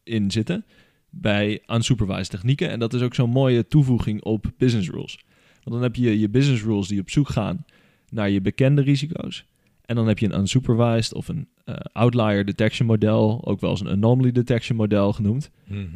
in 0.03 0.31
zitten. 0.31 0.65
Bij 1.09 1.63
unsupervised 1.67 2.29
technieken. 2.29 2.69
En 2.69 2.79
dat 2.79 2.93
is 2.93 3.01
ook 3.01 3.15
zo'n 3.15 3.29
mooie 3.29 3.67
toevoeging 3.67 4.23
op 4.23 4.51
business 4.57 4.89
rules. 4.89 5.19
Want 5.69 5.81
dan 5.81 5.91
heb 5.91 5.95
je 5.95 6.19
je 6.19 6.29
business 6.29 6.63
rules 6.63 6.87
die 6.87 6.99
op 6.99 7.09
zoek 7.09 7.29
gaan 7.29 7.65
naar 8.09 8.29
je 8.29 8.41
bekende 8.41 8.81
risico's. 8.81 9.45
En 9.85 9.95
dan 9.95 10.07
heb 10.07 10.19
je 10.19 10.25
een 10.25 10.39
unsupervised 10.39 11.13
of 11.13 11.27
een 11.27 11.47
eh, 11.65 11.75
outlier 11.91 12.45
detection 12.45 12.87
model, 12.87 13.41
ook 13.45 13.59
wel 13.59 13.69
eens 13.69 13.79
een 13.79 13.89
anomaly 13.89 14.31
detection 14.31 14.77
model 14.77 15.13
genoemd, 15.13 15.51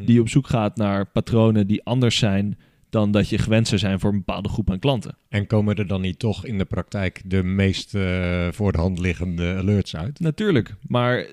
die 0.06 0.20
op 0.20 0.30
zoek 0.30 0.48
gaat 0.48 0.78
naar 0.78 1.06
patronen 1.06 1.68
die 1.68 1.84
anders 1.84 2.18
zijn 2.18 2.58
dan 2.90 3.12
dat 3.12 3.30
je 3.30 3.38
gewend 3.38 3.68
zou 3.68 3.80
zijn 3.80 4.00
voor 4.00 4.12
een 4.12 4.18
bepaalde 4.18 4.50
groep 4.50 4.72
aan 4.72 4.80
klanten. 4.80 5.18
En 5.30 5.48
komen 5.48 5.76
er 5.76 5.88
dan 5.88 6.02
niet 6.02 6.20
toch 6.20 6.46
in 6.46 6.58
de 6.58 6.66
praktijk 6.66 7.22
de 7.26 7.44
meest 7.44 7.96
eh, 7.96 8.48
voor 8.52 8.72
de 8.72 8.78
hand 8.78 9.00
liggende 9.00 9.56
alerts 9.58 9.96
uit? 9.96 10.20
Natuurlijk, 10.20 10.76
maar 10.88 11.26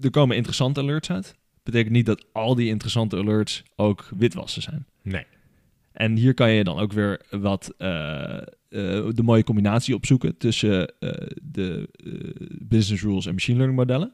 er 0.00 0.10
komen 0.10 0.36
interessante 0.36 0.80
alerts 0.80 1.10
uit. 1.10 1.36
Betekent 1.62 1.92
niet 1.92 2.06
dat 2.06 2.26
al 2.32 2.54
die 2.54 2.68
interessante 2.68 3.16
alerts 3.16 3.62
ook 3.76 4.08
witwassen 4.16 4.62
zijn. 4.62 4.86
Nee. 5.02 5.24
En 5.96 6.16
hier 6.16 6.34
kan 6.34 6.50
je 6.50 6.64
dan 6.64 6.78
ook 6.78 6.92
weer 6.92 7.20
wat 7.30 7.74
eh, 7.78 8.36
eh, 8.36 8.42
de 9.14 9.22
mooie 9.22 9.44
combinatie 9.44 9.94
opzoeken 9.94 10.36
tussen 10.36 10.92
eh, 10.98 11.10
de 11.42 11.88
business 12.62 13.02
rules 13.02 13.26
en 13.26 13.32
machine 13.32 13.56
learning 13.56 13.78
modellen. 13.78 14.12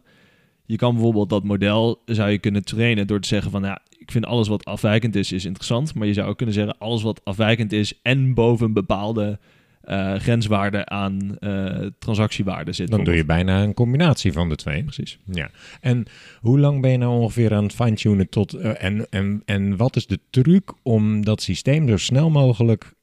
Je 0.66 0.76
kan 0.76 0.92
bijvoorbeeld 0.92 1.30
dat 1.30 1.44
model 1.44 2.02
zou 2.04 2.30
je 2.30 2.38
kunnen 2.38 2.64
trainen 2.64 3.06
door 3.06 3.20
te 3.20 3.28
zeggen 3.28 3.50
van 3.50 3.62
ja, 3.62 3.82
ik 3.98 4.10
vind 4.10 4.26
alles 4.26 4.48
wat 4.48 4.64
afwijkend 4.64 5.14
is, 5.14 5.32
is 5.32 5.44
interessant. 5.44 5.94
Maar 5.94 6.06
je 6.06 6.12
zou 6.12 6.28
ook 6.28 6.36
kunnen 6.36 6.54
zeggen, 6.54 6.78
alles 6.78 7.02
wat 7.02 7.24
afwijkend 7.24 7.72
is 7.72 8.00
en 8.02 8.34
boven 8.34 8.72
bepaalde 8.72 9.38
eh, 9.82 10.14
grenswaarde 10.14 10.86
aan 10.86 11.38
eh, 11.38 11.86
transactiewaarde 11.98 12.72
zit. 12.72 12.90
Dan 12.90 13.04
doe 13.04 13.14
je 13.14 13.24
bijna 13.24 13.62
een 13.62 13.74
combinatie 13.74 14.32
van 14.32 14.48
de 14.48 14.56
twee. 14.56 14.82
Precies. 14.82 15.18
Ja. 15.24 15.50
En 15.80 16.04
hoe 16.40 16.58
lang 16.58 16.80
ben 16.80 16.90
je 16.90 16.96
nou 16.96 17.12
ongeveer 17.20 17.54
aan 17.54 17.62
het 17.62 17.74
fine-tunen 17.74 18.28
tot... 18.28 18.52
eh, 18.52 18.84
en, 18.84 19.06
en, 19.10 19.42
en 19.44 19.76
wat 19.76 19.96
is 19.96 20.06
de 20.06 20.20
truc 20.30 20.72
om 20.82 21.24
dat 21.24 21.42
systeem 21.42 21.88
zo 21.88 21.96
snel 21.96 22.30
mogelijk 22.30 22.94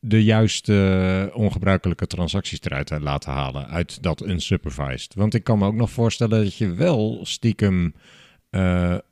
de 0.00 0.24
juiste 0.24 1.30
ongebruikelijke 1.34 2.06
transacties 2.06 2.60
eruit 2.62 2.86
te 2.86 3.00
laten 3.00 3.32
halen 3.32 3.68
uit 3.68 4.02
dat 4.02 4.26
unsupervised? 4.26 5.14
Want 5.14 5.34
ik 5.34 5.44
kan 5.44 5.58
me 5.58 5.66
ook 5.66 5.74
nog 5.74 5.90
voorstellen 5.90 6.44
dat 6.44 6.56
je 6.56 6.74
wel 6.74 7.20
stiekem 7.22 7.94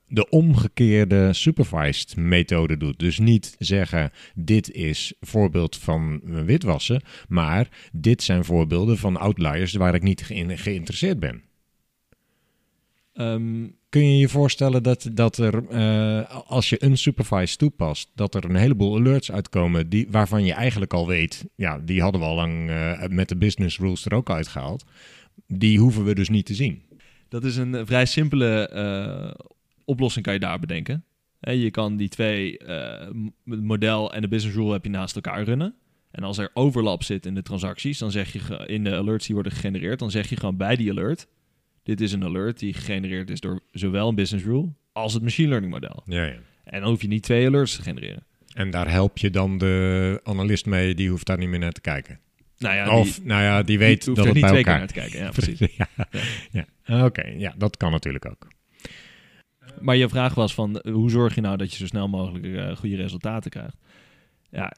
de 0.07 0.28
omgekeerde 0.28 1.32
supervised 1.32 2.16
methode 2.16 2.76
doet. 2.76 2.98
Dus 2.98 3.18
niet 3.18 3.57
zeggen 3.59 4.11
dit 4.34 4.70
is 4.70 5.14
voorbeeld 5.20 5.76
van 5.76 6.20
witwassen, 6.44 7.02
maar 7.28 7.68
dit 7.92 8.22
zijn 8.22 8.44
voorbeelden 8.44 8.98
van 8.98 9.16
outliers 9.16 9.72
waar 9.72 9.94
ik 9.94 10.02
niet 10.02 10.30
in 10.30 10.59
geïnteresseerd 10.59 11.20
ben. 11.20 11.42
Ehm, 13.12 13.66
Kun 13.94 14.11
je 14.11 14.18
je 14.18 14.28
voorstellen 14.28 14.82
dat, 14.82 15.11
dat 15.12 15.36
er, 15.36 15.68
eh, 15.68 16.40
als 16.46 16.68
je 16.68 16.84
unsupervised 16.84 17.59
toepast, 17.59 18.11
dat 18.14 18.34
er 18.34 18.44
een 18.44 18.57
heleboel 18.57 18.96
alerts 18.96 19.32
uitkomen 19.32 19.88
die, 19.88 20.07
waarvan 20.11 20.44
je 20.44 20.52
eigenlijk 20.52 20.92
al 20.92 21.07
weet, 21.07 21.44
ja, 21.57 21.78
die 21.78 22.02
hadden 22.02 22.20
we 22.20 22.26
al 22.26 22.34
lang 22.34 22.70
eh, 22.70 23.09
met 23.09 23.28
de 23.28 23.36
business 23.36 23.78
rules 23.78 24.05
er 24.05 24.14
ook 24.14 24.30
uitgehaald. 24.30 24.84
Die 25.46 25.78
hoeven 25.78 26.05
we 26.05 26.14
dus 26.14 26.28
niet 26.28 26.46
te 26.46 26.55
zien. 26.55 26.82
Dat 27.28 27.44
is 27.44 27.57
een 27.57 27.74
eh, 27.74 27.82
vrij 27.84 28.07
simpele 28.07 28.68
oplossing 29.85 30.24
kan 30.24 30.35
je 30.35 30.41
daar 30.41 30.59
bedenken. 30.59 31.05
Je 31.41 31.70
kan 31.70 31.97
die 31.97 32.09
twee, 32.09 32.59
eh, 32.59 33.09
model 33.45 34.14
en 34.14 34.20
de 34.20 34.28
business 34.28 34.57
rule 34.57 34.72
heb 34.72 34.85
je 34.85 34.91
naast 34.91 35.14
elkaar 35.14 35.43
runnen. 35.43 35.74
En 36.11 36.22
als 36.22 36.39
er 36.39 36.51
overlap 36.55 37.03
zit 37.03 37.26
in 37.26 37.35
de 37.35 37.43
transacties, 37.43 37.99
dan 37.99 38.11
zeg 38.11 38.32
je 38.32 38.66
in 38.66 38.85
de 38.85 38.97
alerts 38.97 39.26
die 39.26 39.35
worden 39.35 39.53
gegenereerd, 39.53 39.99
dan 39.99 40.11
zeg 40.11 40.28
je 40.28 40.37
gewoon 40.37 40.57
bij 40.57 40.76
die 40.76 40.91
alert, 40.91 41.26
dit 41.82 42.01
is 42.01 42.12
een 42.12 42.24
alert 42.24 42.59
die 42.59 42.74
gegenereerd 42.74 43.30
is 43.30 43.41
door 43.41 43.61
zowel 43.70 44.09
een 44.09 44.14
business 44.14 44.45
rule 44.45 44.68
als 44.93 45.14
het 45.14 45.22
machine 45.22 45.49
learning 45.49 45.72
model. 45.72 46.03
Ja, 46.07 46.24
ja. 46.24 46.37
En 46.64 46.80
dan 46.80 46.89
hoef 46.91 47.03
je 47.03 47.09
niet 47.09 47.22
twee 47.22 47.47
alerts 47.47 47.76
te 47.76 47.82
genereren. 47.82 48.24
En 48.55 48.70
daar 48.70 48.91
help 48.91 49.18
je 49.18 49.30
dan 49.30 49.59
de 49.59 50.20
analist 50.22 50.66
mee, 50.66 50.95
die 50.95 51.11
hoeft 51.11 51.26
daar 51.26 51.39
niet 51.39 51.49
meer 51.49 51.59
naar 51.59 51.72
te 51.72 51.80
kijken. 51.80 52.20
Nou 52.59 52.74
ja, 52.74 52.99
of, 52.99 53.24
nou 53.24 53.43
ja, 53.43 53.62
die 53.62 53.78
weet 53.78 54.07
hoeft 54.07 54.16
dat 54.16 54.26
er 54.26 54.32
het 54.35 54.43
niet 54.43 54.43
bij 54.43 54.51
twee 54.51 54.64
keer 54.64 54.72
elkaar... 54.72 54.78
naar 54.78 54.87
te 54.87 54.95
kijken. 54.95 55.18
Ja, 55.18 55.30
precies. 55.41 55.76
ja, 55.76 56.66
ja. 56.85 57.05
oké. 57.05 57.26
Ja, 57.37 57.55
dat 57.57 57.76
kan 57.76 57.91
natuurlijk 57.91 58.26
ook. 58.26 58.49
Maar 59.81 59.97
je 59.97 60.09
vraag 60.09 60.35
was 60.35 60.55
van 60.55 60.81
eh, 60.81 60.93
hoe 60.93 61.11
zorg 61.11 61.35
je 61.35 61.41
nou 61.41 61.57
dat 61.57 61.70
je 61.70 61.77
zo 61.77 61.87
snel 61.87 62.09
mogelijk 62.09 62.45
eh, 62.45 62.77
goede 62.77 62.97
resultaten 62.97 63.51
krijgt? 63.51 63.77
Ja, 64.51 64.72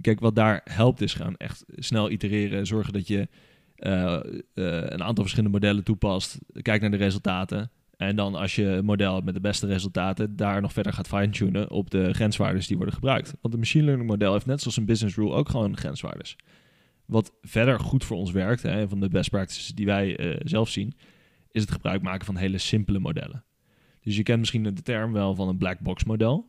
kijk, 0.00 0.20
wat 0.20 0.34
daar 0.34 0.60
helpt 0.64 1.00
is 1.00 1.14
gaan 1.14 1.36
echt 1.36 1.64
snel 1.76 2.10
itereren, 2.10 2.66
zorgen 2.66 2.92
dat 2.92 3.08
je 3.08 3.28
eh, 3.74 4.18
een 4.54 5.02
aantal 5.02 5.24
verschillende 5.24 5.58
modellen 5.58 5.84
toepast, 5.84 6.38
kijk 6.62 6.80
naar 6.80 6.90
de 6.90 6.96
resultaten 6.96 7.70
en 7.96 8.16
dan 8.16 8.34
als 8.34 8.54
je 8.54 8.64
een 8.64 8.84
model 8.84 9.12
hebt 9.12 9.24
met 9.24 9.34
de 9.34 9.40
beste 9.40 9.66
resultaten, 9.66 10.36
daar 10.36 10.60
nog 10.60 10.72
verder 10.72 10.92
gaat 10.92 11.08
fine-tunen 11.08 11.70
op 11.70 11.90
de 11.90 12.12
grenswaardes 12.12 12.66
die 12.66 12.76
worden 12.76 12.94
gebruikt. 12.94 13.34
Want 13.40 13.54
een 13.54 13.60
machine 13.60 13.84
learning 13.84 14.10
model 14.10 14.32
heeft 14.32 14.46
net 14.46 14.60
zoals 14.60 14.76
een 14.76 14.84
business 14.84 15.16
rule 15.16 15.32
ook 15.32 15.48
gewoon 15.48 15.76
grenswaardes. 15.76 16.36
Wat 17.06 17.32
verder 17.42 17.80
goed 17.80 18.04
voor 18.04 18.16
ons 18.16 18.30
werkt, 18.30 18.62
hè, 18.62 18.88
van 18.88 19.00
de 19.00 19.08
best 19.08 19.30
practices 19.30 19.68
die 19.68 19.86
wij 19.86 20.38
zelf 20.44 20.68
zien, 20.68 20.94
is 21.50 21.60
het 21.60 21.70
gebruik 21.70 22.02
maken 22.02 22.26
van 22.26 22.36
hele 22.36 22.58
simpele 22.58 22.98
modellen. 22.98 23.44
Dus 24.04 24.16
je 24.16 24.22
kent 24.22 24.38
misschien 24.38 24.62
de 24.62 24.82
term 24.82 25.12
wel 25.12 25.34
van 25.34 25.48
een 25.48 25.58
black 25.58 25.80
box 25.80 26.04
model. 26.04 26.48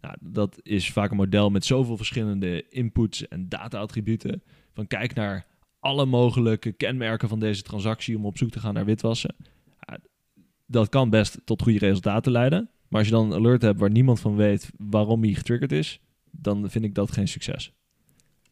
Nou, 0.00 0.14
dat 0.20 0.60
is 0.62 0.92
vaak 0.92 1.10
een 1.10 1.16
model 1.16 1.50
met 1.50 1.64
zoveel 1.64 1.96
verschillende 1.96 2.64
inputs 2.68 3.28
en 3.28 3.48
data-attributen. 3.48 4.42
Van 4.74 4.86
kijk 4.86 5.14
naar 5.14 5.46
alle 5.80 6.06
mogelijke 6.06 6.72
kenmerken 6.72 7.28
van 7.28 7.40
deze 7.40 7.62
transactie 7.62 8.16
om 8.16 8.26
op 8.26 8.38
zoek 8.38 8.50
te 8.50 8.60
gaan 8.60 8.74
naar 8.74 8.84
witwassen. 8.84 9.34
Dat 10.66 10.88
kan 10.88 11.10
best 11.10 11.40
tot 11.44 11.62
goede 11.62 11.78
resultaten 11.78 12.32
leiden. 12.32 12.70
Maar 12.88 12.98
als 12.98 13.08
je 13.08 13.14
dan 13.14 13.26
een 13.32 13.38
alert 13.38 13.62
hebt 13.62 13.80
waar 13.80 13.90
niemand 13.90 14.20
van 14.20 14.36
weet 14.36 14.70
waarom 14.76 15.20
die 15.20 15.34
getriggerd 15.34 15.72
is, 15.72 16.00
dan 16.30 16.70
vind 16.70 16.84
ik 16.84 16.94
dat 16.94 17.12
geen 17.12 17.28
succes. 17.28 17.72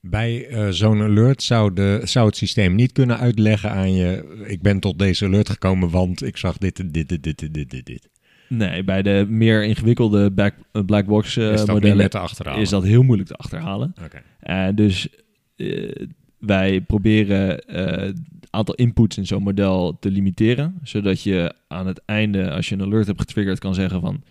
Bij 0.01 0.47
eh, 0.47 0.69
zo'n 0.69 1.03
alert 1.03 1.43
zou, 1.43 1.73
de, 1.73 2.01
zou 2.05 2.27
het 2.27 2.37
systeem 2.37 2.75
niet 2.75 2.93
kunnen 2.93 3.19
uitleggen 3.19 3.71
aan 3.71 3.93
je... 3.93 4.45
ik 4.47 4.63
ben 4.63 4.81
tot 4.81 4.99
deze 4.99 5.25
alert 5.25 5.49
gekomen, 5.49 5.91
want 5.91 6.23
ik 6.23 6.37
zag 6.37 6.59
dit, 6.59 6.77
dit, 6.77 7.09
dit, 7.09 7.23
dit, 7.23 7.39
dit, 7.39 7.71
dit, 7.71 7.87
dit. 7.87 8.09
Nee, 8.49 8.85
bij 8.85 9.03
de 9.03 9.27
meer 9.29 9.65
ingewikkelde 9.65 10.31
back, 10.31 10.55
eh, 10.73 10.85
black 10.85 11.07
box 11.07 11.37
eh, 11.37 11.53
is 11.53 11.65
modellen 11.65 12.11
is 12.57 12.69
dat 12.69 12.85
heel 12.85 13.03
moeilijk 13.03 13.29
te 13.29 13.37
achterhalen. 13.37 13.95
Eh, 14.41 14.69
dus 14.75 15.09
wij 16.39 16.81
proberen 16.81 17.63
het 17.67 18.21
aantal 18.51 18.75
inputs 18.75 19.17
in 19.17 19.27
zo'n 19.27 19.43
model 19.43 19.97
te 20.01 20.11
limiteren, 20.11 20.79
zodat 20.83 21.23
je 21.23 21.55
aan 21.69 21.87
het 21.87 22.03
einde, 22.05 22.51
als 22.51 22.69
je 22.69 22.75
een 22.75 22.83
alert 22.83 23.07
hebt 23.07 23.21
getriggerd, 23.21 23.59
kan 23.59 23.75
zeggen 23.75 24.01
van 24.01 24.23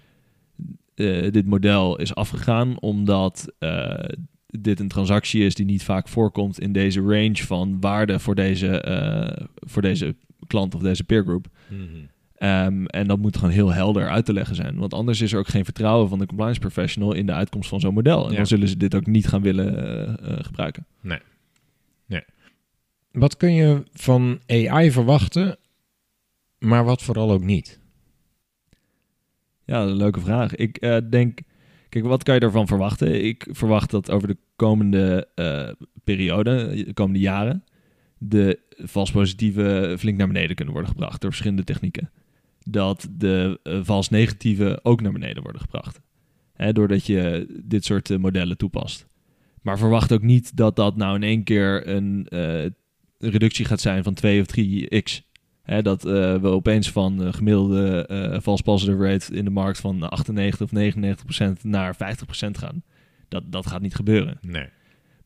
dit 1.32 1.46
model 1.46 1.98
is 1.98 2.16
afgegaan 2.16 2.80
omdat 2.80 3.54
dit 4.48 4.80
een 4.80 4.88
transactie 4.88 5.46
is 5.46 5.56
die 5.56 5.66
niet 5.66 5.84
vaak 5.84 6.08
voorkomt 6.08 6.60
in 6.60 6.72
deze 6.72 7.02
range 7.02 7.36
van 7.36 7.80
waarde 7.80 8.20
voor 8.20 8.36
deze, 8.36 8.84
voor 9.56 9.82
deze 9.82 10.16
klant 10.48 10.76
of 10.76 10.82
deze 10.82 11.04
peergroep. 11.04 11.48
Mhm. 11.68 12.06
Ehm, 12.38 12.86
en 12.86 13.08
dat 13.08 13.20
moet 13.20 13.38
gewoon 13.38 13.54
heel 13.54 13.74
helder 13.74 14.10
uit 14.10 14.26
te 14.26 14.34
leggen 14.34 14.56
zijn. 14.56 14.78
Want 14.78 14.94
anders 14.94 15.22
is 15.22 15.34
er 15.34 15.40
ook 15.40 15.48
geen 15.48 15.64
vertrouwen 15.66 16.10
van 16.10 16.20
de 16.20 16.26
compliance 16.26 16.60
professional 16.60 17.14
in 17.14 17.26
de 17.26 17.32
uitkomst 17.34 17.70
van 17.70 17.80
zo'n 17.80 17.94
model. 17.94 18.26
En 18.26 18.32
Ja. 18.32 18.38
dan 18.38 18.48
zullen 18.48 18.68
ze 18.68 18.78
dit 18.78 18.96
ook 18.96 19.06
niet 19.06 19.28
gaan 19.28 19.42
willen 19.42 19.78
eh, 19.78 20.32
eh, 20.32 20.44
gebruiken. 20.44 20.86
Wat 23.12 23.38
kun 23.38 23.54
je 23.54 23.84
van 23.94 24.40
AI 24.48 24.92
verwachten, 24.92 25.58
maar 26.60 26.84
wat 26.86 27.02
vooral 27.02 27.32
ook 27.32 27.44
niet? 27.44 27.80
Ja, 29.66 29.82
een 29.82 29.96
leuke 29.96 30.20
vraag. 30.20 30.56
Ik 30.56 30.78
eh, 30.78 30.98
denk, 31.10 31.40
kijk, 31.90 32.06
wat 32.06 32.24
kan 32.24 32.36
je 32.36 32.42
ervan 32.42 32.68
verwachten? 32.68 33.26
Ik 33.26 33.48
verwacht 33.50 33.92
dat 33.92 34.12
over 34.12 34.28
de 34.28 34.38
komende 34.56 35.28
eh, 35.36 35.70
periode, 36.04 36.84
de 36.86 36.94
komende 36.94 37.20
jaren, 37.20 37.64
de 38.18 38.60
vals 38.70 39.12
positieve 39.12 39.96
flink 40.00 40.18
naar 40.18 40.28
beneden 40.28 40.56
kunnen 40.56 40.74
worden 40.74 40.92
gebracht 40.92 41.22
door 41.22 41.30
verschillende 41.30 41.64
technieken. 41.64 42.10
Dat 42.70 43.08
de 43.12 43.60
eh, 43.64 43.80
vals 43.84 44.10
negatieve 44.10 44.80
ook 44.84 45.02
naar 45.02 45.12
beneden 45.12 45.44
worden 45.44 45.62
gebracht. 45.62 46.02
Hè, 46.54 46.74
doordat 46.74 47.06
je 47.06 47.48
dit 47.64 47.86
soort 47.86 48.10
eh, 48.10 48.18
modellen 48.18 48.58
toepast. 48.58 49.08
Maar 49.62 49.78
verwacht 49.78 50.12
ook 50.12 50.22
niet 50.22 50.58
dat 50.58 50.76
dat 50.76 50.96
nou 50.96 51.16
in 51.16 51.24
één 51.24 51.44
keer 51.44 51.88
een 51.88 52.28
eh, 52.30 52.66
reductie 53.18 53.66
gaat 53.66 53.82
zijn 53.82 54.04
van 54.04 54.14
2 54.14 54.42
of 54.42 54.48
3x. 54.60 55.26
Hè, 55.62 55.82
dat 55.82 56.04
we 56.04 56.40
opeens 56.44 56.92
van 56.92 57.34
gemiddelde 57.34 58.40
false 58.44 58.64
positive 58.64 59.08
rate 59.08 59.34
in 59.34 59.44
de 59.44 59.50
markt 59.50 59.80
van 59.80 60.10
98 60.10 60.62
of 60.62 60.72
99 60.72 61.26
procent 61.26 61.64
naar 61.64 61.96
50 61.96 62.26
procent 62.26 62.58
gaan. 62.58 62.84
Dat, 63.28 63.44
dat 63.52 63.68
gaat 63.68 63.82
niet 63.82 63.96
gebeuren. 63.96 64.38
Nee. 64.42 64.70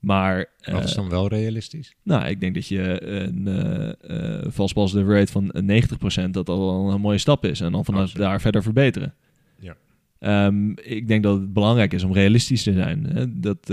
Maar 0.01 0.45
eh, 0.59 0.73
Wat 0.73 0.83
is 0.83 0.93
dan 0.93 1.09
wel 1.09 1.27
realistisch? 1.27 1.95
nou, 2.03 2.27
ik 2.27 2.39
denk 2.39 2.53
dat 2.53 2.67
je 2.67 3.03
een 3.05 3.47
eh 3.47 4.39
eh 4.39 4.51
false 4.51 4.73
positive 4.73 5.13
rate 5.13 5.31
van 5.31 5.51
90 5.53 5.97
procent 5.97 6.33
dat 6.33 6.49
al 6.49 6.91
een 6.91 7.01
mooie 7.01 7.17
stap 7.17 7.45
is. 7.45 7.61
En 7.61 7.71
dan 7.71 7.85
vanaf 7.85 8.01
Absoluut. 8.01 8.27
daar 8.27 8.41
verder 8.41 8.63
verbeteren. 8.63 9.13
Ja. 9.59 9.75
Ehm, 10.19 10.69
ik 10.71 11.07
denk 11.07 11.23
dat 11.23 11.39
het 11.39 11.53
belangrijk 11.53 11.93
is 11.93 12.03
om 12.03 12.13
realistisch 12.13 12.63
te 12.63 12.73
zijn. 12.73 13.05
Hè? 13.05 13.39
Dat, 13.39 13.57
eh, 13.61 13.67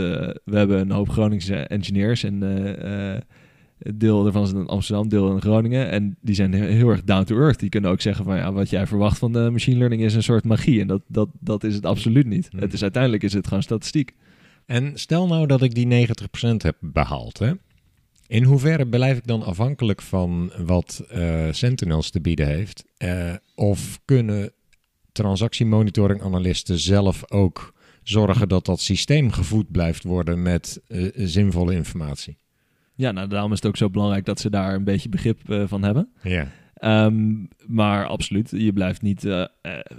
we 0.45 0.57
hebben 0.57 0.81
een 0.81 0.91
hoop 0.91 1.09
Groningse 1.09 1.57
engineers 1.57 2.25
en 2.25 2.43
eh, 2.43 3.15
eh, 3.15 3.23
deel 3.95 4.23
daarvan 4.23 4.43
is 4.43 4.53
in 4.53 4.67
Amsterdam, 4.67 5.09
deel 5.09 5.33
in 5.33 5.41
Groningen. 5.41 5.91
En 5.91 6.17
die 6.21 6.35
zijn 6.35 6.53
he- 6.53 6.67
heel 6.67 6.89
erg 6.89 7.05
down 7.05 7.25
to 7.25 7.37
earth. 7.37 7.59
Die 7.61 7.69
kunnen 7.69 7.91
ook 7.91 8.01
zeggen 8.01 8.25
van 8.25 8.37
ja, 8.37 8.53
wat 8.53 8.71
jij 8.71 8.87
verwacht 8.87 9.19
van 9.19 9.33
de 9.33 9.49
machine 9.53 9.79
learning 9.79 10.03
is 10.03 10.15
een 10.15 10.23
soort 10.23 10.45
magie. 10.45 10.81
En 10.81 10.87
dat, 10.87 11.03
dat, 11.07 11.29
dat 11.41 11.65
is 11.65 11.75
het 11.75 11.87
absoluut 11.87 12.27
niet. 12.27 12.53
Mhm. 12.53 12.63
Het 12.63 12.73
is 12.73 12.83
uiteindelijk 12.83 13.23
is 13.23 13.33
het 13.33 13.47
gewoon 13.47 13.63
statistiek. 13.63 14.15
En 14.69 14.93
stel 14.95 15.27
nou 15.27 15.47
dat 15.47 15.63
ik 15.63 15.75
die 15.75 16.07
90% 16.09 16.11
heb 16.57 16.77
behaald, 16.81 17.39
hè? 17.39 17.53
In 18.27 18.45
hoeverre 18.45 18.87
blijf 18.87 19.17
ik 19.17 19.27
dan 19.27 19.43
afhankelijk 19.43 20.03
van 20.03 20.53
wat 20.65 21.05
eh, 21.09 21.47
Sentinels 21.51 22.11
te 22.11 22.21
bieden 22.21 22.47
heeft? 22.47 22.85
Eh, 22.97 23.35
of 23.55 24.01
kunnen 24.05 24.53
transactiemonitoring-analysten 25.13 26.79
zelf 26.79 27.33
ook 27.33 27.75
zorgen 28.03 28.49
dat 28.49 28.65
dat 28.65 28.81
systeem 28.81 29.31
gevoed 29.31 29.71
blijft 29.71 30.05
worden 30.05 30.43
met 30.43 30.81
eh, 30.87 31.09
zinvolle 31.15 31.75
informatie? 31.75 32.37
Ja, 32.95 33.13
nou 33.13 33.29
daarom 33.29 33.53
is 33.53 33.59
het 33.59 33.67
ook 33.67 33.77
zo 33.77 33.91
belangrijk 33.91 34.25
dat 34.25 34.41
ze 34.41 34.51
daar 34.51 34.75
een 34.75 34.85
beetje 34.85 35.09
begrip 35.09 35.41
van 35.67 35.83
hebben. 35.83 36.13
Ja. 36.23 36.53
Ehm, 36.79 37.45
maar 37.67 38.07
absoluut, 38.07 38.51
je 38.51 38.73
blijft 38.73 39.03
niet. 39.03 39.25
eh, 39.25 39.41
eh, 39.41 39.49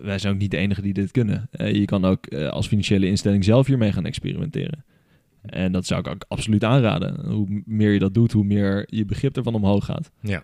wij 0.02 0.20
zijn 0.20 0.34
ook 0.34 0.40
niet 0.40 0.52
de 0.52 0.58
enige 0.58 0.82
die 0.82 0.94
dit 0.94 1.12
kunnen. 1.12 1.48
Eh, 1.52 1.74
je 1.74 1.86
kan 1.86 2.06
ook 2.06 2.34
als 2.34 2.68
financiële 2.68 3.08
instelling 3.08 3.44
zelf 3.44 3.68
hiermee 3.68 3.92
gaan 3.92 4.06
experimenteren. 4.06 4.86
En 5.42 5.72
dat 5.72 5.86
zou 5.86 6.00
ik 6.00 6.08
ook 6.08 6.26
absoluut 6.28 6.64
aanraden. 6.64 7.26
Hoe 7.32 7.62
meer 7.66 7.92
je 7.92 8.00
dat 8.00 8.14
doet, 8.14 8.32
hoe 8.32 8.44
meer 8.44 8.84
je 8.88 9.06
begrip 9.06 9.38
ervan 9.38 9.56
omhoog 9.56 9.86
gaat. 9.86 10.12
Ja. 10.22 10.44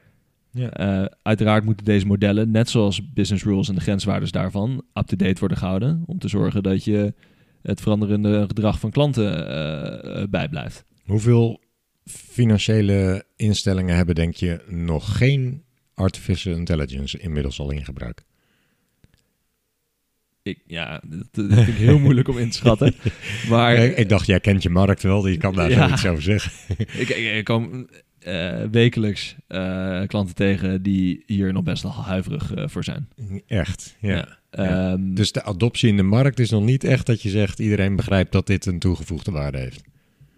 Ja. 0.51 0.69
Eh, 0.69 1.05
uiteraard 1.21 1.63
moeten 1.63 1.85
deze 1.85 2.05
modellen, 2.05 2.51
net 2.51 2.69
zoals 2.69 3.11
business 3.13 3.43
rules 3.43 3.69
en 3.69 3.75
de 3.75 3.81
grenswaardes 3.81 4.31
daarvan, 4.31 4.83
up-to-date 4.93 5.39
worden 5.39 5.57
gehouden. 5.57 6.03
Om 6.05 6.19
te 6.19 6.27
zorgen 6.27 6.63
dat 6.63 6.83
je 6.83 7.13
het 7.61 7.81
veranderende 7.81 8.43
gedrag 8.47 8.79
van 8.79 8.91
klanten 8.91 10.29
bijblijft. 10.29 10.85
Hoeveel 11.05 11.59
financiële 12.05 13.25
instellingen 13.35 13.95
hebben, 13.95 14.15
denk 14.15 14.35
je, 14.35 14.61
nog 14.67 15.17
geen 15.17 15.64
artificial 15.95 16.55
intelligence 16.55 17.17
inmiddels 17.19 17.59
al 17.59 17.71
in 17.71 17.85
gebruik? 17.85 18.23
Ik, 20.43 20.59
ja, 20.67 21.01
dat, 21.05 21.27
dat 21.31 21.53
vind 21.53 21.67
ik 21.67 21.73
heel 21.75 21.99
moeilijk 21.99 22.27
om 22.27 22.37
in 22.37 22.49
te 22.49 22.57
schatten. 22.57 22.95
Maar 23.49 23.75
ik, 23.75 23.97
ik 23.97 24.09
dacht, 24.09 24.25
jij 24.25 24.39
kent 24.39 24.63
je 24.63 24.69
markt 24.69 25.03
wel, 25.03 25.27
je 25.27 25.37
kan 25.37 25.55
daar 25.55 25.69
Ja. 25.69 25.85
zoiets 25.87 26.05
over 26.05 26.23
zeggen. 26.23 26.51
ik, 27.01 27.09
ik, 27.09 27.35
ik 27.35 27.43
kom 27.43 27.87
eh, 28.19 28.63
wekelijks 28.71 29.35
eh, 29.47 30.01
klanten 30.07 30.35
tegen 30.35 30.81
die 30.81 31.23
hier 31.25 31.53
nog 31.53 31.63
best 31.63 31.83
wel 31.83 31.93
huiverig 31.93 32.53
eh, 32.53 32.67
voor 32.67 32.83
zijn. 32.83 33.07
Echt, 33.47 33.95
ja. 33.99 34.09
Ja. 34.15 34.37
Ja. 34.51 34.91
Ehm, 34.91 35.13
Dus 35.13 35.31
de 35.31 35.43
adoptie 35.43 35.89
in 35.89 35.97
de 35.97 36.03
markt 36.03 36.39
is 36.39 36.49
nog 36.49 36.63
niet 36.63 36.83
echt 36.83 37.05
dat 37.05 37.21
je 37.21 37.29
zegt, 37.29 37.59
iedereen 37.59 37.95
begrijpt 37.95 38.31
dat 38.31 38.47
dit 38.47 38.65
een 38.65 38.79
toegevoegde 38.79 39.31
waarde 39.31 39.57
heeft. 39.57 39.81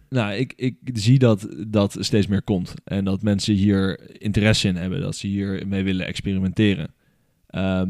Nou, 0.09 0.33
ik, 0.33 0.53
ik 0.55 0.75
zie 0.93 1.19
dat 1.19 1.47
dat 1.67 1.97
steeds 1.99 2.27
meer 2.27 2.41
komt. 2.41 2.73
En 2.83 3.05
dat 3.05 3.21
mensen 3.21 3.53
hier 3.53 4.11
interesse 4.21 4.67
in 4.67 4.75
hebben. 4.75 5.01
Dat 5.01 5.15
ze 5.15 5.27
hier 5.27 5.67
mee 5.67 5.83
willen 5.83 6.05
experimenteren. 6.05 6.93
Ehm, 7.47 7.89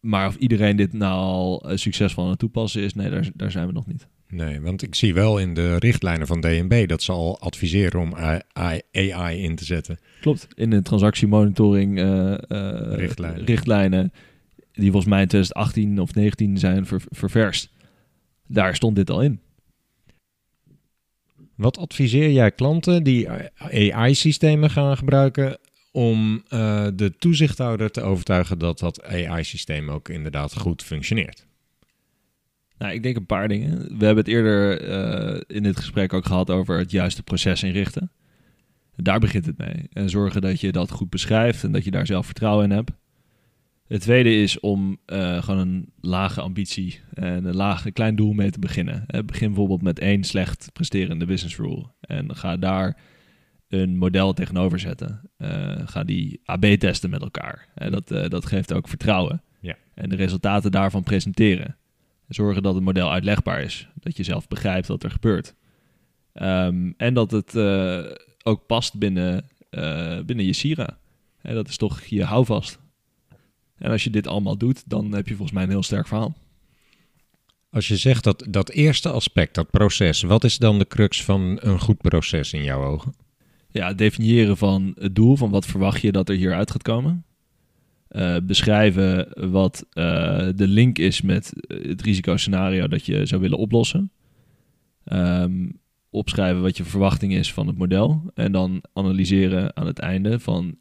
maar 0.00 0.26
of 0.26 0.36
iedereen 0.36 0.76
dit 0.76 0.92
nou 0.92 1.14
al 1.14 1.62
succesvol 1.74 2.24
aan 2.24 2.30
het 2.30 2.38
toepassen 2.38 2.82
is, 2.82 2.94
nee, 2.94 3.10
daar, 3.10 3.30
daar 3.34 3.50
zijn 3.50 3.66
we 3.66 3.72
nog 3.72 3.86
niet. 3.86 4.06
Nee, 4.32 4.60
want 4.60 4.82
ik 4.82 4.94
zie 4.94 5.14
wel 5.14 5.38
in 5.38 5.54
de 5.54 5.78
richtlijnen 5.78 6.26
van 6.26 6.40
DNB 6.40 6.88
dat 6.88 7.02
ze 7.02 7.12
al 7.12 7.40
adviseren 7.40 8.00
om 8.00 8.14
AI 8.14 8.80
AI 8.92 9.42
in 9.42 9.54
te 9.54 9.64
zetten. 9.64 9.98
Klopt. 10.20 10.48
In 10.54 10.70
de 10.70 10.82
transactiemonitoring 10.82 11.98
eh, 11.98 12.32
eh, 12.32 12.94
Richtlijnen. 12.94 13.44
richtlijnen, 13.44 14.12
die 14.72 14.90
volgens 14.90 15.10
mij 15.10 15.20
in 15.20 15.28
2018 15.28 16.00
of 16.00 16.14
19 16.14 16.58
zijn 16.58 16.86
ver, 16.86 17.02
ververst. 17.10 17.70
Daar 18.46 18.74
stond 18.74 18.96
dit 18.96 19.10
al 19.10 19.22
in. 19.22 19.40
Wat 21.62 21.78
adviseer 21.78 22.30
jij 22.30 22.50
klanten 22.50 23.02
die 23.02 23.28
AI-systemen 23.94 24.70
gaan 24.70 24.96
gebruiken 24.96 25.58
om 25.92 26.42
eh, 26.48 26.86
de 26.94 27.16
toezichthouder 27.18 27.90
te 27.90 28.00
overtuigen 28.00 28.58
dat 28.58 28.78
dat 28.78 29.04
AI-systeem 29.04 29.90
ook 29.90 30.08
inderdaad 30.08 30.58
goed 30.58 30.82
functioneert? 30.82 31.46
Nou, 32.78 32.92
ik 32.92 33.02
denk 33.02 33.16
een 33.16 33.26
paar 33.26 33.48
dingen. 33.48 33.78
We 33.98 34.04
hebben 34.04 34.24
het 34.24 34.28
eerder 34.28 34.80
eh, 34.80 35.40
in 35.56 35.62
dit 35.62 35.76
gesprek 35.76 36.12
ook 36.12 36.26
gehad 36.26 36.50
over 36.50 36.78
het 36.78 36.90
juiste 36.90 37.22
proces 37.22 37.62
inrichten. 37.62 38.10
Daar 38.96 39.20
begint 39.20 39.46
het 39.46 39.58
mee. 39.58 39.88
En 39.92 40.10
zorgen 40.10 40.40
dat 40.40 40.60
je 40.60 40.72
dat 40.72 40.90
goed 40.90 41.10
beschrijft 41.10 41.64
en 41.64 41.72
dat 41.72 41.84
je 41.84 41.90
daar 41.90 42.06
zelf 42.06 42.26
vertrouwen 42.26 42.64
in 42.64 42.76
hebt. 42.76 42.90
Het 43.92 44.00
tweede 44.00 44.34
is 44.34 44.60
om 44.60 44.98
eh, 45.06 45.42
gewoon 45.42 45.60
een 45.60 45.92
lage 46.00 46.40
ambitie 46.40 47.00
en 47.14 47.44
een 47.44 47.56
laag 47.56 47.84
een 47.84 47.92
klein 47.92 48.16
doel 48.16 48.32
mee 48.32 48.50
te 48.50 48.58
beginnen. 48.58 49.04
Eh, 49.06 49.22
begin 49.22 49.46
bijvoorbeeld 49.46 49.82
met 49.82 49.98
één 49.98 50.24
slecht 50.24 50.70
presterende 50.72 51.26
business 51.26 51.56
rule. 51.56 51.86
En 52.00 52.36
ga 52.36 52.56
daar 52.56 53.00
een 53.68 53.96
model 53.96 54.32
tegenover 54.32 54.78
zetten. 54.78 55.30
Eh, 55.36 55.82
ga 55.84 56.04
die 56.04 56.40
AB 56.44 56.64
testen 56.64 57.10
met 57.10 57.22
elkaar. 57.22 57.68
Dat, 57.74 58.08
dat 58.08 58.46
geeft 58.46 58.72
ook 58.72 58.88
vertrouwen. 58.88 59.42
Ja. 59.60 59.76
En 59.94 60.08
de 60.08 60.16
resultaten 60.16 60.70
daarvan 60.70 61.02
presenteren. 61.02 61.76
Zorgen 62.28 62.62
dat 62.62 62.74
het 62.74 62.84
model 62.84 63.12
uitlegbaar 63.12 63.62
is. 63.62 63.88
Dat 63.94 64.16
je 64.16 64.22
zelf 64.22 64.48
begrijpt 64.48 64.86
wat 64.86 65.02
er 65.02 65.10
gebeurt. 65.10 65.54
Ehm, 66.32 66.92
en 66.96 67.14
dat 67.14 67.30
het 67.30 67.56
ook 68.42 68.66
past 68.66 68.98
binnen, 68.98 69.44
binnen 70.26 70.44
je 70.44 70.52
Sira. 70.52 70.98
Dat 71.42 71.68
is 71.68 71.76
toch 71.76 72.02
je 72.02 72.24
houvast. 72.24 72.81
En 73.82 73.90
als 73.90 74.04
je 74.04 74.10
dit 74.10 74.26
allemaal 74.26 74.56
doet, 74.56 74.82
dan 74.86 75.12
heb 75.12 75.28
je 75.28 75.34
volgens 75.34 75.52
mij 75.52 75.62
een 75.62 75.70
heel 75.70 75.82
sterk 75.82 76.06
verhaal. 76.06 76.34
Als 77.70 77.88
je 77.88 77.96
zegt 77.96 78.24
dat 78.24 78.46
dat 78.48 78.70
eerste 78.70 79.08
aspect, 79.10 79.54
dat 79.54 79.70
proces, 79.70 80.22
wat 80.22 80.44
is 80.44 80.58
dan 80.58 80.78
de 80.78 80.86
crux 80.86 81.24
van 81.24 81.58
een 81.60 81.80
goed 81.80 81.98
proces 81.98 82.52
in 82.52 82.62
jouw 82.62 82.84
ogen? 82.84 83.14
Ja, 83.70 83.88
het 83.88 83.98
definiëren 83.98 84.56
van 84.56 84.94
het 84.98 85.14
doel, 85.14 85.36
van 85.36 85.50
wat 85.50 85.66
verwacht 85.66 86.00
je 86.00 86.12
dat 86.12 86.28
er 86.28 86.34
hieruit 86.34 86.70
gaat 86.70 86.82
komen. 86.82 87.24
Eh, 88.08 88.36
beschrijven 88.42 89.28
wat 89.50 89.86
eh, 89.90 90.48
de 90.54 90.68
link 90.68 90.98
is 90.98 91.20
met 91.20 91.52
het 91.66 92.02
risicoscenario 92.02 92.88
dat 92.88 93.06
je 93.06 93.26
zou 93.26 93.40
willen 93.40 93.58
oplossen. 93.58 94.10
Ehm, 95.04 95.68
opschrijven 96.10 96.62
wat 96.62 96.76
je 96.76 96.84
verwachting 96.84 97.34
is 97.34 97.52
van 97.52 97.66
het 97.66 97.78
model. 97.78 98.22
En 98.34 98.52
dan 98.52 98.82
analyseren 98.92 99.76
aan 99.76 99.86
het 99.86 99.98
einde 99.98 100.40
van... 100.40 100.76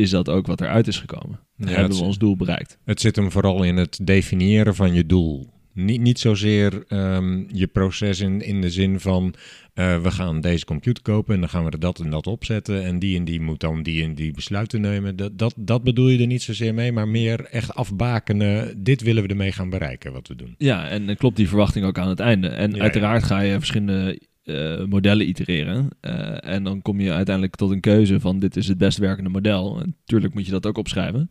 is 0.00 0.10
dat 0.10 0.28
ook 0.28 0.46
wat 0.46 0.60
eruit 0.60 0.86
is 0.86 0.98
gekomen? 0.98 1.40
Ja, 1.56 1.66
Hebben 1.66 1.98
we 1.98 2.04
ons 2.04 2.18
doel 2.18 2.36
bereikt? 2.36 2.78
Het 2.84 3.00
zit 3.00 3.16
hem 3.16 3.30
vooral 3.30 3.62
in 3.62 3.76
het 3.76 3.98
definiëren 4.02 4.74
van 4.74 4.94
je 4.94 5.06
doel. 5.06 5.48
Niet, 5.72 6.00
niet 6.00 6.18
zozeer 6.18 6.84
ehm, 6.88 7.44
je 7.48 7.66
proces 7.66 8.20
in, 8.20 8.42
in 8.42 8.60
de 8.60 8.70
zin 8.70 9.00
van 9.00 9.34
eh, 9.74 10.02
we 10.02 10.10
gaan 10.10 10.40
deze 10.40 10.64
computer 10.64 11.02
kopen 11.02 11.34
en 11.34 11.40
dan 11.40 11.48
gaan 11.48 11.64
we 11.64 11.70
er 11.70 11.80
dat 11.80 11.98
en 11.98 12.10
dat 12.10 12.26
opzetten 12.26 12.84
en 12.84 12.98
die 12.98 13.16
en 13.16 13.24
die 13.24 13.40
moet 13.40 13.60
dan 13.60 13.82
die 13.82 14.02
en 14.02 14.14
die 14.14 14.32
besluiten 14.32 14.80
nemen. 14.80 15.16
Dat, 15.16 15.38
dat, 15.38 15.54
dat 15.56 15.82
bedoel 15.82 16.08
je 16.08 16.20
er 16.20 16.26
niet 16.26 16.42
zozeer 16.42 16.74
mee, 16.74 16.92
maar 16.92 17.08
meer 17.08 17.44
echt 17.44 17.74
afbakenen. 17.74 18.82
Dit 18.82 19.02
willen 19.02 19.22
we 19.22 19.28
ermee 19.28 19.52
gaan 19.52 19.70
bereiken 19.70 20.12
wat 20.12 20.28
we 20.28 20.34
doen. 20.36 20.54
Ja, 20.58 20.88
en 20.88 21.06
dan 21.06 21.16
klopt 21.16 21.36
die 21.36 21.48
verwachting 21.48 21.84
ook 21.84 21.98
aan 21.98 22.08
het 22.08 22.20
einde. 22.20 22.48
En 22.48 22.72
Ja, 22.74 22.80
uiteraard 22.80 23.22
ga 23.22 23.40
je 23.40 23.58
verschillende 23.58 24.20
eh, 24.44 24.84
modellen 24.84 25.28
itereren. 25.28 25.88
eh, 26.00 26.44
en 26.54 26.64
dan 26.64 26.82
kom 26.82 27.00
je 27.00 27.12
uiteindelijk 27.12 27.56
tot 27.56 27.70
een 27.70 27.80
keuze 27.80 28.20
van 28.20 28.38
dit 28.38 28.56
is 28.56 28.68
het 28.68 28.78
best 28.78 28.98
werkende 28.98 29.30
model. 29.30 29.80
En 29.80 29.96
natuurlijk 30.00 30.34
moet 30.34 30.44
je 30.46 30.50
dat 30.52 30.66
ook 30.66 30.78
opschrijven. 30.78 31.30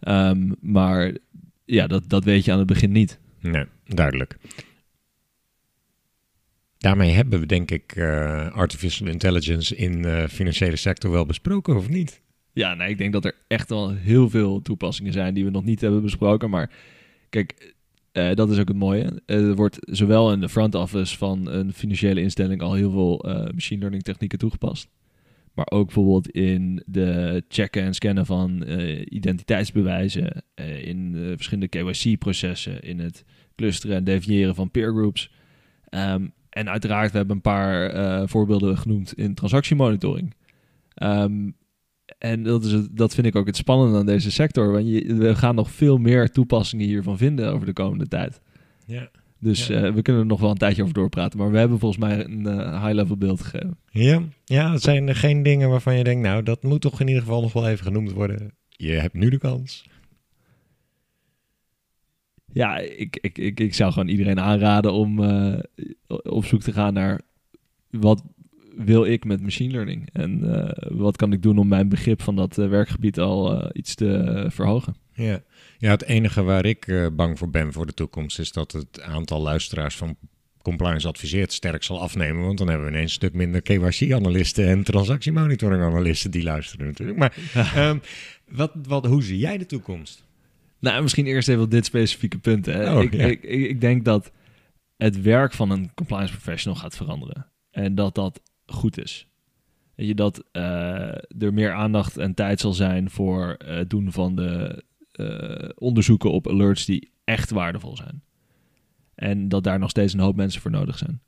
Ehm, 0.00 0.52
maar 0.60 1.12
ja, 1.64 1.86
dat, 1.86 2.08
dat 2.08 2.24
weet 2.24 2.44
je 2.44 2.52
aan 2.52 2.58
het 2.58 2.66
begin 2.66 2.92
niet. 2.92 3.18
Nee, 3.40 3.64
duidelijk. 3.84 4.36
Daarmee 6.78 7.10
hebben 7.10 7.40
we 7.40 7.46
denk 7.46 7.70
ik 7.70 7.92
eh, 7.96 8.50
artificial 8.52 9.08
intelligence 9.08 9.76
in 9.76 10.02
de 10.02 10.26
financiële 10.28 10.76
sector 10.76 11.10
wel 11.10 11.26
besproken, 11.26 11.76
of 11.76 11.88
niet? 11.88 12.22
Ja, 12.52 12.74
nee, 12.74 12.88
ik 12.88 12.98
denk 12.98 13.12
dat 13.12 13.24
er 13.24 13.34
echt 13.48 13.68
wel 13.68 13.94
heel 13.94 14.30
veel 14.30 14.62
toepassingen 14.62 15.12
zijn 15.12 15.34
die 15.34 15.44
we 15.44 15.50
nog 15.50 15.64
niet 15.64 15.80
hebben 15.80 16.02
besproken. 16.02 16.50
Maar 16.50 16.70
kijk, 17.28 17.74
eh, 18.12 18.34
dat 18.34 18.50
is 18.50 18.58
ook 18.58 18.68
het 18.68 18.76
mooie. 18.76 19.22
Er 19.26 19.54
wordt 19.54 19.78
zowel 19.80 20.32
in 20.32 20.40
de 20.40 20.48
front 20.48 20.74
office 20.74 21.16
van 21.16 21.48
een 21.48 21.72
financiële 21.72 22.20
instelling 22.20 22.62
al 22.62 22.74
heel 22.74 22.90
veel 22.90 23.20
eh, 23.20 23.52
machine 23.54 23.80
learning 23.80 24.02
technieken 24.02 24.38
toegepast. 24.38 24.88
Maar 25.58 25.70
ook 25.70 25.84
bijvoorbeeld 25.84 26.30
in 26.30 26.82
de 26.86 27.42
checken 27.48 27.82
en 27.82 27.94
scannen 27.94 28.26
van 28.26 28.64
eh, 28.64 29.06
identiteitsbewijzen, 29.08 30.42
eh, 30.54 30.86
in 30.86 31.12
de 31.12 31.32
verschillende 31.36 31.68
KYC-processen, 31.68 32.82
in 32.82 32.98
het 32.98 33.24
clusteren 33.54 33.96
en 33.96 34.04
definiëren 34.04 34.54
van 34.54 34.70
peer 34.70 34.92
groups. 34.92 35.32
Ehm, 35.88 36.26
en 36.50 36.68
uiteraard, 36.68 37.10
we 37.10 37.16
hebben 37.16 37.36
een 37.36 37.42
paar 37.42 37.90
eh, 37.90 38.22
voorbeelden 38.26 38.78
genoemd 38.78 39.14
in 39.14 39.34
transactiemonitoring. 39.34 40.34
Ehm, 40.94 41.50
en 42.18 42.42
dat, 42.42 42.64
is 42.64 42.72
het, 42.72 42.96
dat 42.96 43.14
vind 43.14 43.26
ik 43.26 43.36
ook 43.36 43.46
het 43.46 43.56
spannende 43.56 43.98
aan 43.98 44.06
deze 44.06 44.30
sector. 44.30 44.72
Want 44.72 44.88
je, 44.88 45.14
we 45.14 45.34
gaan 45.34 45.54
nog 45.54 45.70
veel 45.70 45.98
meer 45.98 46.30
toepassingen 46.30 46.86
hiervan 46.86 47.16
vinden 47.18 47.52
over 47.52 47.66
de 47.66 47.72
komende 47.72 48.08
tijd. 48.08 48.40
Ja. 48.86 49.10
Dus 49.40 49.66
Ja. 49.66 49.82
eh, 49.84 49.92
we 49.94 50.02
kunnen 50.02 50.22
er 50.22 50.28
nog 50.28 50.40
wel 50.40 50.50
een 50.50 50.56
tijdje 50.56 50.82
over 50.82 50.94
doorpraten. 50.94 51.38
Maar 51.38 51.50
we 51.50 51.58
hebben 51.58 51.78
volgens 51.78 52.00
mij 52.00 52.24
een 52.24 52.46
eh, 52.46 52.82
high-level 52.84 53.16
beeld 53.16 53.40
gegeven. 53.40 53.76
Ja, 53.90 54.22
ja, 54.44 54.72
het 54.72 54.82
zijn 54.82 55.08
er 55.08 55.16
geen 55.16 55.42
dingen 55.42 55.68
waarvan 55.68 55.96
je 55.96 56.04
denkt, 56.04 56.22
nou, 56.22 56.42
dat 56.42 56.62
moet 56.62 56.80
toch 56.80 57.00
in 57.00 57.06
ieder 57.08 57.22
geval 57.22 57.40
nog 57.42 57.52
wel 57.52 57.68
even 57.68 57.84
genoemd 57.84 58.12
worden. 58.12 58.54
Je 58.68 58.92
hebt 58.92 59.14
nu 59.14 59.30
de 59.30 59.38
kans. 59.38 59.86
Ja, 62.52 62.78
ik, 62.78 63.18
ik, 63.20 63.38
ik, 63.38 63.60
ik 63.60 63.74
zou 63.74 63.92
gewoon 63.92 64.08
iedereen 64.08 64.40
aanraden 64.40 64.92
om 64.92 65.22
eh, 65.24 65.58
op 66.06 66.44
zoek 66.44 66.60
te 66.62 66.72
gaan 66.72 66.94
naar 66.94 67.20
wat 67.90 68.22
wil 68.84 69.04
ik 69.04 69.24
met 69.24 69.42
machine 69.42 69.72
learning? 69.72 70.08
En 70.12 70.54
eh, 70.54 70.98
wat 70.98 71.16
kan 71.16 71.32
ik 71.32 71.42
doen 71.42 71.58
om 71.58 71.68
mijn 71.68 71.88
begrip 71.88 72.22
van 72.22 72.36
dat 72.36 72.58
eh, 72.58 72.68
werkgebied 72.68 73.18
al 73.18 73.62
eh, 73.62 73.70
iets 73.72 73.94
te 73.94 74.46
verhogen? 74.48 74.94
Ja. 75.12 75.42
ja, 75.78 75.90
het 75.90 76.04
enige 76.04 76.42
waar 76.42 76.64
ik 76.64 77.10
bang 77.12 77.38
voor 77.38 77.50
ben 77.50 77.72
voor 77.72 77.86
de 77.86 77.94
toekomst 77.94 78.38
is 78.38 78.52
dat 78.52 78.72
het 78.72 79.00
aantal 79.02 79.42
luisteraars 79.42 79.96
van 79.96 80.16
Compliance 80.62 81.08
Adviseert 81.08 81.52
sterk 81.52 81.82
zal 81.82 82.00
afnemen. 82.00 82.44
Want 82.44 82.58
dan 82.58 82.68
hebben 82.68 82.86
we 82.86 82.92
ineens 82.92 83.10
een 83.10 83.16
stuk 83.16 83.34
minder 83.34 83.62
KYC-analisten 83.62 84.68
en 84.68 84.82
transactiemonitoring-analisten 84.84 86.30
die 86.30 86.42
luisteren 86.42 86.86
natuurlijk. 86.86 87.18
Maar 87.18 87.36
ehm, 87.54 87.98
wat, 88.48 88.72
wat, 88.82 89.06
hoe 89.06 89.22
zie 89.22 89.38
jij 89.38 89.58
de 89.58 89.66
toekomst? 89.66 90.26
Nou, 90.80 91.02
misschien 91.02 91.26
eerst 91.26 91.48
even 91.48 91.62
op 91.62 91.70
dit 91.70 91.84
specifieke 91.84 92.38
punt. 92.38 92.66
Hè. 92.66 92.94
Oh, 92.94 93.02
ik, 93.02 93.14
ja. 93.14 93.26
ik, 93.26 93.42
ik, 93.42 93.68
ik 93.68 93.80
denk 93.80 94.04
dat 94.04 94.32
het 94.96 95.22
werk 95.22 95.52
van 95.52 95.70
een 95.70 95.94
compliance 95.94 96.32
professional 96.32 96.80
gaat 96.80 96.96
veranderen. 96.96 97.46
En 97.70 97.94
dat 97.94 98.14
dat 98.14 98.40
goed 98.68 98.98
is. 98.98 99.28
Weet 99.94 100.06
je, 100.06 100.14
dat 100.14 100.44
eh, 100.52 101.42
er 101.42 101.54
meer 101.54 101.72
aandacht 101.72 102.16
en 102.16 102.34
tijd 102.34 102.60
zal 102.60 102.72
zijn 102.72 103.10
voor 103.10 103.56
het 103.64 103.90
doen 103.90 104.12
van 104.12 104.36
de 104.36 104.82
eh, 105.12 105.68
onderzoeken 105.74 106.30
op 106.30 106.48
alerts 106.48 106.84
die 106.84 107.10
echt 107.24 107.50
waardevol 107.50 107.96
zijn. 107.96 108.22
En 109.14 109.48
dat 109.48 109.64
daar 109.64 109.78
nog 109.78 109.90
steeds 109.90 110.12
een 110.12 110.20
hoop 110.20 110.36
mensen 110.36 110.60
voor 110.60 110.70
nodig 110.70 110.98
zijn. 110.98 111.20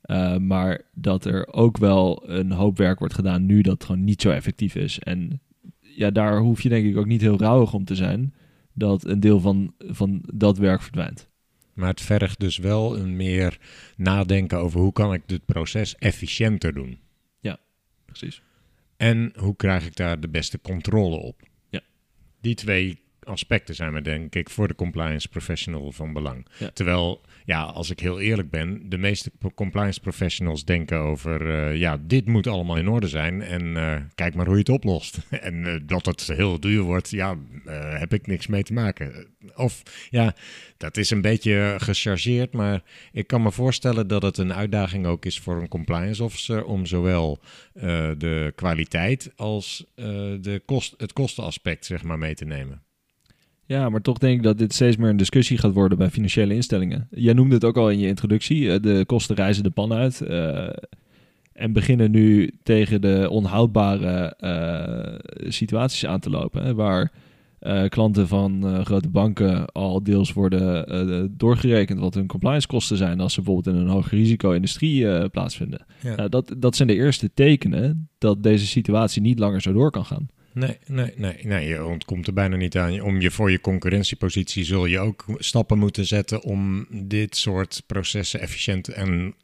Eh, 0.00 0.36
maar 0.36 0.80
dat 0.94 1.24
er 1.24 1.52
ook 1.52 1.78
wel 1.78 2.30
een 2.30 2.52
hoop 2.52 2.76
werk 2.76 2.98
wordt 2.98 3.14
gedaan 3.14 3.46
nu 3.46 3.60
dat 3.60 3.84
gewoon 3.84 4.04
niet 4.04 4.22
zo 4.22 4.30
effectief 4.30 4.74
is. 4.74 4.98
En 4.98 5.40
ja, 5.80 6.10
daar 6.10 6.38
hoef 6.38 6.60
je 6.62 6.68
denk 6.68 6.86
ik 6.86 6.96
ook 6.96 7.06
niet 7.06 7.20
heel 7.20 7.38
rauwig 7.38 7.74
om 7.74 7.84
te 7.84 7.94
zijn 7.94 8.34
dat 8.72 9.04
een 9.04 9.20
deel 9.20 9.40
van, 9.40 9.74
van 9.78 10.22
dat 10.34 10.58
werk 10.58 10.82
verdwijnt. 10.82 11.30
Maar 11.72 11.88
het 11.88 12.00
vergt 12.00 12.40
dus 12.40 12.58
wel 12.58 12.98
een 12.98 13.16
meer 13.16 13.58
nadenken 13.96 14.58
over 14.58 14.80
hoe 14.80 14.92
kan 14.92 15.12
ik 15.12 15.22
dit 15.26 15.44
proces 15.44 15.96
efficiënter 15.96 16.74
doen. 16.74 16.98
Precies. 18.12 18.42
En 18.96 19.32
hoe 19.36 19.56
krijg 19.56 19.86
ik 19.86 19.96
daar 19.96 20.20
de 20.20 20.28
beste 20.28 20.60
controle 20.60 21.16
op? 21.16 21.42
Ja. 21.70 21.80
Die 22.40 22.54
twee 22.54 23.00
aspecten 23.22 23.74
zijn 23.74 23.92
me 23.92 24.02
denk 24.02 24.34
ik 24.34 24.50
voor 24.50 24.68
de 24.68 24.74
compliance 24.74 25.28
professional 25.28 25.92
van 25.92 26.12
belang. 26.12 26.46
Ja. 26.58 26.70
Terwijl, 26.70 27.20
ja, 27.44 27.62
als 27.62 27.90
ik 27.90 28.00
heel 28.00 28.20
eerlijk 28.20 28.50
ben, 28.50 28.88
de 28.88 28.98
meeste 28.98 29.32
compliance 29.54 30.00
professionals 30.00 30.64
denken 30.64 30.98
over, 30.98 31.50
eh, 31.50 31.76
ja, 31.76 31.98
dit 32.00 32.26
moet 32.26 32.46
allemaal 32.46 32.76
in 32.76 32.88
orde 32.88 33.08
zijn 33.08 33.42
en 33.42 33.76
eh, 33.76 33.96
kijk 34.14 34.34
maar 34.34 34.46
hoe 34.46 34.54
je 34.54 34.60
het 34.60 34.68
oplost. 34.68 35.18
en 35.30 35.66
eh, 35.66 35.80
dat 35.86 36.06
het 36.06 36.26
heel 36.26 36.60
duur 36.60 36.82
wordt, 36.82 37.10
ja, 37.10 37.36
heb 37.98 38.12
ik 38.12 38.26
niks 38.26 38.46
mee 38.46 38.62
te 38.62 38.72
maken. 38.72 39.26
Of, 39.54 39.82
ja, 40.10 40.34
dat 40.76 40.96
is 40.96 41.10
een 41.10 41.20
beetje 41.20 41.74
gechargeerd, 41.78 42.52
maar 42.52 42.82
ik 43.12 43.26
kan 43.26 43.42
me 43.42 43.52
voorstellen 43.52 44.08
dat 44.08 44.22
het 44.22 44.38
een 44.38 44.54
uitdaging 44.54 45.06
ook 45.06 45.24
is 45.24 45.38
voor 45.38 45.60
een 45.60 45.68
compliance 45.68 46.24
officer 46.24 46.64
om 46.64 46.86
zowel 46.86 47.40
de 48.18 48.52
kwaliteit 48.54 49.32
als 49.36 49.86
de 49.94 50.62
kost, 50.66 50.94
het 50.96 51.12
kostenaspect 51.12 51.86
zeg 51.86 52.02
maar 52.02 52.18
mee 52.18 52.34
te 52.34 52.44
nemen. 52.44 52.82
Ja, 53.72 53.88
maar 53.88 54.00
toch 54.00 54.18
denk 54.18 54.36
ik 54.36 54.42
dat 54.42 54.58
dit 54.58 54.72
steeds 54.74 54.96
meer 54.96 55.08
een 55.10 55.16
discussie 55.16 55.58
gaat 55.58 55.72
worden 55.72 55.98
bij 55.98 56.10
financiële 56.10 56.54
instellingen. 56.54 57.08
Jij 57.10 57.32
noemde 57.32 57.54
het 57.54 57.64
ook 57.64 57.76
al 57.76 57.90
in 57.90 57.98
je 57.98 58.06
introductie. 58.06 58.72
eh, 58.72 58.80
De 58.82 59.04
kosten 59.06 59.36
reizen 59.36 59.62
de 59.62 59.70
pan 59.70 59.92
uit. 59.92 60.20
eh, 60.20 60.68
en 61.52 61.72
beginnen 61.72 62.10
nu 62.10 62.50
tegen 62.62 63.00
de 63.00 63.26
onhoudbare 63.30 64.34
eh, 64.38 65.48
situaties 65.50 66.06
aan 66.06 66.20
te 66.20 66.30
lopen. 66.30 66.62
Hè, 66.64 66.74
waar 66.74 67.12
klanten 67.88 68.28
van 68.28 68.84
grote 68.84 69.08
banken 69.08 69.66
al 69.66 70.02
deels 70.02 70.32
worden 70.32 70.86
eh, 70.86 71.24
doorgerekend 71.30 71.98
wat 72.00 72.14
hun 72.14 72.26
compliance 72.26 72.66
kosten 72.66 72.96
zijn 72.96 73.20
als 73.20 73.34
ze 73.34 73.42
bijvoorbeeld 73.42 73.76
in 73.76 73.82
een 73.82 73.88
hoog 73.88 74.10
risico-industrie 74.10 75.08
eh, 75.08 75.28
plaatsvinden. 75.30 75.84
Ja. 76.02 76.14
Nou, 76.16 76.28
dat, 76.28 76.54
dat 76.58 76.76
zijn 76.76 76.88
de 76.88 76.94
eerste 76.94 77.30
tekenen 77.34 78.08
dat 78.18 78.42
deze 78.42 78.66
situatie 78.66 79.22
niet 79.22 79.38
langer 79.38 79.60
zo 79.60 79.72
door 79.72 79.90
kan 79.90 80.04
gaan. 80.04 80.28
Nee, 80.54 80.78
nee, 80.86 81.12
nee, 81.16 81.38
nee, 81.42 81.68
je 81.68 81.84
ontkomt 81.84 82.26
er 82.26 82.32
bijna 82.32 82.56
niet 82.56 82.76
aan. 82.76 83.00
Om 83.00 83.20
je 83.20 83.30
voor 83.30 83.50
je 83.50 83.60
concurrentiepositie 83.60 84.64
zul 84.64 84.86
je 84.86 84.98
ook 84.98 85.24
stappen 85.38 85.78
moeten 85.78 86.06
zetten 86.06 86.42
om 86.42 86.86
dit 86.90 87.36
soort 87.36 87.82
processen 87.86 88.40
efficiënt 88.40 88.88
en 88.88 89.34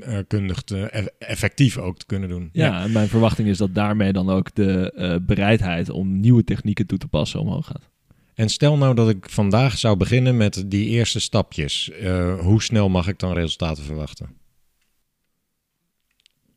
eh, 0.00 0.18
kundig 0.26 0.62
te, 0.62 0.82
eff- 0.90 1.08
effectief 1.18 1.76
ook 1.78 1.98
te 1.98 2.06
kunnen 2.06 2.28
doen. 2.28 2.48
Ja, 2.52 2.82
en 2.82 2.92
mijn 2.92 3.08
verwachting 3.08 3.48
is 3.48 3.58
dat 3.58 3.74
daarmee 3.74 4.12
dan 4.12 4.30
ook 4.30 4.54
de 4.54 4.92
eh, 4.92 5.16
bereidheid 5.22 5.90
om 5.90 6.20
nieuwe 6.20 6.44
technieken 6.44 6.86
toe 6.86 6.98
te 6.98 7.08
passen 7.08 7.40
omhoog 7.40 7.66
gaat. 7.66 7.88
En 8.34 8.48
stel 8.48 8.76
nou 8.76 8.94
dat 8.94 9.08
ik 9.08 9.30
vandaag 9.30 9.78
zou 9.78 9.96
beginnen 9.96 10.36
met 10.36 10.64
die 10.66 10.88
eerste 10.88 11.20
stapjes. 11.20 11.90
Eh, 11.90 12.38
hoe 12.40 12.62
snel 12.62 12.88
mag 12.88 13.08
ik 13.08 13.18
dan 13.18 13.32
resultaten 13.32 13.84
verwachten? 13.84 14.28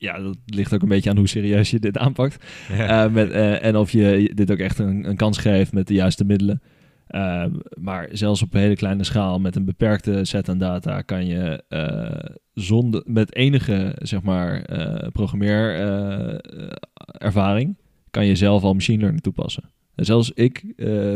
Ja, 0.01 0.19
dat 0.19 0.37
ligt 0.45 0.73
ook 0.73 0.81
een 0.81 0.87
beetje 0.87 1.09
aan 1.09 1.17
hoe 1.17 1.27
serieus 1.27 1.71
je 1.71 1.79
dit 1.79 1.97
aanpakt. 1.97 2.45
Eh, 2.69 3.07
met, 3.07 3.31
eh, 3.31 3.63
en 3.63 3.75
of 3.75 3.91
je 3.91 4.31
dit 4.35 4.51
ook 4.51 4.57
echt 4.57 4.79
een, 4.79 5.09
een 5.09 5.15
kans 5.15 5.37
geeft 5.37 5.73
met 5.73 5.87
de 5.87 5.93
juiste 5.93 6.25
middelen. 6.25 6.61
Eh, 7.07 7.45
maar 7.79 8.07
zelfs 8.11 8.41
op 8.41 8.53
een 8.53 8.59
hele 8.59 8.75
kleine 8.75 9.03
schaal 9.03 9.39
met 9.39 9.55
een 9.55 9.65
beperkte 9.65 10.25
set 10.25 10.49
aan 10.49 10.57
data 10.57 11.01
kan 11.01 11.25
je 11.25 11.63
eh, 11.67 12.35
zonder, 12.53 13.03
met 13.05 13.35
enige 13.35 13.95
zeg 13.99 14.21
maar, 14.21 14.65
programmeerervaring 15.11 17.77
kan 18.11 18.25
je 18.25 18.35
zelf 18.35 18.63
al 18.63 18.73
machine 18.73 18.99
learning 18.99 19.23
toepassen. 19.23 19.63
En 19.95 20.05
zelfs 20.05 20.31
ik 20.31 20.63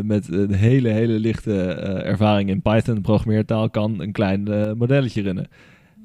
met 0.03 0.31
een 0.31 0.53
hele, 0.53 0.89
hele 0.89 1.19
lichte 1.19 1.63
ervaring 2.03 2.49
in 2.49 2.61
Python, 2.61 3.01
programmeertaal, 3.01 3.69
kan 3.69 4.01
een 4.01 4.11
klein 4.11 4.43
modelletje 4.77 5.21
runnen. 5.21 5.47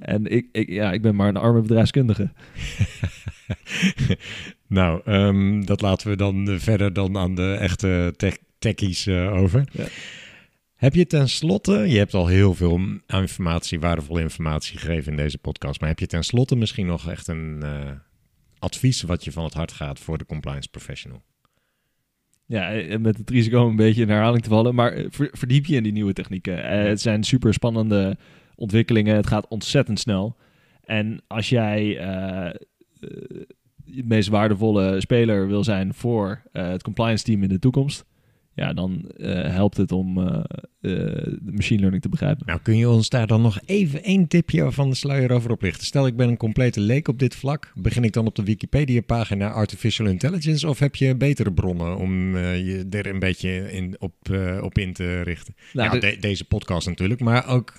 En 0.01 0.27
ik, 0.27 0.49
ik, 0.53 0.69
ja, 0.69 0.93
ik 0.93 1.03
ben 1.03 1.15
maar 1.15 1.29
een 1.29 1.37
arme 1.37 1.61
bedrijfskundige. 1.61 2.31
nou, 4.67 5.01
ehm, 5.05 5.61
dat 5.65 5.81
laten 5.81 6.09
we 6.09 6.17
dan 6.17 6.51
eh, 6.51 6.59
verder 6.59 6.93
dan 6.93 7.17
aan 7.17 7.35
de 7.35 7.57
echte 7.61 8.15
tech 8.17 8.37
techies 8.59 9.07
eh, 9.07 9.33
over. 9.33 9.69
Ja. 9.73 9.85
Heb 10.75 10.95
je 10.95 11.07
tenslotte, 11.07 11.73
je 11.73 11.99
hebt 11.99 12.15
al 12.15 12.27
heel 12.27 12.55
veel 12.55 12.81
informatie, 13.07 13.81
waardevolle 13.81 14.21
informatie 14.21 14.79
gegeven 14.79 15.11
in 15.11 15.17
deze 15.17 15.39
podcast, 15.39 15.81
maar 15.81 15.89
heb 15.89 15.99
je 15.99 16.07
tenslotte 16.07 16.57
misschien 16.57 16.87
nog 16.87 17.11
echt 17.11 17.29
een 17.29 17.63
eh, 17.63 17.91
advies 18.59 19.03
wat 19.03 19.25
je 19.25 19.33
van 19.33 19.45
het 19.45 19.55
hart 19.55 19.73
gaat 19.73 19.99
voor 19.99 20.19
de 20.19 20.27
compliance 20.27 20.69
professional? 20.69 21.23
Ja, 22.47 22.99
met 22.99 23.17
het 23.17 23.31
risico 23.31 23.63
om 23.63 23.71
een 23.71 23.77
beetje 23.77 24.03
in 24.03 24.09
herhaling 24.09 24.43
te 24.43 24.49
vallen. 24.49 24.75
Maar 24.75 25.05
ver- 25.09 25.31
verdiep 25.33 25.67
je 25.67 25.77
in 25.77 25.83
die 25.83 25.93
nieuwe 25.93 26.13
technieken. 26.13 26.89
Het 26.89 27.01
zijn 27.01 27.25
super 27.25 27.55
spannende 27.55 28.17
ontwikkelingen. 28.61 29.17
Het 29.17 29.27
gaat 29.27 29.49
ontzettend 29.49 30.01
snel. 30.01 30.37
En 30.85 31.23
als 31.27 31.49
jij 31.49 31.99
eh, 31.99 32.47
eh, 32.47 32.53
de 33.85 34.03
meest 34.05 34.29
waardevolle 34.29 35.01
speler 35.01 35.47
wil 35.49 35.65
zijn 35.65 35.95
voor 35.95 36.43
eh, 36.53 36.69
het 36.69 36.83
compliance 36.83 37.25
team 37.25 37.43
in 37.43 37.49
de 37.49 37.59
toekomst, 37.59 38.05
ja, 38.55 38.73
dan 38.73 39.11
eh, 39.17 39.33
helpt 39.33 39.77
het 39.77 39.93
om 39.93 40.19
eh, 40.19 40.27
eh, 40.37 40.43
de 40.81 41.53
machine 41.53 41.79
learning 41.81 42.03
te 42.03 42.09
begrijpen. 42.09 42.47
Nou, 42.47 42.61
kun 42.63 42.77
je 42.77 42.89
ons 42.89 43.09
daar 43.09 43.27
dan 43.27 43.43
nog 43.43 43.59
even 43.65 44.03
één 44.03 44.27
tipje 44.29 44.73
van 44.73 44.89
de 44.89 44.95
sluier 44.95 45.31
over 45.33 45.51
oplichten? 45.51 45.87
Stel, 45.87 46.07
ik 46.07 46.17
ben 46.17 46.29
een 46.29 46.37
complete 46.37 46.81
leek 46.81 47.09
op 47.09 47.19
dit 47.19 47.35
vlak. 47.37 47.73
Begin 47.75 48.05
ik 48.05 48.13
dan 48.13 48.27
op 48.27 48.35
de 48.35 48.43
Wikipedia-pagina 48.45 49.51
Artificial 49.51 50.07
Intelligence 50.09 50.69
of 50.69 50.79
heb 50.79 50.95
je 50.97 51.17
betere 51.17 51.53
bronnen 51.53 51.97
om 51.97 52.37
eh, 52.37 52.67
je 52.67 52.87
er 52.91 53.07
een 53.07 53.19
beetje 53.19 53.73
in, 53.73 53.97
op, 53.99 54.15
eh, 54.31 54.59
op 54.63 54.79
in 54.79 54.93
te 54.93 55.21
richten? 55.23 55.55
Nou, 55.73 55.95
ja, 55.95 56.01
de- 56.01 56.11
de- 56.11 56.17
deze 56.21 56.45
podcast 56.45 56.87
natuurlijk, 56.87 57.21
maar 57.21 57.49
ook 57.49 57.73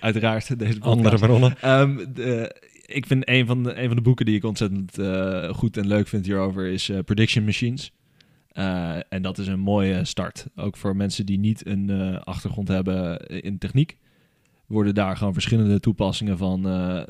Uiteraard, 0.00 0.58
deze 0.58 0.72
podcast. 0.78 0.96
andere 0.96 1.18
bronnen. 1.18 1.56
Ehm, 1.60 2.12
de- 2.14 2.74
ik 2.86 3.06
vind 3.06 3.28
een 3.28 3.46
van, 3.46 3.62
de, 3.62 3.80
een 3.80 3.86
van 3.86 3.96
de 3.96 4.02
boeken 4.02 4.26
die 4.26 4.36
ik 4.36 4.44
ontzettend 4.44 4.98
eh, 4.98 5.54
goed 5.54 5.76
en 5.76 5.86
leuk 5.86 6.08
vind 6.08 6.26
hierover 6.26 6.66
is 6.66 6.88
eh, 6.88 6.98
Prediction 7.04 7.44
Machines. 7.44 7.92
Eh, 8.48 8.96
en 9.08 9.22
dat 9.22 9.38
is 9.38 9.46
een 9.46 9.60
mooie 9.60 10.04
start. 10.04 10.46
Ook 10.56 10.76
voor 10.76 10.96
mensen 10.96 11.26
die 11.26 11.38
niet 11.38 11.66
een 11.66 12.18
achtergrond 12.24 12.68
hebben 12.68 13.18
in 13.26 13.58
techniek. 13.58 13.96
Worden 14.66 14.94
daar 14.94 15.16
gewoon 15.16 15.32
verschillende 15.32 15.80
toepassingen 15.80 16.38
van 16.38 16.60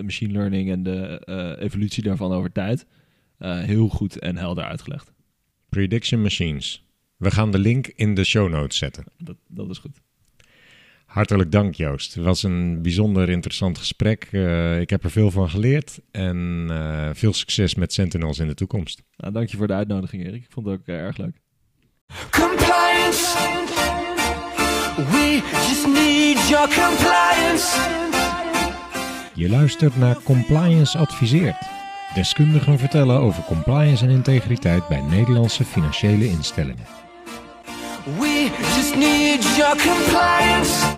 machine 0.05 0.33
learning 0.33 0.71
en 0.71 0.83
de 0.83 1.57
evolutie 1.61 2.03
daarvan 2.03 2.33
over 2.33 2.53
tijd 2.53 2.87
heel 3.39 3.89
goed 3.89 4.19
en 4.19 4.37
helder 4.37 4.65
uitgelegd. 4.65 5.13
Prediction 5.69 6.23
Machines. 6.23 6.85
We 7.17 7.31
gaan 7.31 7.51
de 7.51 7.59
link 7.59 7.87
in 7.87 8.15
de 8.15 8.25
show 8.25 8.51
notes 8.51 8.79
zetten. 8.79 9.05
Dat, 9.19 9.37
dat 9.49 9.71
is 9.71 9.79
goed. 9.79 10.01
Hartelijk 11.17 11.53
dank 11.53 11.75
Joost. 11.75 12.15
Het 12.15 12.25
was 12.25 12.43
een 12.43 12.83
bijzonder 12.83 13.29
interessant 13.29 13.79
gesprek. 13.79 14.29
Eh, 14.31 14.81
ik 14.81 14.91
heb 14.91 15.05
er 15.05 15.11
veel 15.11 15.31
van 15.31 15.51
geleerd 15.51 16.01
en 16.11 16.67
eh, 16.71 17.11
veel 17.13 17.33
succes 17.33 17.75
met 17.75 17.93
Sentinels 17.93 18.39
in 18.39 18.47
de 18.47 18.55
toekomst. 18.55 19.03
Nou, 19.17 19.33
dank 19.33 19.49
je 19.49 19.57
voor 19.57 19.67
de 19.67 19.73
uitnodiging, 19.73 20.27
Erik. 20.27 20.43
Ik 20.43 20.51
vond 20.51 20.67
het 20.67 20.79
ook 20.79 20.87
eh, 20.87 20.95
erg 20.95 21.17
leuk. 21.17 21.41
Compliance. 22.31 23.39
We 24.97 25.41
just 25.69 25.87
need 25.87 26.49
your 26.49 26.69
compliance. 26.69 27.77
Je 29.35 29.49
luistert 29.49 29.97
naar 29.97 30.23
Compliance 30.23 30.99
Adviseert. 30.99 31.63
Deskundigen 32.15 32.79
vertellen 32.79 33.21
over 33.21 33.43
compliance 33.43 34.05
en 34.05 34.11
integriteit 34.11 34.89
bij 34.89 35.01
Nederlandse 35.01 35.65
financiële 35.65 36.29
instellingen. 36.29 36.87
We 38.19 38.51
just 38.77 38.97
need 38.97 39.57
your 39.57 39.77
compliance. 39.77 40.95